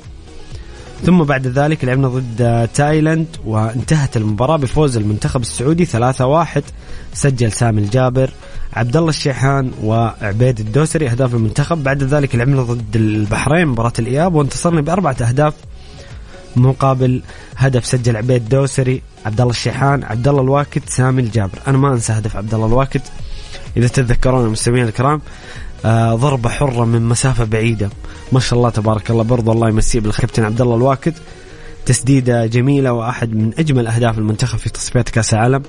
ثم 1.06 1.22
بعد 1.24 1.46
ذلك 1.46 1.84
لعبنا 1.84 2.08
ضد 2.08 2.68
تايلاند 2.74 3.26
وانتهت 3.44 4.16
المباراة 4.16 4.56
بفوز 4.56 4.96
المنتخب 4.96 5.40
السعودي 5.40 5.86
3-1 5.86 6.62
سجل 7.14 7.52
سامي 7.52 7.82
الجابر 7.82 8.30
عبد 8.72 8.96
الله 8.96 9.08
الشيحان 9.08 9.72
وعبيد 9.82 10.60
الدوسري 10.60 11.10
أهداف 11.10 11.34
المنتخب. 11.34 11.82
بعد 11.82 12.02
ذلك 12.02 12.34
لعبنا 12.34 12.62
ضد 12.62 12.96
البحرين 12.96 13.66
مباراة 13.66 13.92
الإياب 13.98 14.34
وانتصرنا 14.34 14.80
بأربعة 14.80 15.16
أهداف 15.22 15.54
مقابل 16.56 17.22
هدف 17.56 17.86
سجل 17.86 18.16
عبيد 18.16 18.48
دوسري 18.48 19.02
عبد 19.26 19.40
الله 19.40 19.50
الشيحان 19.50 20.04
عبد 20.04 20.28
الله 20.28 20.42
الواكد 20.42 20.82
سامي 20.86 21.22
الجابر. 21.22 21.58
أنا 21.66 21.78
ما 21.78 21.92
أنسى 21.92 22.12
هدف 22.12 22.36
عبد 22.36 22.54
الله 22.54 22.66
الواكد 22.66 23.00
إذا 23.76 23.88
تتذكرون 23.88 24.46
المستمعين 24.46 24.84
الكرام 24.84 25.20
آه 25.85 26.14
ضربة 26.14 26.49
حرة 26.49 26.85
من 26.85 27.03
مسافة 27.03 27.45
بعيدة. 27.45 27.91
ما 28.32 28.41
شاء 28.41 28.59
الله 28.59 28.70
تبارك 28.70 29.11
الله 29.11 29.22
برضو 29.22 29.53
الله 29.53 29.68
يمسيه 29.68 30.01
بالكابتن 30.01 30.45
عبد 30.45 30.61
الله 30.61 30.76
الواكد. 30.76 31.14
تسديدة 31.87 32.47
جميلة 32.47 32.93
وأحد 32.93 33.35
من 33.35 33.53
أجمل 33.59 33.87
أهداف 33.87 34.18
المنتخب 34.18 34.59
في 34.59 34.70
تصفيات 34.70 35.09
كأس 35.09 35.35
العالم. 35.35 35.62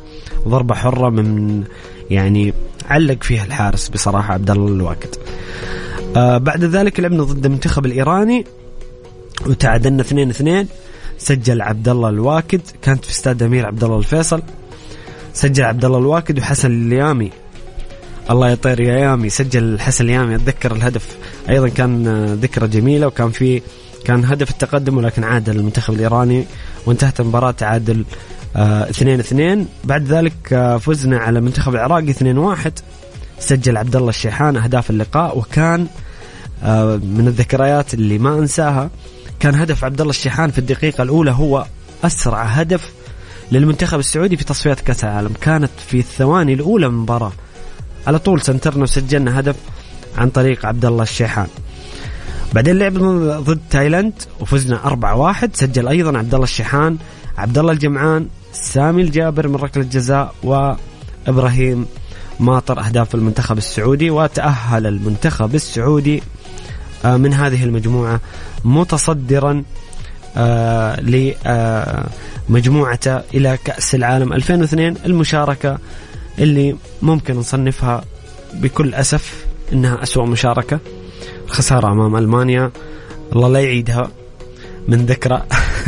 ضربة 0.48 0.76
حرة 0.76 1.10
من 1.10 1.64
يعني 2.10 2.54
علق 2.90 3.24
فيها 3.24 3.46
الحارس 3.46 3.90
بصراحة 3.90 4.34
عبد 4.34 4.52
الله 4.52 4.68
الواكد. 4.68 5.10
آه 6.16 6.38
بعد 6.38 6.64
ذلك 6.64 7.00
لعبنا 7.00 7.24
ضد 7.24 7.46
المنتخب 7.46 7.86
الإيراني. 7.86 8.46
وتعادلنا 9.48 10.02
2 10.02 10.30
2 10.30 10.68
سجل 11.18 11.62
عبد 11.62 11.90
الله 11.90 12.10
الواكد 12.10 12.62
كانت 12.82 13.06
في 13.06 13.12
استاد 13.12 13.44
أمير 13.44 13.66
عبد 13.66 13.84
الله 13.84 13.98
الفيصل. 13.98 14.42
سجل 15.34 15.64
عبد 15.64 15.86
الله 15.86 15.98
الواكد 15.98 16.40
وحسن 16.40 16.72
اليامي 16.72 17.32
الله 18.30 18.50
يطير 18.50 18.80
يا 18.80 18.98
يامي 19.00 19.30
سجل 19.30 19.80
حسن 19.80 20.06
اليامي 20.06 20.36
أتذكر 20.36 20.72
الهدف. 20.76 21.18
أيضا 21.50 21.68
كان 21.70 22.26
ذكرى 22.34 22.68
جميلة 22.68 23.08
وكان 23.08 23.32
في 23.32 23.62
كان 24.06 24.26
هدف 24.26 24.50
التقدم 24.50 24.98
ولكن 24.98 25.24
عاد 25.24 25.50
المنتخب 25.50 25.94
الإيراني 25.94 26.46
وانتهت 26.86 27.20
المباراة 27.20 27.52
تعادل 27.52 28.06
2 28.56 29.20
آه 29.20 29.20
2 29.20 29.68
بعد 29.84 30.08
ذلك 30.08 30.54
آه 30.54 30.78
فزنا 30.78 31.18
على 31.18 31.40
المنتخب 31.40 31.76
العراقي 31.76 32.10
2 32.10 32.38
1 32.38 32.80
سجل 33.40 33.78
عبد 33.78 33.96
الله 33.96 34.10
الشيحان 34.10 34.58
أهداف 34.58 34.90
اللقاء 34.90 35.38
وكان 35.38 35.88
آه 36.64 36.96
من 36.96 37.28
الذكريات 37.28 37.94
اللي 37.94 38.18
ما 38.18 38.40
أنساها 38.40 38.90
كان 39.40 39.56
هدف 39.56 39.84
عبد 39.84 40.02
الله 40.02 40.10
الشيحان 40.10 40.52
في 40.52 40.58
الدقيقة 40.58 41.02
الأولى 41.02 41.32
هو 41.32 41.66
أسرع 42.04 42.44
هدف 42.44 42.92
للمنتخب 43.52 44.00
السعودي 44.00 44.38
في 44.38 44.46
تصفيات 44.46 44.80
كأس 44.80 45.04
العالم. 45.04 45.34
كانت 45.42 45.72
في 45.88 46.00
الثواني 46.00 46.54
الأولى 46.54 46.88
من 46.88 46.96
المباراة. 46.96 47.32
على 48.08 48.20
طول 48.20 48.42
سنترنا 48.42 48.84
وسجلنا 48.84 49.40
هدف 49.40 49.56
عن 50.18 50.30
طريق 50.30 50.66
عبد 50.66 50.86
الله 50.86 51.04
الشيحان. 51.04 51.48
بعدين 52.54 52.80
لعبنا 52.80 53.40
ضد 53.40 53.60
تايلاند 53.70 54.14
وفزنا 54.40 54.80
4-1 55.44 55.50
سجل 55.54 55.88
أيضا 55.88 56.18
عبد 56.18 56.34
الله 56.34 56.44
الشيحان 56.44 56.98
عبد 57.38 57.58
الله 57.58 57.72
الجمعان 57.72 58.28
سامي 58.54 59.02
الجابر 59.02 59.48
من 59.48 59.56
ركلة 59.56 59.84
جزاء 59.84 60.36
وإبراهيم 60.44 61.86
ماطر 62.40 62.80
أهداف 62.80 63.16
المنتخب 63.16 63.58
السعودي. 63.58 64.10
وتأهل 64.10 64.88
المنتخب 64.88 65.56
السعودي 65.56 66.24
من 67.06 67.34
هذه 67.34 67.64
المجموعة 67.64 68.20
متصدرا 68.66 69.64
لمجموعته 72.50 73.18
إلى 73.34 73.58
كأس 73.66 73.96
العالم 73.96 74.34
2002 74.34 74.96
المشاركة 75.06 75.78
اللي 76.40 76.76
ممكن 77.02 77.36
نصنفها 77.36 78.04
بكل 78.54 78.94
أسف 78.94 79.46
إنها 79.74 80.04
اسوء 80.04 80.26
مشاركة. 80.26 80.80
خسارة 81.48 81.92
أمام 81.92 82.16
ألمانيا. 82.16 82.72
الله 83.36 83.50
لا 83.50 83.60
يعيدها 83.60 84.10
من 84.88 85.06
ذكرى. 85.06 85.44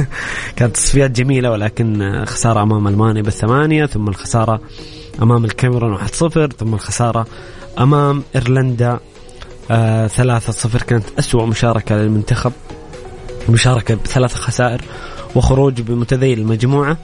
كانت 0.56 0.76
تصفيات 0.76 1.12
جميلة 1.12 1.52
ولكن 1.52 2.24
خسارة 2.26 2.64
أمام 2.64 2.88
ألمانيا 2.88 3.22
بالثمانية 3.22 3.86
ثم 3.86 4.08
الخسارة 4.08 4.62
أمام 5.22 5.45
الكاميرون 5.45 5.98
1-0 5.98 6.10
ثم 6.58 6.74
الخسارة 6.74 7.28
أمام 7.80 8.24
إيرلندا 8.36 9.00
آه 9.72 10.08
3-0 10.08 10.84
كانت 10.84 11.06
اسوء 11.20 11.45
مشاركة 11.45 11.95
للمنتخب. 11.95 12.52
مشاركة 13.50 13.95
بثلاث 13.95 14.34
خسائر 14.34 14.82
وخروج 15.36 15.82
بمتذيل 15.82 16.39
المجموعة. 16.39 16.98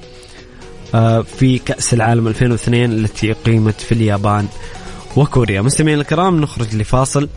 في 1.37 1.61
كأس 1.65 1.93
العالم 1.93 2.27
2002 2.27 2.91
التي 2.91 3.31
أقيمت 3.31 3.81
في 3.81 3.91
اليابان 3.91 4.47
وكوريا. 5.15 5.61
مستمعينا 5.61 6.01
الكرام 6.01 6.41
نخرج 6.41 6.75
لفاصل 6.75 7.29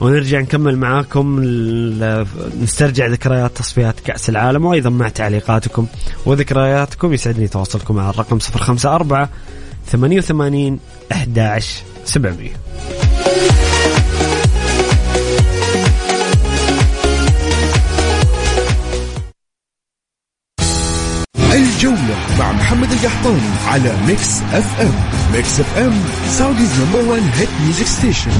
ونرجع 0.00 0.40
نكمل 0.40 0.76
معاكم 0.76 1.40
نسترجع 2.62 3.06
ذكريات 3.06 3.56
تصفيات 3.56 4.00
كأس 4.00 4.28
العالم 4.28 4.64
وأيضا 4.64 4.90
مع 4.90 5.08
تعليقاتكم 5.08 5.86
وذكرياتكم. 6.26 7.12
يسعدني 7.12 7.48
تواصلكم 7.48 7.98
على 7.98 8.10
الرقم 8.10 8.38
054 8.56 9.28
88 9.86 10.78
11 11.12 11.82
700 12.04 12.50
الجولة 21.82 22.16
مع 22.38 22.52
محمد 22.52 22.92
القحطاني 22.92 23.50
على 23.66 23.92
Mix 24.06 24.42
FM 24.52 24.92
ميكس 25.32 25.60
اف 25.60 25.78
ام 25.78 25.92
Saudi's 26.28 26.80
number 26.80 27.08
1 27.10 27.22
hit 27.34 27.48
music 27.64 27.86
station 27.86 28.30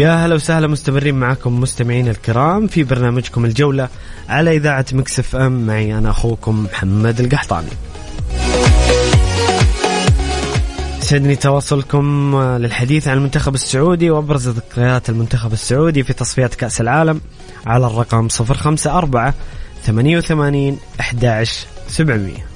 يا 0.00 0.26
هلا 0.26 0.34
وسهلا 0.34 0.66
مستمرين 0.66 1.14
معكم 1.14 1.60
مستمعين 1.60 2.08
الكرام 2.08 2.66
في 2.66 2.84
برنامجكم 2.84 3.44
الجولة 3.44 3.88
على 4.28 4.56
إذاعة 4.56 4.86
مكسف 4.92 5.36
أم. 5.36 5.66
معي 5.66 5.98
أنا 5.98 6.10
أخوكم 6.10 6.64
محمد 6.64 7.20
القحطاني. 7.20 7.68
يسعدني 10.98 11.36
تواصلكم 11.36 12.36
للحديث 12.58 13.08
عن 13.08 13.16
المنتخب 13.16 13.54
السعودي 13.54 14.10
وأبرز 14.10 14.48
ذكريات 14.48 15.10
المنتخب 15.10 15.52
السعودي 15.52 16.02
في 16.02 16.12
تصفيات 16.12 16.54
كأس 16.54 16.80
العالم 16.80 17.20
على 17.66 17.86
الرقم 17.86 18.28
054 18.40 19.32
88 19.82 20.78
11 21.00 21.66
700 21.88 22.49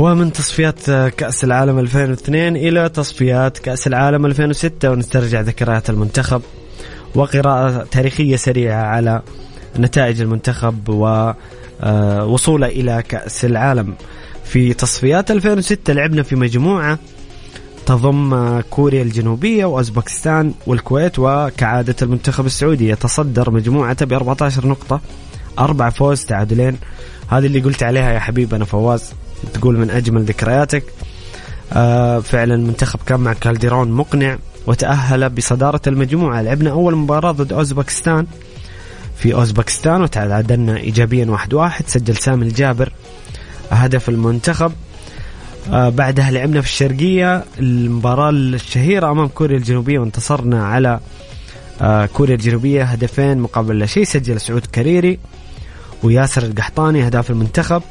ومن 0.00 0.32
تصفيات 0.32 0.90
كأس 0.90 1.44
العالم 1.44 1.78
2002 1.78 2.56
إلى 2.56 2.88
تصفيات 2.88 3.58
كأس 3.58 3.86
العالم 3.86 4.26
2006 4.26 4.90
ونسترجع 4.90 5.40
ذكريات 5.40 5.90
المنتخب 5.90 6.42
وقراءة 7.14 7.84
تاريخية 7.90 8.36
سريعة 8.36 8.82
على 8.82 9.22
نتائج 9.78 10.20
المنتخب 10.20 10.88
ووصوله 10.88 12.66
إلى 12.66 13.02
كأس 13.08 13.44
العالم. 13.44 13.94
في 14.44 14.74
تصفيات 14.74 15.30
2006 15.30 15.92
لعبنا 15.92 16.22
في 16.22 16.36
مجموعة 16.36 16.98
تضم 17.86 18.60
كوريا 18.60 19.02
الجنوبية 19.02 19.64
وأوزبكستان 19.64 20.54
والكويت 20.66 21.18
وكعادة 21.18 21.96
المنتخب 22.02 22.46
السعودي 22.46 22.88
يتصدر 22.88 23.50
مجموعته 23.50 24.06
ب 24.06 24.12
14 24.12 24.66
نقطة 24.66 25.00
أربع 25.58 25.90
فوز 25.90 26.24
تعادلين. 26.24 26.78
هذه 27.28 27.46
اللي 27.46 27.60
قلت 27.60 27.82
عليها 27.82 28.12
يا 28.12 28.18
حبيبنا 28.18 28.64
فواز. 28.64 29.12
تقول 29.54 29.78
من 29.78 29.90
أجمل 29.90 30.22
ذكرياتك. 30.22 30.84
آه 31.72 32.20
فعلا 32.20 32.54
المنتخب 32.54 32.98
كان 33.06 33.20
مع 33.20 33.32
كالديرون 33.32 33.90
مقنع 33.90 34.38
وتأهل 34.66 35.28
بصدارة 35.28 35.80
المجموعة. 35.86 36.42
لعبنا 36.42 36.70
أول 36.70 36.96
مباراة 36.96 37.32
ضد 37.32 37.52
أوزبكستان. 37.52 38.26
في 39.16 39.34
أوزبكستان 39.34 40.02
وتعادلنا 40.02 40.76
إيجابيا 40.76 41.26
واحد 41.26 41.54
واحد. 41.54 41.84
سجل 41.88 42.16
سامي 42.16 42.46
الجابر 42.46 42.92
هدف 43.70 44.08
المنتخب. 44.08 44.72
آه 45.72 45.88
بعدها 45.88 46.30
لعبنا 46.30 46.60
في 46.60 46.66
الشرقية. 46.66 47.44
المباراة 47.58 48.30
الشهيرة 48.30 49.10
أمام 49.10 49.28
كوريا 49.28 49.56
الجنوبية 49.56 49.98
وانتصرنا 49.98 50.66
على 50.66 51.00
آه 51.80 52.06
كوريا 52.06 52.34
الجنوبية 52.34 52.84
هدفين 52.84 53.38
مقابل 53.38 53.78
لا 53.78 53.86
شيء. 53.86 54.04
سجل 54.04 54.40
سعود 54.40 54.66
كريري 54.66 55.18
وياسر 56.02 56.42
القحطاني 56.42 57.06
أهداف 57.06 57.30
المنتخب. 57.30 57.82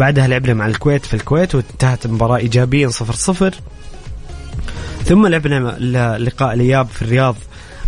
بعدها 0.00 0.28
لعبنا 0.28 0.54
مع 0.54 0.66
الكويت 0.66 1.04
في 1.06 1.14
الكويت 1.14 1.54
وانتهت 1.54 2.06
المباراة 2.06 2.36
إيجابيا 2.36 2.88
صفر 2.88 3.14
صفر. 3.14 3.54
ثم 5.04 5.26
لعبنا 5.26 5.58
لقاء 6.18 6.54
الإياب 6.54 6.86
في 6.86 7.02
الرياض 7.02 7.36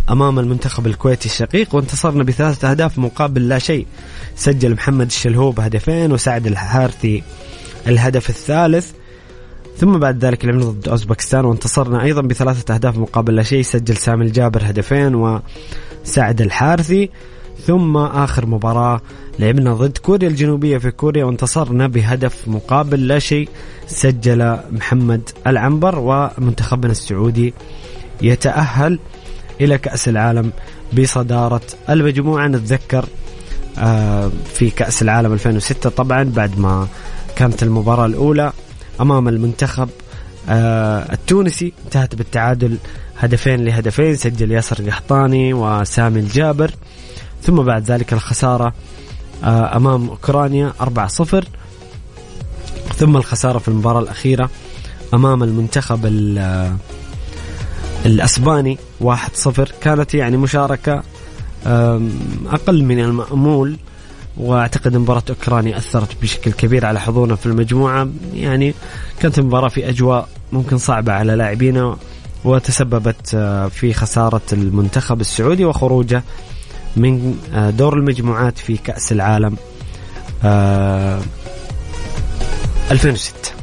أمام 0.09 0.39
المنتخب 0.39 0.87
الكويتي 0.87 1.25
الشقيق 1.25 1.75
وانتصرنا 1.75 2.23
بثلاثة 2.23 2.71
أهداف 2.71 2.97
مقابل 2.97 3.49
لا 3.49 3.59
شيء. 3.59 3.87
سجل 4.35 4.73
محمد 4.73 5.05
الشلهوب 5.05 5.59
هدفين 5.59 6.11
وسعد 6.11 6.47
الحارثي 6.47 7.23
الهدف 7.87 8.29
الثالث. 8.29 8.91
ثم 9.77 9.99
بعد 9.99 10.25
ذلك 10.25 10.45
لعبنا 10.45 10.65
ضد 10.65 10.87
أوزبكستان 10.87 11.45
وانتصرنا 11.45 12.03
أيضا 12.03 12.21
بثلاثة 12.21 12.73
أهداف 12.73 12.97
مقابل 12.97 13.35
لا 13.35 13.43
شيء. 13.43 13.61
سجل 13.61 13.97
سامي 13.97 14.25
الجابر 14.25 14.61
هدفين 14.63 15.15
وسعد 15.15 16.41
الحارثي. 16.41 17.09
ثم 17.67 17.97
آخر 17.97 18.45
مباراة 18.45 19.01
لعبنا 19.39 19.73
ضد 19.73 19.97
كوريا 19.97 20.27
الجنوبية 20.27 20.77
في 20.77 20.91
كوريا 20.91 21.25
وانتصرنا 21.25 21.87
بهدف 21.87 22.47
مقابل 22.47 23.07
لا 23.07 23.19
شيء 23.19 23.49
سجل 23.87 24.57
محمد 24.71 25.29
العنبر 25.47 25.99
ومنتخبنا 25.99 26.91
السعودي 26.91 27.53
يتأهل 28.21 28.99
إلى 29.61 29.77
كأس 29.77 30.09
العالم 30.09 30.51
بصدارة 30.97 31.61
المجموعة 31.89 32.47
نتذكر 32.47 33.05
آه، 33.77 34.31
في 34.53 34.69
كأس 34.69 35.01
العالم 35.01 35.33
2006 35.33 35.89
طبعا 35.89 36.23
بعد 36.23 36.59
ما 36.59 36.87
كانت 37.35 37.63
المباراة 37.63 38.05
الأولى 38.05 38.53
أمام 39.01 39.27
المنتخب 39.27 39.89
آه، 40.49 41.13
التونسي. 41.13 41.73
انتهت 41.85 42.15
بالتعادل 42.15 42.77
هدفين 43.17 43.65
لهدفين 43.65 44.15
سجل 44.15 44.51
ياسر 44.51 44.79
القحطاني 44.79 45.53
وسامي 45.53 46.19
الجابر. 46.19 46.71
ثم 47.43 47.55
بعد 47.55 47.91
ذلك 47.91 48.13
الخسارة 48.13 48.73
آه، 49.43 49.77
أمام 49.77 50.09
أوكرانيا 50.09 50.73
4-0 50.81 51.43
ثم 52.95 53.17
الخسارة 53.17 53.57
في 53.57 53.67
المباراة 53.67 53.99
الأخيرة 53.99 54.49
أمام 55.13 55.43
المنتخب 55.43 56.05
الأسباني 58.05 58.77
1-0 59.01 59.71
كانت 59.81 60.13
يعني 60.13 60.37
مشاركة 60.37 61.03
أقل 62.45 62.83
من 62.83 62.99
المأمول 62.99 63.77
وأعتقد 64.37 64.97
مباراة 64.97 65.23
أوكرانيا 65.29 65.77
أثرت 65.77 66.21
بشكل 66.21 66.51
كبير 66.51 66.85
على 66.85 66.99
حضورنا 66.99 67.35
في 67.35 67.45
المجموعة. 67.45 68.09
يعني 68.33 68.73
كانت 69.19 69.39
المباراة 69.39 69.67
في 69.67 69.89
أجواء 69.89 70.27
ممكن 70.51 70.77
صعبة 70.77 71.13
على 71.13 71.35
لاعبينا 71.35 71.97
وتسببت 72.45 73.35
آه، 73.35 73.67
في 73.67 73.93
خسارة 73.93 74.41
المنتخب 74.53 75.21
السعودي 75.21 75.65
وخروجه 75.65 76.23
من 76.95 77.39
آه، 77.53 77.69
دور 77.69 77.97
المجموعات 77.97 78.57
في 78.57 78.77
كأس 78.77 79.11
العالم 79.11 79.57
2006 82.91 83.62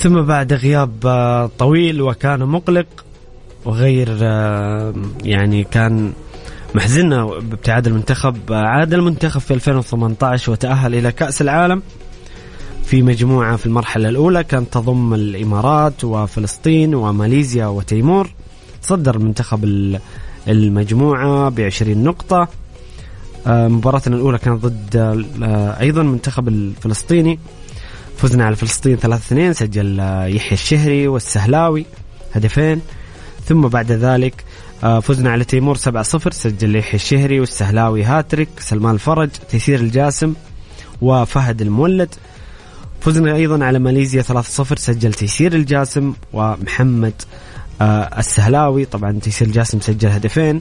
ثم 0.00 0.22
بعد 0.22 0.52
غياب 0.52 1.06
آه، 1.06 1.50
طويل 1.58 2.02
وكان 2.02 2.46
مقلق 2.46 2.86
وغير 3.64 4.18
آه، 4.22 4.94
يعني 5.24 5.64
كان 5.64 6.12
محزننا 6.74 7.24
بابتعاد 7.24 7.86
المنتخب. 7.86 8.52
آه، 8.52 8.66
عاد 8.66 8.94
المنتخب 8.94 9.40
في 9.40 9.54
2018 9.54 10.52
وتأهل 10.52 10.94
إلى 10.94 11.12
كأس 11.12 11.42
العالم 11.42 11.82
في 12.84 13.02
مجموعة 13.02 13.56
في 13.56 13.66
المرحلة 13.66 14.08
الأولى. 14.08 14.44
كانت 14.44 14.72
تضم 14.72 15.14
الإمارات 15.14 16.04
وفلسطين 16.04 16.94
وماليزيا 16.94 17.66
وتيمور. 17.66 18.30
صدر 18.82 19.16
المنتخب 19.16 19.64
المجموعة 20.48 21.48
بعشرين 21.48 22.04
نقطة. 22.04 22.48
مباراتنا 23.46 24.16
الأولى 24.16 24.38
كانت 24.38 24.66
ضد 24.66 24.96
أيضا 25.80 26.02
المنتخب 26.02 26.48
الفلسطيني. 26.48 27.38
فزنا 28.20 28.44
على 28.44 28.56
فلسطين 28.56 28.96
3-2 28.96 29.52
سجل 29.52 30.00
آه، 30.00 30.26
يحيى 30.26 30.52
الشهري 30.52 31.08
والسهلاوي 31.08 31.86
هدفين. 32.34 32.80
ثم 33.46 33.68
بعد 33.68 33.92
ذلك 33.92 34.44
آه، 34.84 35.00
فزنا 35.00 35.30
على 35.30 35.44
تيمور 35.44 35.76
7-0 35.76 36.32
سجل 36.32 36.76
يحيى 36.76 36.94
الشهري 36.94 37.40
والسهلاوي 37.40 38.04
هاتريك 38.04 38.48
سلمان 38.58 38.94
الفرج 38.94 39.28
تيسير 39.50 39.80
الجاسم 39.80 40.34
وفهد 41.02 41.62
المولد. 41.62 42.14
فزنا 43.00 43.34
أيضا 43.34 43.64
على 43.64 43.78
ماليزيا 43.78 44.22
3-0 44.22 44.78
سجل 44.78 45.14
تيسير 45.14 45.52
الجاسم 45.54 46.12
ومحمد 46.32 47.14
آه، 47.80 48.18
السهلاوي. 48.18 48.84
طبعا 48.84 49.18
تيسير 49.22 49.48
الجاسم 49.48 49.80
سجل 49.80 50.08
هدفين. 50.08 50.60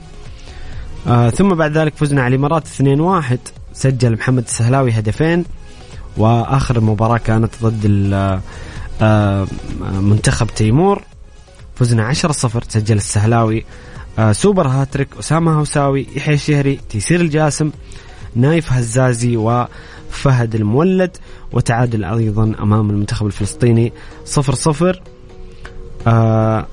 ثم 1.38 1.50
بعد 1.56 1.78
ذلك 1.78 1.94
فزنا 1.96 2.22
على 2.24 2.36
الإمارات 2.36 2.68
2-1 2.68 3.38
سجل 3.74 4.14
محمد 4.14 4.44
السهلاوي 4.44 4.92
هدفين. 4.92 5.46
وآخر 6.20 6.80
مباراة 6.80 7.18
كانت 7.18 7.52
ضد 7.64 7.86
آه، 9.02 9.48
منتخب 9.82 10.48
تيمور. 10.48 11.02
فزنا 11.76 12.14
10-0 12.14 12.32
سجل 12.70 12.98
السهلاوي 12.98 13.66
آه، 14.20 14.32
super 14.32 14.68
hat-trick 14.68 15.08
أسامة 15.20 15.60
هوساوي 15.60 16.08
يحيى 16.16 16.34
الشهري 16.34 16.80
تيسير 16.90 17.22
الجاسم 17.22 17.72
نايف 18.36 18.72
هزازي 18.74 19.38
وفهد 19.38 20.56
المولد 20.56 21.18
وتعادل 21.52 22.04
أيضا 22.04 22.56
أمام 22.60 22.90
المنتخب 22.90 23.26
الفلسطيني 23.26 23.94
0-0 24.26 24.98
آه 26.08 26.68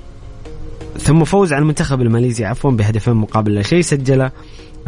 ثم 0.99 1.25
فوز 1.25 1.53
على 1.53 1.63
المنتخب 1.63 2.03
الماليزي 2.03 2.45
عفوا 2.45 2.71
بهدفين 2.71 3.15
مقابل 3.15 3.55
لا 3.55 3.63
شيء 3.63 3.81
سجله 3.81 4.31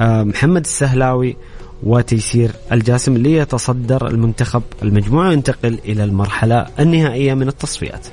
آه 0.00 0.22
محمد 0.22 0.64
السهلاوي 0.64 1.36
وتيسير 1.82 2.50
الجاسم 2.72 3.16
ليتصدر 3.16 4.08
المنتخب 4.08 4.62
المجموعة 4.82 5.28
وينتقل 5.28 5.78
إلى 5.84 6.04
المرحلة 6.04 6.66
النهائية 6.80 7.34
من 7.34 7.48
التصفيات. 7.48 8.06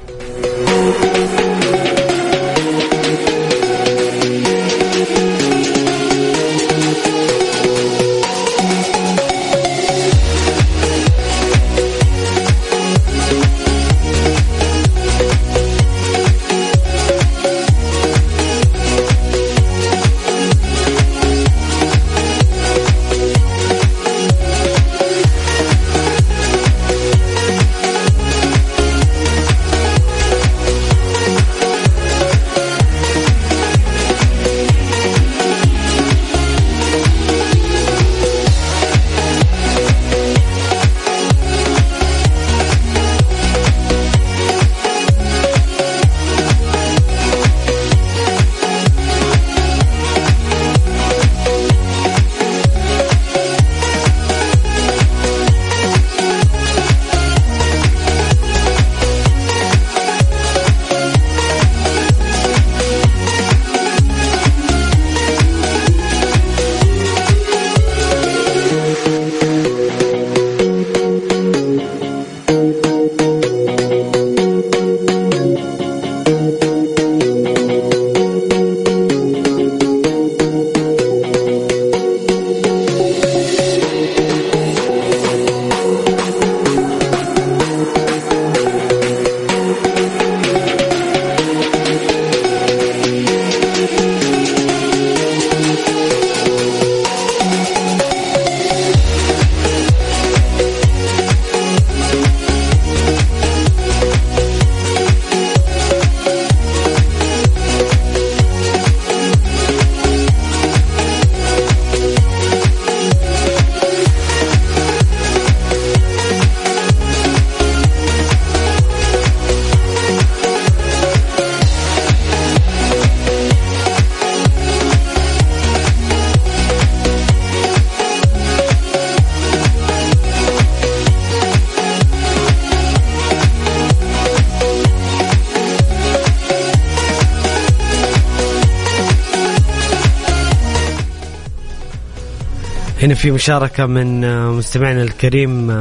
في 143.26 143.32
مشاركة 143.32 143.86
من 143.86 144.48
مستمعنا 144.48 145.04
الكريم 145.04 145.72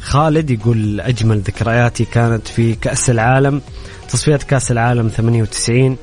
خالد 0.00 0.50
يقول 0.50 1.00
أجمل 1.00 1.38
ذكرياتي 1.38 2.04
كانت 2.04 2.48
في 2.48 2.74
كأس 2.74 3.10
العالم 3.10 3.60
تصفيات 4.08 4.42
كأس 4.42 4.70
العالم 4.70 5.08
98 5.08 5.96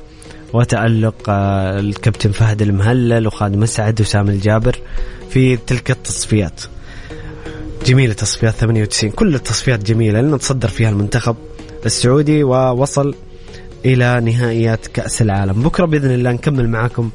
وتألق 0.52 1.14
الكابتن 1.28 2.32
فهد 2.32 2.62
المهلل 2.62 3.26
وخالد 3.26 3.56
مسعد 3.56 4.00
وسام 4.00 4.28
الجابر 4.28 4.78
في 5.30 5.56
تلك 5.56 5.90
التصفيات. 5.90 6.60
جميلة 7.86 8.12
تصفيات 8.12 8.54
98 8.54 9.12
كل 9.12 9.34
التصفيات 9.34 9.82
جميلة 9.82 10.20
لأن 10.20 10.38
تصدر 10.38 10.68
فيها 10.68 10.90
المنتخب 10.90 11.36
السعودي 11.86 12.44
ووصل 12.44 13.14
إلى 13.84 14.20
نهائيات 14.20 14.86
كأس 14.86 15.22
العالم. 15.22 15.62
بكرة 15.62 15.86
بإذن 15.86 16.10
الله 16.10 16.32
نكمل 16.32 16.68
معكم 16.68 17.10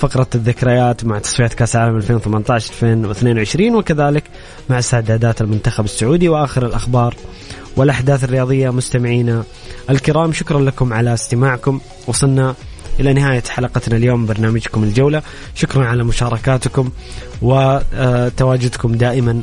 فقرة 0.00 0.26
الذكريات 0.34 1.04
مع 1.04 1.18
تصفيات 1.18 1.54
كأس 1.54 1.76
العالم 1.76 1.96
2018 1.96 2.72
2022 2.72 3.74
وكذلك 3.74 4.24
مع 4.70 4.78
استعدادات 4.78 5.40
المنتخب 5.40 5.84
السعودي 5.84 6.28
وآخر 6.28 6.66
الأخبار 6.66 7.14
والأحداث 7.76 8.24
الرياضية 8.24 8.70
مستمعينا 8.70 9.44
الكرام 9.90 10.32
شكرا 10.32 10.60
لكم 10.60 10.92
على 10.92 11.14
استماعكم. 11.14 11.80
وصلنا 12.06 12.54
إلى 13.00 13.12
نهاية 13.12 13.42
حلقتنا 13.48 13.96
اليوم 13.96 14.26
برنامجكم 14.26 14.82
الجولة. 14.84 15.22
شكرا 15.54 15.86
على 15.86 16.04
مشاركاتكم 16.04 16.90
وتواجدكم 17.42 18.92
دائما 18.92 19.42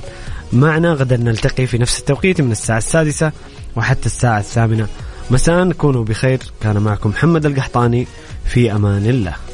معنا. 0.54 0.94
غدا 0.94 1.18
نلتقي 1.18 1.66
في 1.66 1.78
نفس 1.78 2.00
التوقيت 2.00 2.42
من 2.42 2.52
الساعة 2.52 2.78
السادسة 2.78 3.32
وحتى 3.76 4.06
الساعة 4.06 4.40
الثامنة. 4.40 4.88
مساء 5.32 5.72
كونوا 5.72 6.04
بخير. 6.04 6.40
كان 6.62 6.78
معكم 6.78 7.10
محمد 7.10 7.46
القحطاني. 7.46 8.08
في 8.46 8.72
أمان 8.72 9.06
الله. 9.06 9.47